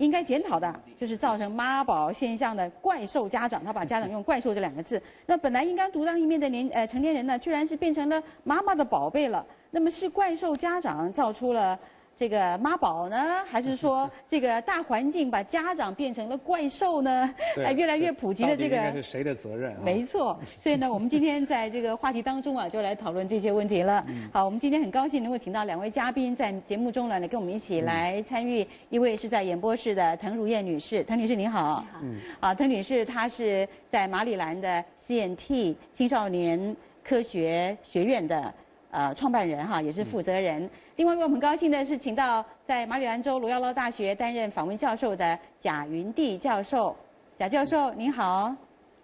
[0.00, 5.00] 应该检讨的就是造成妈宝现象的怪兽家长，他把家长用“怪兽”这两个字。
[5.26, 9.44] 那本来应该独当一面的年呃成年人呢，居然是变成了妈妈的宝贝了。
[9.70, 11.78] 那么是怪兽家长造出了。
[12.20, 13.16] 这个妈宝呢，
[13.46, 17.34] 还是说 这个大环境把家长变成了怪兽呢？
[17.64, 19.72] 哎，越来越普及的这个，应该是谁的责任？
[19.72, 24.04] 啊 没错，所以呢，我们今天在这个话题当中啊，就来讨论这些问题了。
[24.30, 28.66] 好，我们今天很高兴能够请到两位嘉宾在节目中呢，来跟我们一起来参与。
[28.90, 31.76] 一位是在演播室的滕如燕女士，滕女士您好。
[31.76, 31.86] 好。
[32.02, 32.20] 嗯。
[32.38, 38.52] 好，滕女士她是在马里兰的 CNT 青少年科学学院的
[38.90, 40.68] 呃创办人哈，也是负责人。
[40.96, 46.94] 另外一位我们很高兴的是，请到在马里兰州罗耀拉大学担任访问教授的贾云地教授。
[47.38, 48.54] 贾教授您好，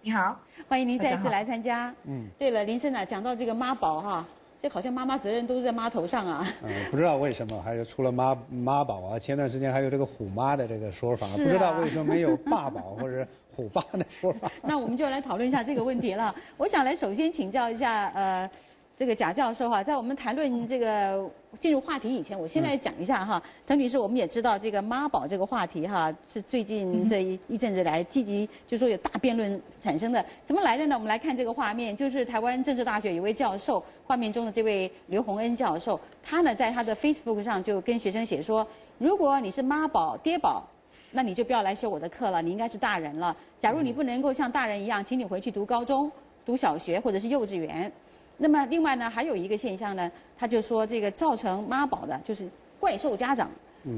[0.03, 0.39] 你好，
[0.69, 1.95] 欢迎您再次来参加。
[2.05, 4.27] 嗯，对了，林生啊，讲到这个妈宝哈，
[4.59, 6.47] 这好像妈妈责任都是在妈头上啊。
[6.63, 14.53] 嗯，不知道为什么，还有除了妈妈宝啊，前段时间还有这个虎妈的这个说法，不知道为什么没有爸宝或者虎爸的说法。
[14.63, 16.35] 那我们就来讨论一下这个问题了。
[16.59, 18.51] 我想来首先请教一下呃。
[18.97, 21.29] 这个贾教授哈，在我们谈论这个
[21.61, 23.43] 进入话题以前，我先来讲一下哈。
[23.67, 30.25] 滕女士，我们也知道这个妈宝这个话题哈，是最近这一一阵子来积极，就说有大辩论产生的。
[30.47, 30.95] 怎么来的呢？
[30.95, 38.67] 我们来看这个画面，就是台湾政治大学有位教授，画面中的这位刘洪恩教授，他呢在他的 Facebook 上就跟学生写说：
[38.97, 40.67] 如果你是妈宝爹宝，
[41.13, 43.37] 那你就不要来修我的课了，你应该是大人了。
[43.61, 46.11] 假如你不能够像大人一样，请你回去读高中、
[46.47, 47.93] 读小学或者是幼稚园。
[48.39, 52.49] 那么另外呢，还有一个现象呢，他就说这个造成妈宝的就是
[52.79, 53.51] 怪兽家长。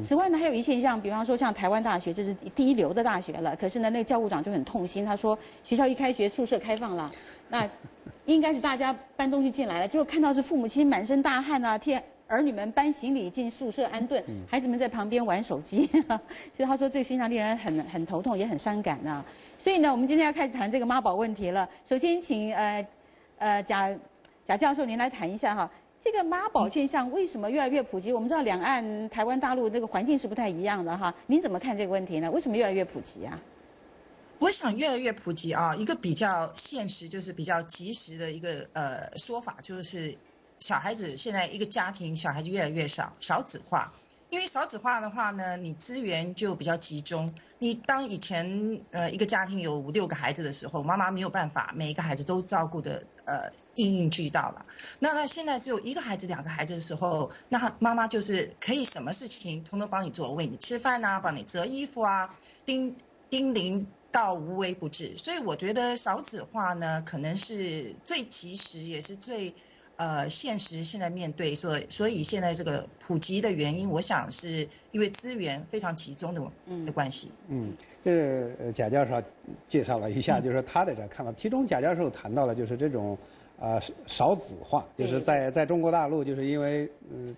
[0.04, 3.56] 此外呢，还有一现象，比方说像台湾大学，这是第一流的大学了。
[3.56, 7.10] 可是呢，那个教务长就很痛心，他说学校一开学，宿舍开放了，
[7.48, 7.66] 那
[8.26, 15.86] 应该是大家搬东西进来了，结果看到是父母亲满身大汗啊，替儿女们搬行李进宿舍安顿，孩子们在旁边玩手机。
[16.52, 19.24] 所以他说这个现象令人很很头痛，也很伤感啊。
[19.58, 21.66] 所以呢，我们今天要开始谈这个妈宝问题了。
[21.88, 22.86] 首先，请呃
[23.38, 23.90] 呃贾
[24.48, 25.70] 贾教授您来谈一下哈。
[26.00, 28.10] 这个妈宝现象为什么越来越普及？
[28.10, 31.14] 我们知道两岸、台湾、大陆这个环境是不太一样的哈。
[31.26, 32.30] 您怎么看这个问题呢？
[32.30, 33.38] 为什么越来越普及啊？
[34.38, 40.16] 我想越来越普及啊，一个比较现实，就是比较及时的一个呃说法，就是
[40.60, 43.92] 小孩子现在一个家庭小孩子越来越少，少子化。
[44.30, 47.32] 因为少子化的话呢，你资源就比较集中。
[47.58, 48.46] 你当以前
[48.90, 54.64] 呃一个家庭有五六个孩子的时候，妈妈没有办法每一个孩子都照顾的呃应应俱到了。
[54.98, 62.28] 那那现在只有一个孩子、两个孩子的时候，那妈妈就是可以什么事情通通帮你做，喂你吃饭啊，帮你折衣服啊，
[62.66, 62.94] 叮
[63.30, 65.16] 叮咛到无微不至。
[65.16, 69.54] 所以我觉得少子化呢，可能是最及时，也是最。
[69.98, 76.40] 呃，现实现在面对，所所以现在这个普及的原因，我想是因为资源非常集中的
[76.86, 77.32] 的关系。
[77.48, 77.72] 嗯，
[78.04, 79.20] 就是贾教授
[79.66, 81.32] 介绍了一下，就是他的这看法。
[81.36, 83.18] 其中贾教授谈到了就是这种
[83.58, 87.34] 呃少子化，就是在在中国大陆，就是因为嗯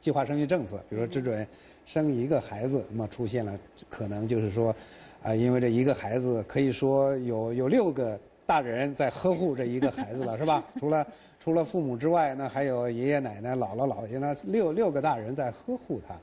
[0.00, 1.46] 计划生育政策，比如说只准
[1.86, 3.56] 生一个孩子，那么出现了
[3.88, 4.74] 可能就是说
[5.22, 10.64] 啊，因为这一个孩子可以说有有六个大人在呵护这一个孩子了，是吧？
[10.80, 11.06] 除了
[11.44, 16.14] 除了父母之外，呢还有爷爷奶奶、姥姥姥爷呢，六六个大人在呵护他。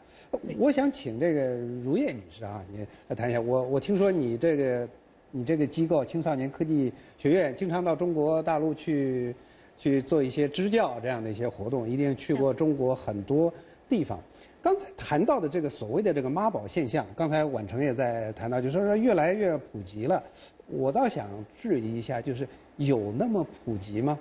[0.57, 3.39] 我想请这个如叶女士啊，你来谈一下。
[3.39, 4.89] 我我听说你这个
[5.30, 9.35] 你这个机构青少年科技学院经常到中国大陆去
[9.77, 13.53] 去做一些支教这样的一些活动，一定去过中国很多
[13.88, 14.19] 地方。
[14.60, 20.23] 刚才谈到的这个所谓的这个妈宝现象，刚才宛成也在谈到，就说说越来越普及了。
[20.65, 24.18] 我倒想质疑一下，就是有那么普及吗？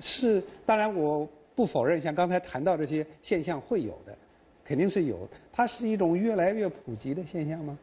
[0.00, 4.16] 是，当然我不否认，像刚才谈到这些现象会有的，
[4.64, 5.28] 肯定是有。
[5.52, 7.78] 它是一种越来越普及的现象吗？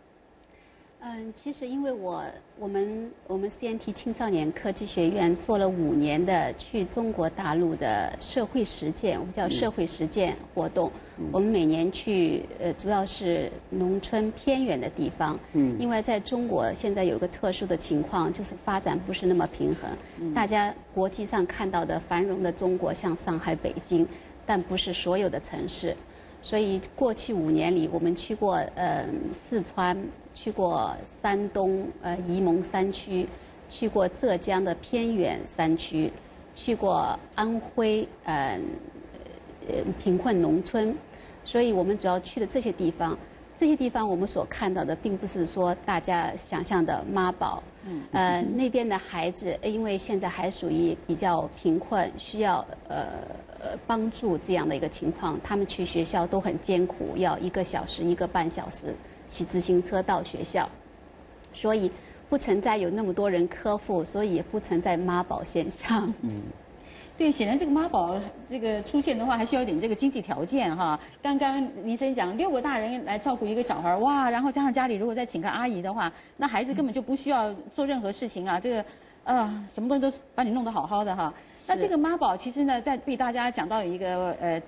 [1.03, 2.23] 嗯，其实因为我
[2.60, 10.91] 我们我们 CNT 青少年科技学院做了五年的去中国大陆的社会实践，我们叫社会实践活动。
[11.32, 15.40] 我们每年去呃，主要是农村偏远的地方。
[15.53, 15.76] 嗯。
[15.80, 19.90] 因为在中国现在有个特殊的情况，就是发展不是那么平衡。
[20.19, 20.32] 嗯。
[20.36, 24.07] 大家国际上看到的繁荣的中国，像上海、北京，
[24.45, 25.98] 但不是所有的城市。
[26.44, 29.96] 所以过去五年里，我们去过呃四川，
[30.34, 30.92] 去过
[31.22, 33.28] 山东呃沂蒙山区，
[33.70, 36.12] 去过浙江的偏远山区，
[36.56, 38.60] 去过安徽呃
[39.68, 40.96] 呃贫困农村，
[41.46, 43.16] 所以我们主要去的这些地方，
[43.56, 47.62] 这些地方我们所看到的，并不是说大家想象的妈宝，
[48.14, 53.06] 呃那边的孩子因为现在还属于比较贫困，需要呃。
[53.64, 58.96] 呃，帮助这样的一个情况，他们去学校都很艰苦，要一个小时、一个半小时
[59.28, 60.68] 骑自行车到学校，
[61.54, 61.92] 所以
[62.28, 66.12] 不存在有那么多人科护，所以也不存在妈宝现象。
[66.22, 66.42] 嗯，
[67.16, 68.20] 对，显然这个妈宝
[68.50, 71.00] 这个出现的话，还需要一点这个经济条件哈。
[71.22, 78.84] 刚刚林生讲六个大人来照顾一个小孩哇，然后加上家里如果再请个阿姨的话，那孩子根本就不需要做任何事情啊，这个。
[79.23, 81.34] 呃，什么东西都把你弄得好好的哈。
[81.68, 84.61] 那这个妈宝其实呢，在被大家讲到一个呃，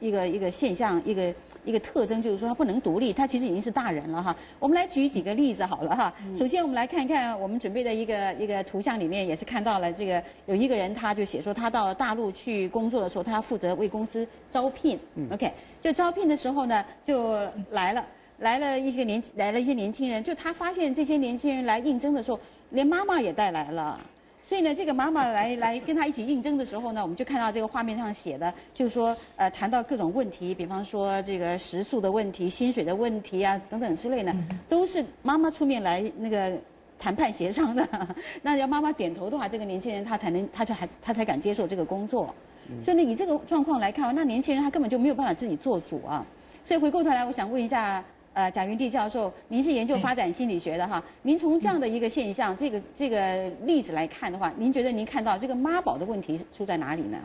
[0.00, 4.34] 一个一个现象，一个一个特征，就是说他不能独立，他其实已经是大人了哈。
[4.58, 6.12] 我们来举几个例子好了哈。
[6.38, 14.98] 首先我们来看一看我们准备的一个一个图像里面，也是看到了这个有一个人，他就写说他到大陆去工作的时候，他要负责为公司招聘。
[15.30, 15.52] OK，
[15.82, 17.36] 就招聘的时候呢，就
[17.72, 18.02] 来了
[18.38, 22.38] 来了一些年来了一些年轻人，就他发现这些年轻人来应征的时候。
[22.70, 23.98] 连妈妈也带来了，
[24.42, 34.34] 所以呢，这个妈妈来 来跟他一起应征的时候呢，我们就看到这个画面上写的，就是说，呃，谈到各种问题，比方说这个食宿的问题、薪水的问题啊等等之类的，
[34.68, 36.52] 都是妈妈出面来那个
[36.98, 37.88] 谈判协商的。
[38.42, 42.34] 那要妈妈点头的话，这个年轻人他才能，他就还他才敢接受这个工作。
[42.82, 46.22] 所以呢，以这个状况来看，那年轻人他根本就没有办法自己做主啊。
[46.66, 48.04] 所以回过头来，我想问一下。
[48.38, 57.18] 呃，贾云地教授，您是研究发展心理学的哈，您从这样的一个现象，这个这个例子来看的话，您觉得您看到这个妈宝的问题出在哪里呢？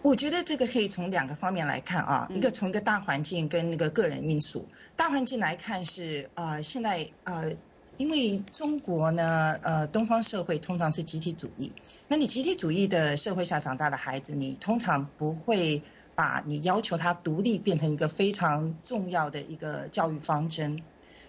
[0.00, 4.66] 我觉得这个可以从两个方面来看啊，一个从一个大环境跟那个个人因素。
[4.96, 7.52] 大环境来看是呃，现在呃
[7.98, 11.70] 因为中国呢，呃，东方社会通常是集体主义。
[12.08, 15.82] 那你集体主义的社会下长大的孩子，你通常不会
[16.14, 20.80] 把你要求他独立变成一个非常重要的一个教育方针。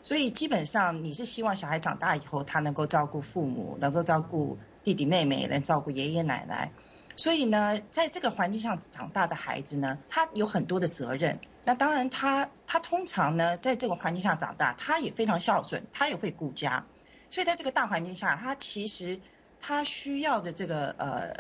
[0.01, 6.69] 所以基本上你是希望小孩长大以后，他能够照顾父母，能够照顾弟弟妹妹，能照顾爷爷奶奶。
[7.15, 11.39] 所以呢，在这个环境下长大的孩子呢，他有很多的责任。
[11.64, 16.85] 那当然，他他通常呢，在这个环境下长大，他也非常孝顺，他也会顾家。
[17.30, 19.18] 所以在这个大环境下，他其实
[19.61, 21.31] 他需要的这个呃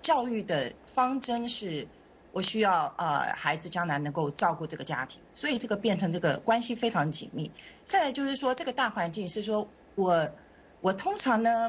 [0.00, 1.84] 教育的方针是。
[2.36, 7.50] 我需要呃孩子将来能够照顾这个家庭，所以这个变成这个关系非常紧密。
[7.82, 10.30] 再来就是说，这个大环境是说我
[10.82, 11.66] 我通常呢，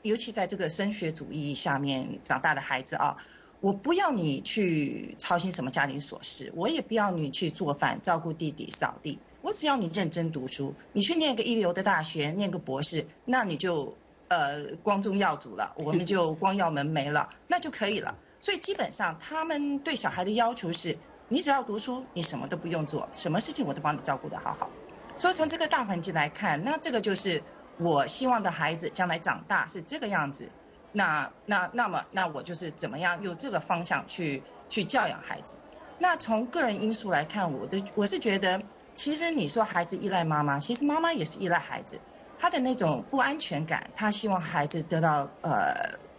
[0.00, 3.14] 尤其在这个升学主义下面长大的孩子啊，
[3.60, 13.94] 我不要你去操心什么家庭琐事，我也不要你去做饭、照顾弟弟、扫地，我只要你认真读书，你去念个一流的大学，念个博士，那你就
[14.28, 18.16] 呃光宗耀祖了，我们就光耀门楣了，那就可以了。
[18.40, 20.96] 所以基本上，他们对小孩的要求是：
[21.28, 24.70] 你只要读书，你什么都不用做，什么事情我都帮你照顾得好好。
[25.16, 27.42] 所以从这个大环境来看，那这个就是
[27.78, 30.48] 我希望的孩子将来长大是这个样子。
[30.92, 35.56] 那那那么，那我就是怎么样用这个方向去去教养孩子。
[35.98, 38.62] 那从个人因素来看，我的我是觉得，
[38.94, 41.98] 其实你说孩子依赖妈妈，其实妈妈也是依赖孩子。
[42.38, 45.74] 她的那种不安全感，她希望孩子得到呃。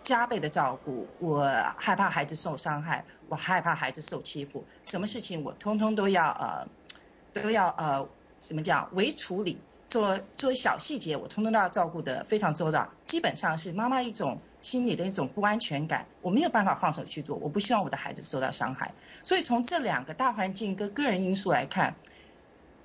[0.10, 6.68] 加倍的照顾，我害怕孩子受伤害，我害怕孩子受欺负，什么事情我通通都要呃，
[7.32, 8.04] 都要呃，
[8.40, 8.90] 怎么讲？
[8.94, 12.90] 微处理，做做小细节，我通通都要照顾的非常周到。
[13.06, 18.92] 基本上是妈妈一种心理的一种不安全感，我没有办法放手去做，我不希望我的孩子受到伤害。
[19.22, 21.94] 所以从这两个大环境跟个人因素来看，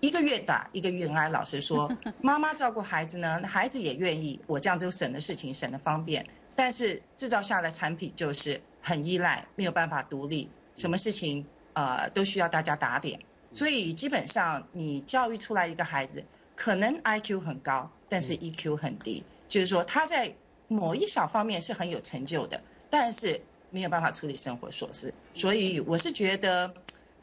[0.00, 1.30] 一个越打一个越挨。
[1.30, 1.90] 老实说，
[2.20, 6.22] 妈妈照顾孩子呢，孩子也愿意，我这样就省的事情，省的方便。
[6.56, 13.18] 但是制造下的产品就是很依赖，没有办法独立，什么事情呃都需要大家打点，
[13.52, 16.22] 所以基本上你教育出来一个孩子，
[16.54, 20.32] 可能 IQ 很高，但是 EQ 很低，就是说他在
[20.68, 23.40] 某一小方面是很有成就的，但是
[23.70, 26.72] 没有办法处理生活琐事，所以我是觉得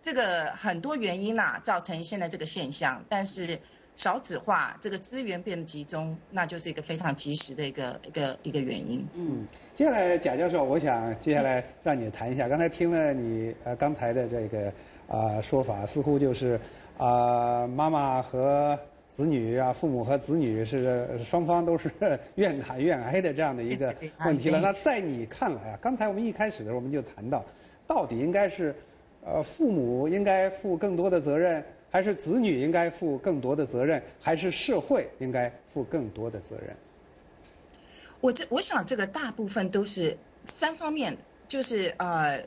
[0.02, 3.60] 这个很多原因呐造成现在这个现象，但是。
[3.96, 9.06] 少子化，这个资源变得集中，那就是一个非常及时的一个一个一个原因。
[9.14, 9.46] 嗯，
[9.76, 12.48] 接下来贾教授，我想接下来让你谈一下。
[12.48, 14.74] 刚才听了你呃刚才的这个
[15.08, 16.60] 啊说法，似乎就是
[16.98, 18.80] 啊妈妈和
[19.12, 21.92] 子女啊，父母和子女是双方都是
[22.36, 23.94] 愿打愿挨的这样的一个
[24.26, 24.60] 问题了。
[24.60, 27.46] 那在你看来啊，刚才我们一开始的时候我们就谈到，
[27.86, 28.74] 到底应该是
[29.24, 31.64] 呃父母应该负更多的责任？
[31.92, 36.76] 还是子女应该负更多的责任，还是社会应该负更多的责任？
[38.22, 42.42] 我这我想这个大部分都是三方面，就是呃，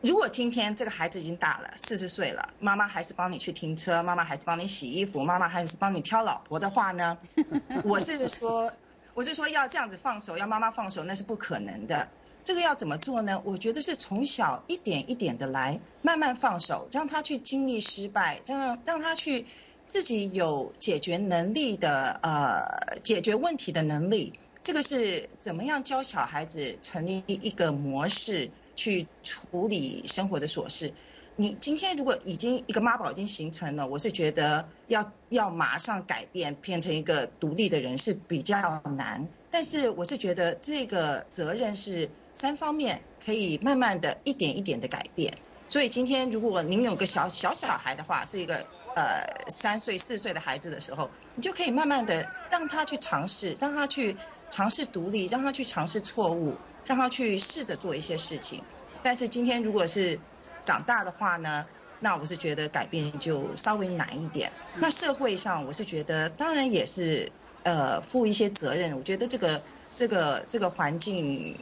[0.00, 7.18] 如果今天这个孩子已经大了四十岁了，妈妈还是帮你去停车，妈妈还是帮你洗衣服，妈妈还是帮你挑老婆的话呢，
[7.84, 8.72] 我是说，
[9.12, 12.08] 我是说要这样子放手，要妈妈放手，那是不可能的。
[12.46, 13.42] 这个要怎么做呢？
[13.44, 19.44] 我觉得是从小一点一点的来，慢慢放手，让他去经历失败，让让他去
[19.88, 22.62] 自己有解决能力的呃
[23.02, 24.32] 解决问题的能力。
[24.62, 30.88] 这个是怎么样教小孩子成立一个模式去处理生活的琐事？
[31.34, 39.26] 你今天如果已经一个妈宝已经形成了，我是觉得要要马上改变，变成一个独立的人是比较难。
[39.50, 42.08] 但是我是觉得这个责任是。
[42.38, 45.32] 三方面可以慢慢的一点一点的改变，
[45.66, 48.56] 所以今天如果您有个小小小孩的话，是一个
[48.94, 54.14] 呃三岁四岁的孩子的时候，你就可以慢慢的让他去尝试，让他去
[54.50, 56.54] 尝试独立，让他去尝试错误，
[56.84, 58.62] 让他去试着做一些事情。
[59.02, 60.18] 但是今天如果是
[60.62, 61.64] 长大的话呢，
[62.00, 64.52] 那我是觉得改变就稍微难一点。
[64.74, 67.32] 那社会上我是觉得当然也是
[67.62, 69.62] 呃负一些责任，我觉得这个
[69.94, 71.56] 这个这个环境。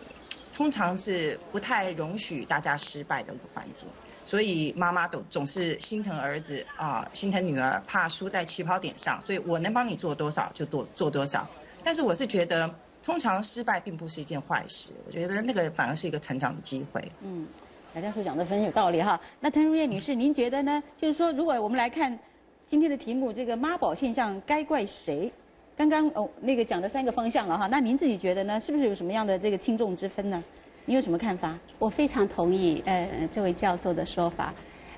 [0.55, 3.89] 通常是不太容许大家失败的一个环境，
[4.25, 11.45] 所以妈妈都总是心疼儿子啊，心疼女儿，怕输在起跑点上，所以我能帮你做多少就多做多少。
[11.83, 12.73] 但是我是觉得，
[13.03, 17.03] 通常失败并不是一件坏事，我觉得那个反而是一个成长的机会。
[17.23, 17.47] 嗯，
[17.93, 19.21] 贾教授讲的很有道理哈。
[19.41, 20.81] 那滕如燕女士，您觉得呢？
[21.01, 22.17] 就是说，如果我们来看
[22.65, 25.33] 今天的题目，这个妈宝现象该怪谁？
[25.77, 28.61] 刚刚哦，那个讲的三个方向了哈，那您自己觉得呢？
[28.61, 30.43] 是不是有什么样的这个轻重之分呢？
[30.85, 31.59] 你有什么看法？
[31.79, 34.55] 我非常同意呃这位教授的说法，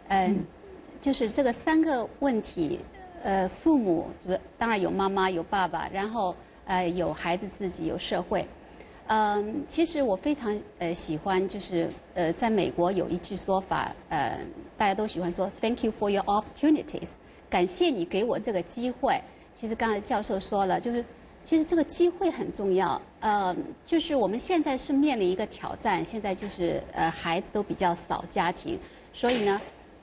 [0.09, 0.45] 嗯，
[1.01, 2.79] 就是这个三个问题，
[3.23, 6.35] 呃，父母就是当然有妈妈有爸爸，然后
[6.67, 8.45] 呃有孩子自己有社会。
[9.07, 14.39] 嗯，其实我非常呃喜欢，就是呃在美国有一句说法，呃
[14.77, 17.09] 大家都喜欢说 “Thank you for your opportunities”，
[17.49, 19.19] 感谢你给我这个机会。
[19.57, 21.05] 其实刚才教授说了，就是
[21.43, 23.01] 其实这个机会很重要。
[23.21, 23.57] 呃，
[23.87, 28.79] 就是我们现在是面临一个挑战，现在就是呃孩子都比较少家庭，
[29.15, 29.61] 所以呢，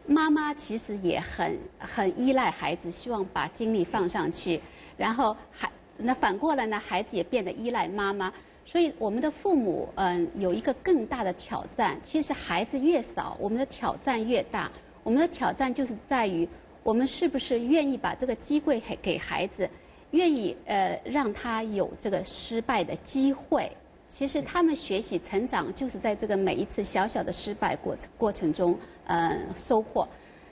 [0.07, 4.59] 妈妈其实也很很依赖孩子，希望把精力放上去，
[4.97, 8.33] 然后还那反过来呢，孩子也变得依赖妈妈。
[8.65, 11.99] 所以我们的父母，嗯，有一个更大的挑战。
[12.01, 14.71] 其实孩子越少，我们的挑战越大。
[15.03, 16.47] 我们的挑战就是在于，
[16.83, 19.69] 我们是不是愿意把这个机会给给孩子，
[20.11, 23.71] 愿意呃让他有这个失败的机会。
[24.09, 30.07] 其实他们学习成长就是在这个每一次小小的失败过程过程中，呃收获。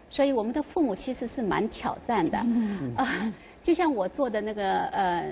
[0.10, 2.38] 所以我们的父母其实是蛮挑战的
[2.96, 3.32] 啊。
[3.62, 5.32] 就像我做的那个呃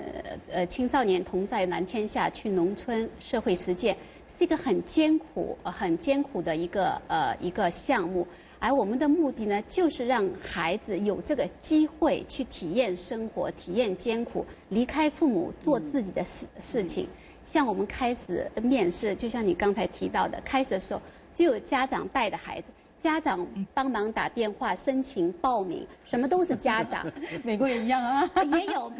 [0.52, 3.96] 呃青少年同在蓝天下去农村社会实践，
[4.38, 8.24] 是一个很艰苦、很艰苦的一个呃一个项目。
[8.60, 17.08] 而我们的目的呢，就是让孩子有这个机会去体验生活、体验艰苦，离开父母做自己的事事情。
[17.42, 21.00] 像我们开始面试，就像你刚才提到的，开始的时候
[21.34, 22.66] 就有家长带着孩子。
[23.00, 27.10] 家长帮忙打电话申请报名，什么都是家长。
[27.42, 28.92] 美国也一样啊，也有，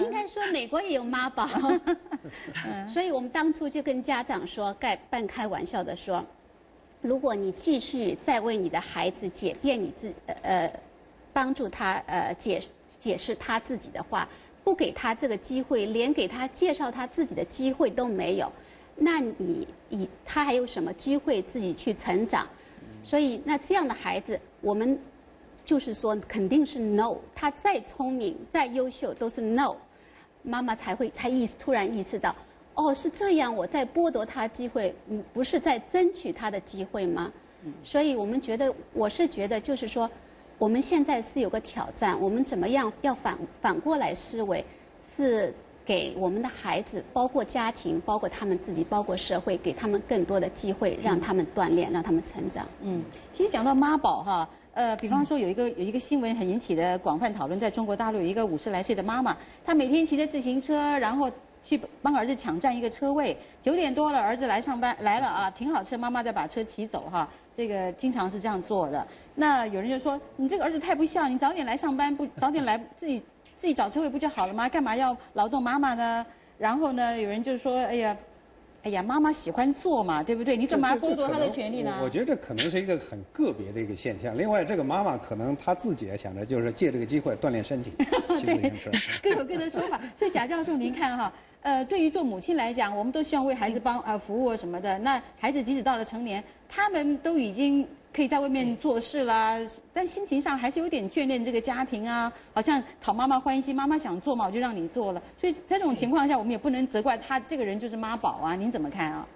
[0.00, 1.48] 应该说美国也有妈宝。
[2.88, 6.26] 所以我们当初就跟家长说，盖半开玩笑的说，
[7.04, 10.10] 如果你继续再为你的孩子解辩你自
[10.42, 10.72] 呃，
[11.34, 14.26] 帮助他呃解解释他自己的话，
[14.64, 18.50] 不给他这个机会，连给他介绍他自己的机会都没有，
[18.96, 22.48] 那你以他还有什么机会自己去成长？
[23.02, 24.98] 所以，那这样的孩子，我们
[25.62, 27.18] 就是说，肯定是 no。
[27.34, 29.76] 他再聪明、再优秀，都是 no。
[30.42, 32.34] 妈妈才会才意识突然意识到，
[32.74, 37.32] 哦，是这样，我在剥夺他机会，嗯，不是在争取他的机会吗？
[37.82, 40.10] 所以我们觉得，我是觉得，就是说，
[40.58, 44.64] 我们现在是有个挑战，我们怎么样要反反过来思维，
[45.02, 45.54] 是。
[45.86, 52.66] 给我们的孩子，包括家庭，包括他们自己，包括社会，给他们更多的机会，让他们锻炼，让他们成长。
[52.80, 61.30] 嗯，其实讲到妈宝哈，呃，比方说有一个有一个新闻很引起的广泛讨论，在中国大陆有一个五十来岁的妈妈，她每天骑着自行车，然后
[61.64, 63.36] 去帮儿子抢占一个车位。
[63.60, 67.28] 九点多了，儿子来上班来了啊，停好车，妈妈再把车骑走哈。
[67.56, 69.04] 这个经常是这样做的。
[69.34, 73.20] 那有人就说，你这个儿子太不孝，你早点来上班不早点来自己。
[73.56, 74.68] 自己找车位不就好了吗？
[74.68, 76.26] 干嘛要劳动妈妈呢？
[76.58, 78.16] 然后呢，有人就说：“哎呀，
[78.82, 80.56] 哎呀，妈妈喜欢做嘛，对不对？
[80.56, 84.36] 你干嘛剥夺她的权利呢？”我觉得这可能是一个很个别的一个现象。
[84.36, 87.92] 另外，这个妈妈可能她自己也想着，就是借这个机会锻炼身体。
[87.96, 88.72] 对，
[89.22, 90.00] 各有各的说法。
[90.16, 91.32] 所以贾教授，您看哈，
[91.64, 94.96] 呃，对于做母亲来讲，我们都希望为孩子帮呃服务什么的。
[95.00, 97.84] 那孩子即使到了成年，他们都已经。
[98.14, 99.58] 可以在外面做事啦，
[99.92, 105.20] 但心情上还是有点眷恋这个家庭啊，好像讨妈妈欢心，妈妈想做嘛，我就让你做了。
[105.36, 109.26] 所以在这种情况下，我们也不能责怪他这个人就是妈宝啊，您怎么看啊？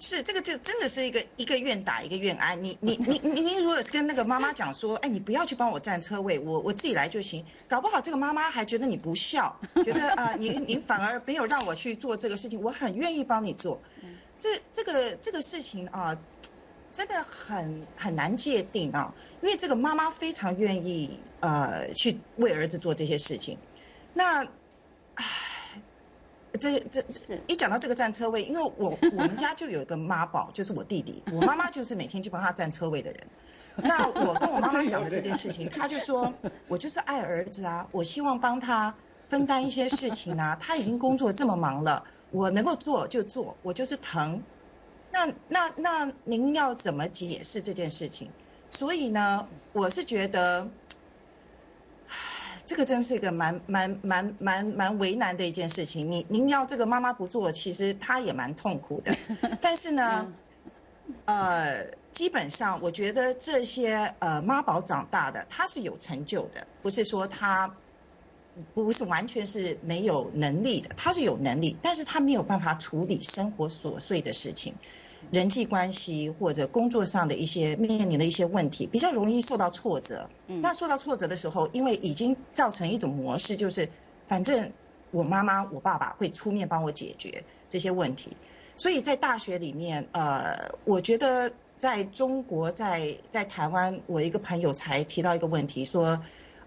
[0.00, 2.56] 是这个就真的是一个一个愿打一个愿挨。
[2.56, 7.44] 你你你你你如果跟那个妈妈讲说，哎，你不要去帮我占车位，我我自己来就行。
[7.68, 9.54] 搞不好这个妈妈还觉得你不孝，
[9.84, 13.80] 觉得啊，您您反而没有让我去做这个事情，我很愿意帮你做。
[14.38, 16.18] 这这个这个事情啊。
[16.92, 23.56] 真的很很难界定啊，因为这个妈妈非常愿意呃去为儿子做这些事情。
[24.12, 24.44] 那，
[25.14, 25.24] 唉，
[26.60, 27.02] 这这
[27.46, 33.26] 一讲到这个占车位，因为我 我们家就有一个妈宝，就是我弟弟，我妈妈就是每天去帮他占车位的人。
[33.76, 36.32] 那我跟我妈妈讲的这件事情，他就说
[36.68, 38.94] 我就是爱儿子啊，我希望帮他
[39.28, 40.56] 分担一些事情啊。
[40.60, 44.42] 他已经工作这么忙了，我能够做就做，我就是疼。
[45.10, 48.30] 那那那您要怎么解释这件事情？
[48.68, 50.68] 所以呢，我是觉得，
[52.70, 56.08] 这个真是一个蛮蛮蛮蛮蛮为难的一件事情。
[56.08, 59.12] 你您要这个妈妈不做，其实她也蛮痛苦的。
[59.60, 60.32] 但是呢，
[61.24, 67.68] 呃，基本上我觉得这些呃妈宝长大的，他是有成就的，不是说他
[68.72, 74.72] 不是完全是没有能力的，他是有能力，但是他没有办法处理生活琐碎的事情。
[75.30, 80.28] 人际关系或者工作上的一些面临的一些问题，比较容易受到挫折。
[80.46, 83.88] 那受到挫折的时候，因为已经造成一种模式，就是
[84.26, 84.70] 反正
[85.10, 88.36] 我妈妈、我爸爸会出面帮我解决这些问题。
[88.76, 96.18] 所以在大学里面，呃，我觉得在中国，在在台湾，我一个朋友才提到一个问题，说，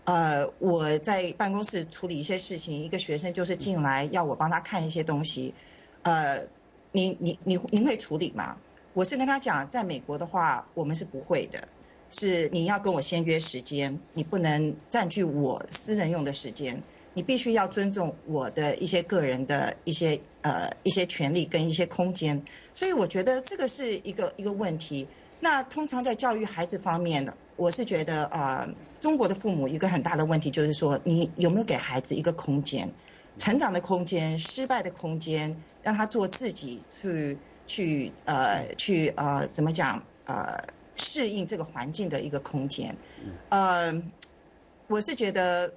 [0.04, 5.54] 呃，我在办公室处理一些事情，一个学生就是进来要我帮他看一些东西，
[6.04, 6.40] 呃，
[6.94, 8.56] 你你你您会处理吗？
[8.94, 11.68] 我是跟他讲，在美国的话，我们是不会的，
[12.12, 16.80] 是你要跟我先约时间，你不能占据我私人用的时间，
[17.16, 22.40] 你必须要尊重我的一些个人的一些呃一些权利跟一些空间，
[22.74, 25.08] 所以我觉得这个是一个一个问题。
[25.40, 32.90] 那通常在教育孩子方面呢，我是觉得啊、呃中国的父母一个很大的问题就是说，你有没有给孩子一个空间，
[33.38, 35.54] 成长的空间、失败的空间，
[35.84, 37.38] 让他做自己去
[37.68, 40.58] 去呃去呃怎么讲呃
[40.96, 42.96] 适应这个环境的一个空间。
[43.50, 43.94] 呃，
[44.88, 45.72] 我是觉得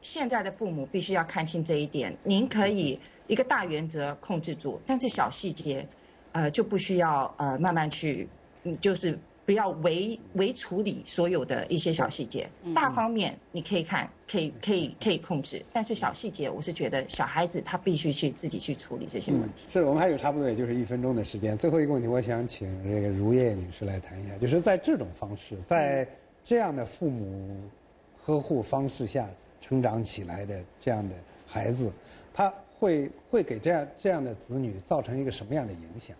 [0.00, 2.16] 现在的父母必须要看清这一点。
[2.24, 5.86] 您可以一个大原则控制住，但是小细节，
[6.32, 8.28] 呃，就不需要呃慢慢去，
[8.62, 9.18] 嗯，就是
[9.48, 12.46] 不要为为处理所有的一些小细节。
[12.74, 19.64] 大方面你可以看，可以可以可以控制，但是小细节，我是觉得小孩子他必须去自己去处理这些问题。
[19.72, 26.06] 是我们还有差不多也就是一分钟的时间，最后一个问题，我想请这个如叶女士来谈一下，就是在这种方式，在
[26.44, 27.56] 这样的父母
[28.18, 29.26] 呵护方式下
[29.62, 31.14] 成长起来的这样的
[31.46, 31.90] 孩子，
[32.34, 36.14] 他会会给这样这样的子女造成一个什么样的影响？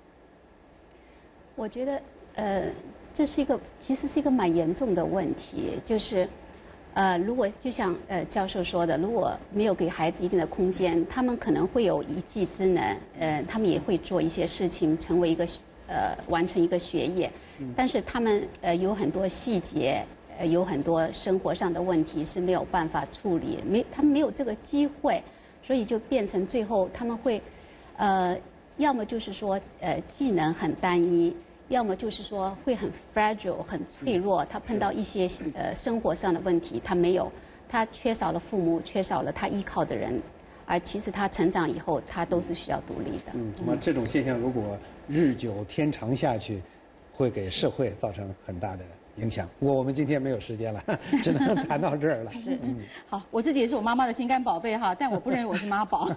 [1.54, 2.02] 我觉得，
[2.36, 2.70] 呃，
[3.18, 6.28] 这是一个其实是一个蛮严重的问题，就是，
[6.94, 15.44] 呃，如果就像呃教授说的，如果没有给孩子一定的空间，他们可能会有一技之能，呃，他们也会做一些事情，成为一个
[15.88, 17.28] 呃完成一个学业，
[17.74, 20.00] 但是他们呃有很多细节，
[20.38, 25.20] 呃有很多生活上的问题是没有办法处理，没他们没有这个机会，
[25.60, 27.42] 所以就变成最后他们会，
[27.96, 28.38] 呃，
[28.76, 31.34] 要么就是说呃技能很单一。
[31.68, 37.30] 要么就是说会很 fragile 很脆弱，他碰到一些呃生活上的问题，他没有，
[37.68, 40.20] 他缺少了父母，缺少了他依靠的人，
[40.66, 43.32] 而其实他成长以后，他都是需要独立的。
[43.34, 44.78] 嗯，那么这种现象如果
[45.08, 46.62] 日久天长下去，
[47.12, 48.84] 会给社会造成很大的
[49.20, 49.48] 影响。
[49.58, 50.82] 不过我们今天没有时间了，
[51.22, 52.32] 只能谈到这儿了。
[52.32, 52.76] 是嗯，
[53.08, 56.10] 好，我自己也是我妈妈的心肝宝贝哈，但我不认为我是妈宝。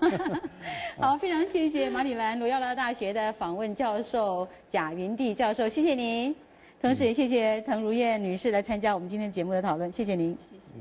[1.00, 6.36] 好，非常谢谢马里兰罗耀拉大学的访问教授贾云地教授，谢谢您。
[6.82, 10.36] 同时也谢谢滕如燕女士来参加我们今天节目的讨论，谢谢您。
[10.40, 10.74] 谢谢。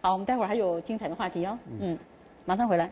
[0.00, 1.58] 好，我们待会儿还有精彩的话题哦。
[1.80, 1.98] 嗯，
[2.44, 2.90] 马上回来。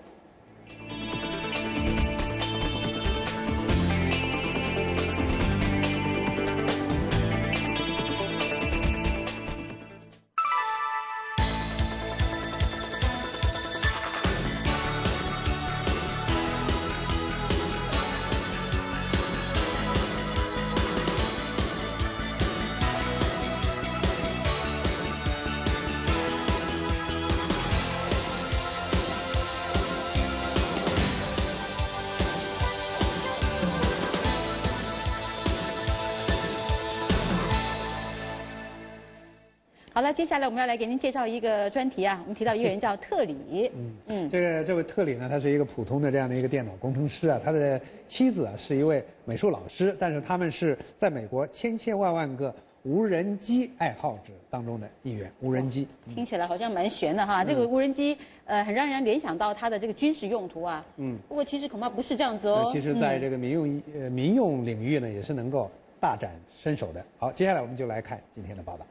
[40.23, 42.20] 接下来我们要来给您介绍一个专题啊。
[42.23, 52.55] 我们提到一个人叫特里，嗯嗯，这个这位特里呢，他是一个普通的这样的一个电脑工程师啊，他的妻子啊是一位美术老师，但是他们是在美国千千万万个
[52.85, 55.28] 无人机爱好者当中的一员。
[55.40, 57.43] 无人机，听起来好像蛮悬的哈。
[57.43, 60.86] 这个无人机呃，很让人联想到它的这个军事用途啊。
[60.99, 62.62] 嗯，不过其实恐怕不是这样子哦。
[62.65, 65.69] 那其实在这个个民用呃民用领域呢，也是能够
[65.99, 67.05] 大展身手的。
[67.19, 68.86] 好，接下来我们就来看今天的报道。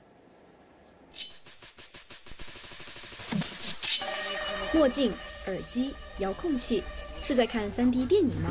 [4.74, 5.12] 墨镜、
[5.48, 6.82] 耳机、遥控器，
[7.22, 8.50] 是在看 3D 电影吗？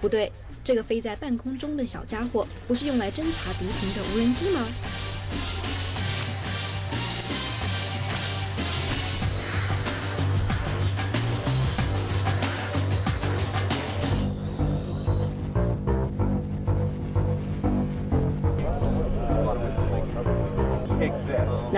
[0.00, 0.32] 不对，
[0.64, 4.66] 这个飞在半空中的小家伙，不是用来侦察敌情的无人机吗？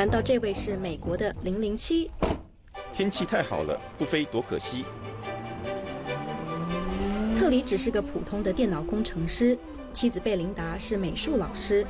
[0.04, 2.10] 难道这位是美国的零零七？
[2.92, 4.84] 天气太好了，不飞多可惜。
[7.38, 9.58] 特里只是个普通的电脑工程师，
[9.94, 11.86] 妻子贝琳达是美术老师。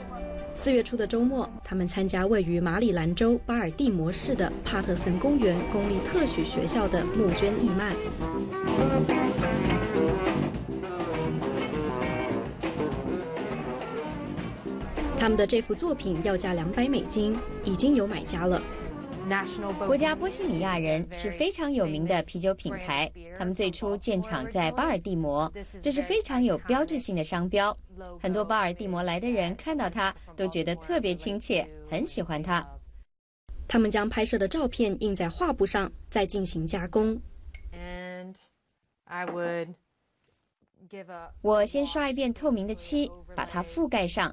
[0.55, 7.97] 四月初的周末，他们参加位于马里兰州巴尔的摩市的帕特森公园公立特许学校的募捐义卖。
[15.25, 17.35] 他们的这幅作品要价两百美金，
[17.65, 18.63] 已经有买家了。
[19.87, 27.75] 国家波西米亚人是非常有名的啤酒品牌，他们最初建厂在巴尔的摩，这是非常有标志性的商标。
[28.21, 32.63] 很多巴尔的摩来的人看到它都觉得特别亲切，很喜欢它。
[33.67, 37.19] 他们将拍摄的照片印在画布上，再进行加工。
[41.41, 44.33] 我先刷一遍透明的漆，把它覆盖上，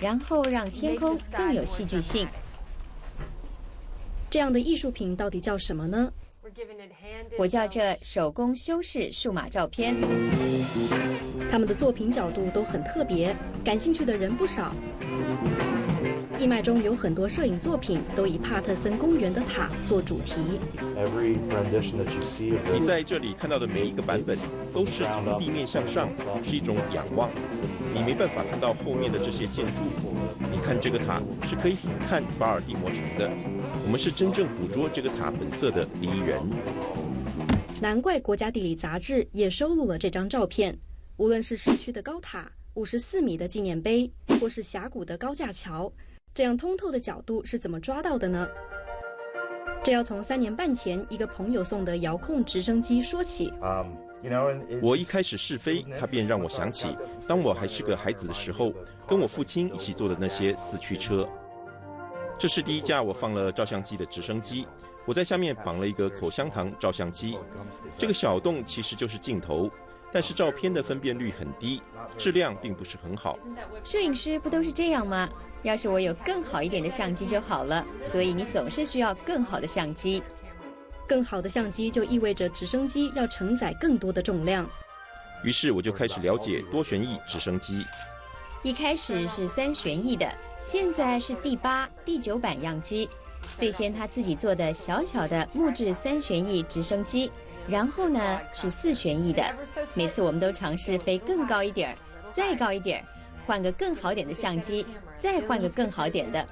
[0.00, 2.28] 然后让天空更有戏剧性。
[4.28, 6.12] 这样的艺术品到底叫什么呢？
[7.38, 9.96] 我叫这手工修饰数码照片。
[11.50, 14.74] 他们的作品角度都很特别，感兴趣的人不少。
[16.38, 20.40] 义卖中有很多摄影作品都以帕特森公园的塔做主题。
[22.72, 24.36] 你在这里看到的每一个版本
[24.72, 26.10] 都是从地面向上，
[26.44, 27.30] 是一种仰望。
[27.94, 29.72] 你没办法看到后面的这些建筑。
[30.52, 33.30] 你看这个塔是可以俯瞰巴尔的摩城的。
[33.84, 36.38] 我们是真正捕捉这个塔本色的第一人。
[37.80, 40.76] 难怪国家地理杂志也收录了这张照片。
[41.16, 45.90] 无论是市区的高塔、五十四米的纪念碑，或是峡谷的高架桥。
[46.36, 48.46] 这样通透的角度是怎么抓到的呢？
[49.82, 53.50] 这要从三年半前一个朋友送的遥控直升机说起。
[54.82, 56.94] 我一开始试飞，它便让我想起，
[57.26, 58.70] 当我还是个孩子的时候，
[59.08, 61.26] 跟我父亲一起坐的那些四驱车。
[62.38, 64.68] 这是第一架我放了照相机的直升机，
[65.06, 67.38] 我在下面绑了一个口香糖照相机。
[67.96, 69.70] 这个小洞其实就是镜头，
[70.12, 71.80] 但是照片的分辨率很低，
[72.18, 73.38] 质量并不是很好。
[73.82, 75.26] 摄影师不都是这样吗？
[75.66, 80.22] 要是我有更好一点的相机就好了，所以你总是需要更好的相机。
[81.08, 84.64] 更好的相机就意味着直升机要承载更多的重量。
[85.42, 87.84] 于是我就开始了解多旋翼直升机。
[88.62, 93.08] 一开始是三旋翼的，现在是第八、第九版样机。
[93.56, 97.28] 最先他自己做的小小的木质三旋翼直升机，
[97.66, 99.42] 然后呢是四旋翼的。
[99.94, 101.98] 每次我们都尝试飞更高一点儿，
[102.30, 103.15] 再高一点儿。
[103.46, 106.46] 换个更好点的相机，再换个更好点的。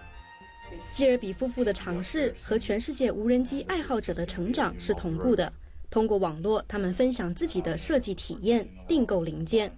[0.92, 5.52] 基尔比夫妇的尝试和全世界无人机爱好者的成长是同步的。
[5.90, 9.76] 通过网络，他们分享自己的设计体验，订购零件。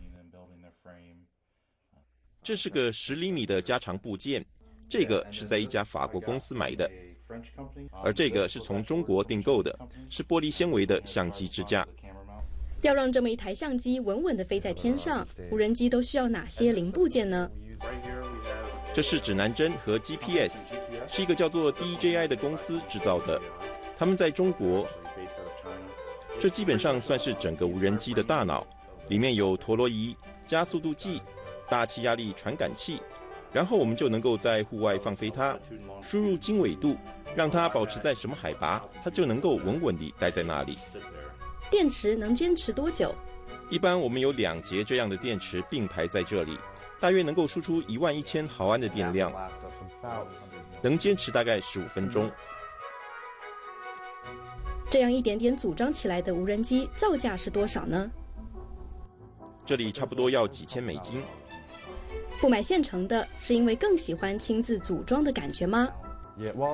[2.42, 4.44] 这是个十厘米的加长部件，
[4.88, 6.90] 这个是在一家法国公司买的，
[8.04, 9.76] 而这个是从中国订购的，
[10.08, 11.86] 是玻璃纤维的相机支架。
[12.86, 17.50] 要让这么一台相机稳稳地飞在天上，无人机都需要哪些零部件呢？
[18.94, 20.68] 这是指南针和 GPS，
[21.08, 23.40] 是一个叫做 DJI 的公司制造的。
[23.98, 24.86] 他们在中国，
[26.38, 28.64] 这基本上算是整个无人机的大脑，
[29.08, 31.20] 里面有陀螺仪、加速度计、
[31.68, 33.02] 大气压力传感器，
[33.52, 35.58] 然后我们就能够在户外放飞它，
[36.02, 36.96] 输入经纬度，
[37.34, 40.78] 让它保持在什么海拔，它就能够稳稳地待在那里。
[41.70, 43.14] 电池能坚持多久？
[43.68, 46.56] 一般我们有两节这样的电池并排在这里，
[47.00, 49.32] 大约能够输出一万一千毫安的电量，
[50.80, 52.30] 能坚持大概十五分钟。
[54.88, 58.08] 这样一点点组装起来的无人机造价是多少呢？
[59.64, 61.20] 这里差不多要几千美金。
[62.40, 65.88] 不买现成的，是因为更喜欢亲自组装的感觉吗？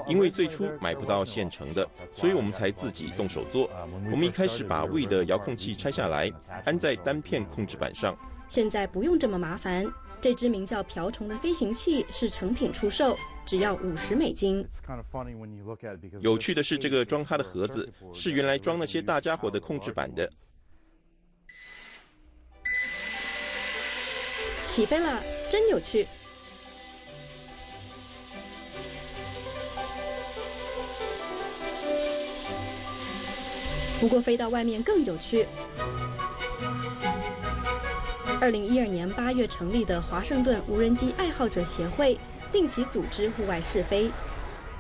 [0.09, 3.71] 因为最初买不到现成的，所以我们才自己动手做。
[4.11, 6.31] 我们一开始把 We 的遥控器拆下来，
[6.65, 8.17] 安在单片控制板上。
[8.49, 9.87] 现在不用这么麻烦，
[10.21, 13.17] 这只名叫瓢虫的飞行器是成品出售，
[13.47, 14.67] 只要五十美金。
[16.21, 20.31] 有趣的是，这个装它的盒子是原来装那些大家伙的控制板的。
[24.67, 26.07] 起飞了，真有趣。
[34.03, 35.47] 不过飞到外面更有趣。
[38.41, 42.19] 二零一二年八月成立的华盛顿无人机爱好者协会
[42.51, 44.11] 定期组织户外试飞。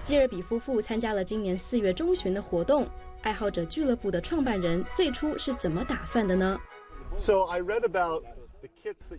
[0.03, 2.85] 基尔比夫妇参加了今年四月中旬的活动。
[3.21, 6.59] 爱好者俱乐部的创办人最初是怎么打算的呢？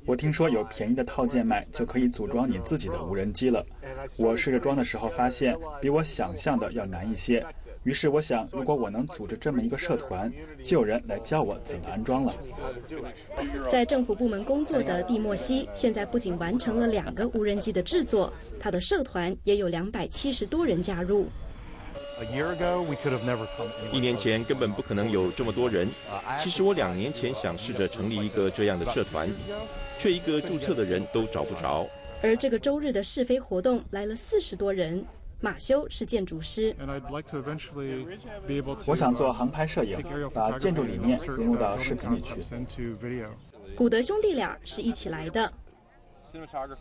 [0.06, 3.66] 我听说有便宜的套件卖，就可以组装你自己的无人机了。
[4.18, 7.46] 我试着装的时候发现，比我想象的要难一些。
[7.84, 10.32] 于是我想，如果我能组织这么一个社团，
[10.64, 12.34] 就有人来教我怎么安装了。
[13.70, 21.28] 在政府部门工作的蒂莫西，现在不仅完成了两个无人机的制作，他的社团也有两百七十多人加入。
[23.92, 25.90] 一年前根本不可能有这么多人。
[26.40, 29.30] 其实我两年前想试着成立一个这样的社团，
[30.00, 31.86] 却一个注册的人都找不着。
[32.22, 35.06] 而这个周日的试飞活动来了四十多人。
[35.44, 36.74] 马修是建筑师。
[38.86, 40.00] 我想做航拍摄影，
[40.34, 42.38] 把建筑理念融入到视频里去。
[43.76, 45.52] 古德兄弟俩是一起来的。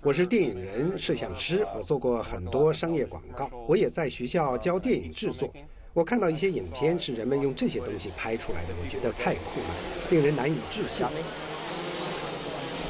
[0.01, 5.53] 我是电影人、摄像师，我做过很多商业广告，我也在学校教电影制作。
[5.93, 9.75] 我看到一些影片是人们用这些东西拍出来的，我觉得太酷了，
[10.13, 11.05] 令人难以置信。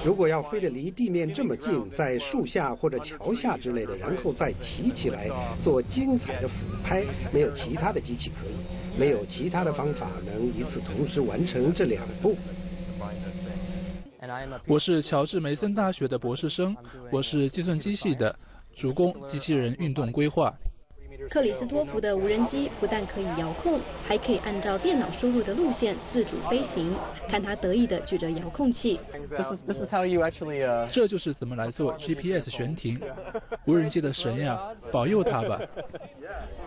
[0.05, 5.31] 如果要飞得离地面这么近，在树下或者桥下之类的，然后再提起来
[5.61, 12.37] 做精彩的俯拍，没有其他的机器可以，没有其他的方法能一次同时完成这两步。
[14.67, 16.77] 我是乔治梅森大学的博士生，
[17.11, 18.35] 我是计算机系的，
[18.75, 20.53] 主攻机器人运动规划。
[21.31, 26.95] 克里斯托弗的无人机不但可以遥控，还可以按照电脑输入的路线自主飞行。
[27.29, 29.01] 看他得意地举着遥控器。
[30.91, 33.01] 这就是怎么来做 GPS 悬停。
[33.67, 34.61] 无人机的神呀，
[34.93, 35.61] 保佑他吧！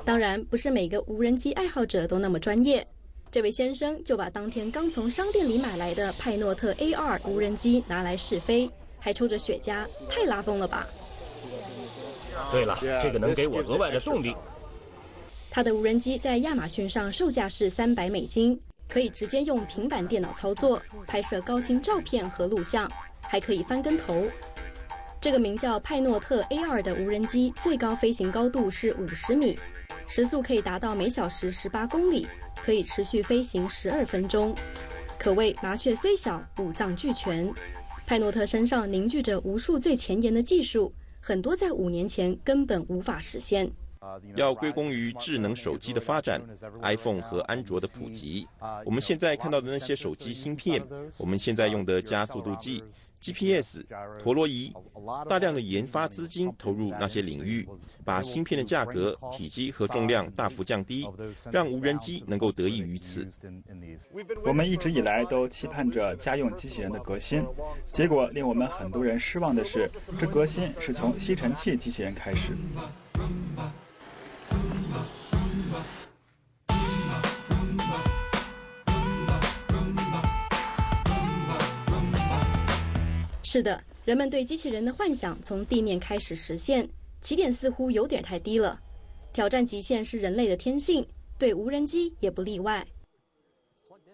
[0.03, 2.85] 当然，不是每个无人机爱好者都那么专业。
[3.31, 10.87] 这位先生就把当天刚从商店里买来的派诺特 A2 无人机拿来试飞，还抽着雪茄，太拉风了吧！
[12.55, 14.33] 对了，这个能给我额外的动力。
[15.51, 18.57] 它的无人机在亚马逊上售价是三百美金，
[18.87, 22.89] 可以直接用平板电脑操作，拍摄高清照片和录像，
[23.27, 24.23] 还可以翻跟头。
[25.19, 29.59] 这个名叫派诺特 A2 的无人机最高飞行高度是五十米，
[30.07, 32.25] 时速可以达到每小时十八公里，
[32.63, 34.55] 可以持续飞行十二分钟，
[35.19, 37.53] 可谓麻雀虽小，五脏俱全。
[38.07, 40.93] 派诺特身上凝聚着无数最前沿的技术，
[41.27, 43.71] 很多在五年前根本无法实现。
[44.35, 46.41] 要归功于智能手机的发展
[46.81, 48.47] ，iPhone 和安卓的普及。
[48.85, 50.83] 我们现在看到的那些手机芯片，
[51.17, 52.83] 我们现在用的加速度计、
[53.21, 53.83] GPS、
[54.21, 54.73] 陀螺仪，
[55.27, 57.67] 大量的研发资金投入那些领域，
[58.03, 61.07] 把芯片的价格、体积和重量大幅降低，
[61.51, 63.27] 让无人机能够得益于此。
[64.43, 67.45] 我们一直以来都期盼着家用机器人的革新，
[67.91, 72.51] 结果令我们很多人失望的是，这革新是从吸尘器机器人开始。
[83.43, 86.85] 是的，人们对机器人的幻想从地面开始实现，
[87.21, 88.77] 起点似乎有点太低了。
[89.31, 91.07] 挑战极限是人类的天性，
[91.37, 92.85] 对无人机也不例外。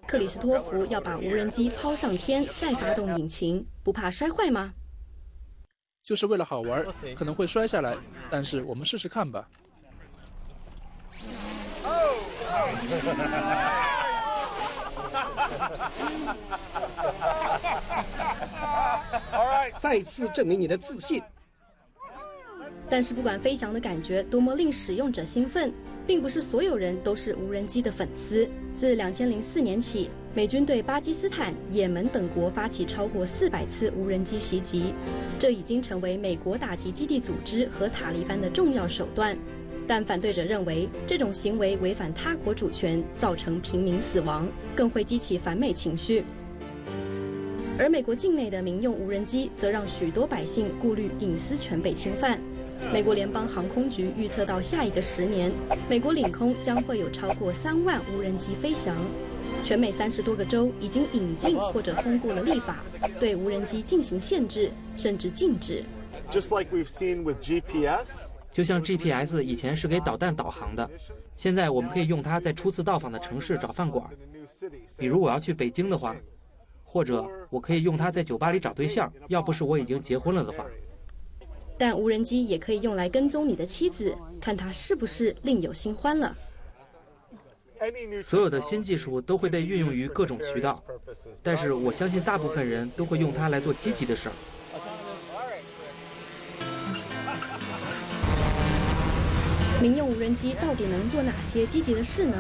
[0.06, 4.74] 克里斯托弗要把无人机抛上天，再发动引擎，不怕摔坏吗？
[6.03, 6.86] 就是为了好玩，
[7.16, 7.98] 可能会摔下来，
[8.30, 9.49] 但是我们试试看吧。
[19.80, 21.22] 再次证明你的自信。
[22.89, 25.73] 但是不管飞翔的感觉多么令使用者兴奋，
[26.05, 28.49] 并不是所有人都是无人机的粉丝。
[28.76, 34.93] 自2004年起，美军对巴基斯坦、也门等国发起超过400次无人机袭击，
[35.39, 39.38] 这已经成为美国打击基地组织和塔利班的重要手段。
[39.91, 46.23] 但反对者认为，这种行为违反他国主权，造成平民死亡，更会激起反美情绪。
[47.77, 52.39] 而美国境内的民用无人机则让许多百姓顾虑隐私权被侵犯。
[52.93, 55.51] 美国联邦航空局预测，到下一个十年，
[55.89, 58.95] 美国领空将会有超过三万无人机飞翔。
[59.61, 62.81] 全美三十多个州已经引进或者通过了立法，
[63.19, 65.84] 对无人机进行限制，甚至禁止。
[66.31, 68.31] Just like we've seen with GPS.
[68.52, 70.90] 就像 GPS 以前是给导弹导航的，
[71.38, 74.06] 现在我们可以用它在初次到访的城市找饭馆。
[74.98, 76.15] 比如我要去北京的话，
[76.84, 79.11] 或者我可以用它在酒吧里找对象。
[79.30, 80.65] 要不是我已经结婚了的话。
[81.78, 86.36] 但无人机也可以用来跟踪你的妻子，看她是不是另有新欢了。
[88.22, 90.84] 所有的新技术都会被运用于各种渠道，
[91.41, 94.36] 但是我相信大部分人都会用它来做积极的事儿。
[99.82, 102.38] 民用无人机到底能做哪些积极的事呢？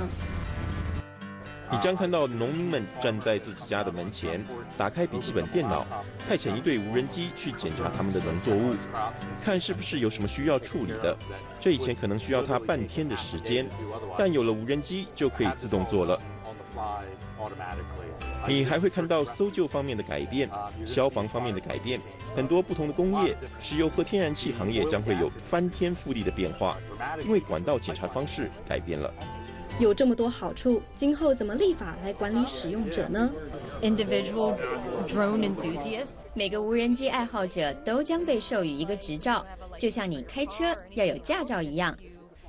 [1.71, 4.45] 你将看到农民们站在自己家的门前，
[4.77, 5.85] 打开笔记本电脑，
[6.27, 8.75] 派遣一队无人机去检查他们的农作物，
[9.43, 11.17] 看是不是有什么需要处理的。
[11.59, 13.67] 这以前可能需要他半天的时间，
[14.19, 16.21] 但有了无人机就可以自动做了。
[18.47, 20.49] 你还会看到搜救方面的改变，
[20.85, 21.99] 消防方面的改变，
[22.35, 26.77] 很多不同的工业，石油和天然气行业将会有翻天覆地的变化，
[27.23, 29.13] 因为管道检查方式改变了。
[29.79, 33.31] 有这么多好处，今后怎么立法来管理使用者呢
[33.81, 34.55] ？Individual
[35.07, 39.45] drone enthusiasts，每个无人机爱好者都将被授予一个执照，
[39.77, 41.95] 就像你开车要有驾照一样。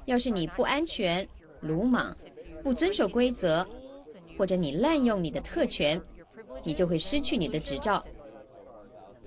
[0.04, 1.26] 要是你不安全、
[1.60, 2.14] 鲁莽、
[2.62, 3.66] 不遵守规则。
[4.36, 6.00] 或者你滥用你的特权，
[6.64, 8.04] 你就会失去你的执照。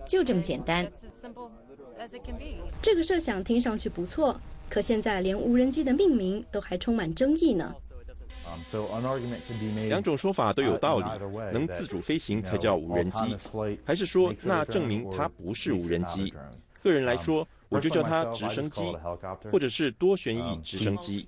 [0.08, 0.90] 就这么简单。
[2.82, 7.74] 这个设想听上去不错，可现在连无人机的命名都还充满争议呢。
[9.88, 11.06] 两种说法都有道理，
[11.52, 13.36] 能自主飞行才叫无人机，
[13.84, 16.34] 还是说那证明它不是无人机？
[16.84, 18.82] 个人来说，我就叫它直升机，
[19.52, 21.28] 或者是多旋翼直升机。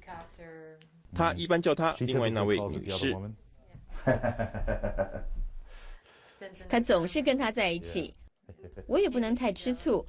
[1.15, 3.15] 他一般叫他另外那位女士。
[6.69, 8.13] 他总是跟他在一起，
[8.85, 10.05] 我也不能太吃醋。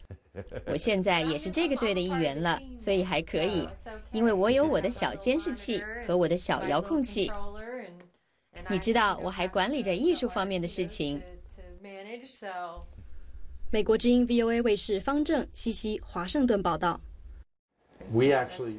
[0.66, 3.68] 我现在也是这个队的一员了，所以还可以，
[4.12, 7.30] 因为我有我的小监视器和我的小遥控器。
[8.68, 11.20] 你知道，我还管理着艺术方面的事情。
[13.70, 17.00] 美国之音 VOA 卫视方正、西西、华盛顿报道。
[18.12, 18.78] We actually.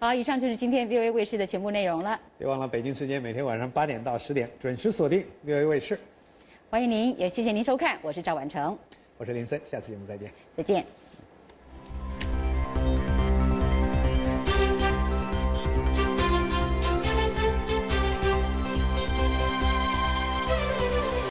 [0.00, 2.16] 好，以上就是今天 VOA 卫视的全部内容了。
[2.38, 5.98] 别忘了，北京时间每天晚上八点到十点准时锁定 VOA 卫视。
[6.70, 8.78] 欢迎您，也谢谢您收看，我是赵婉成，
[9.16, 10.86] 我是林森，下次节目再见，再见。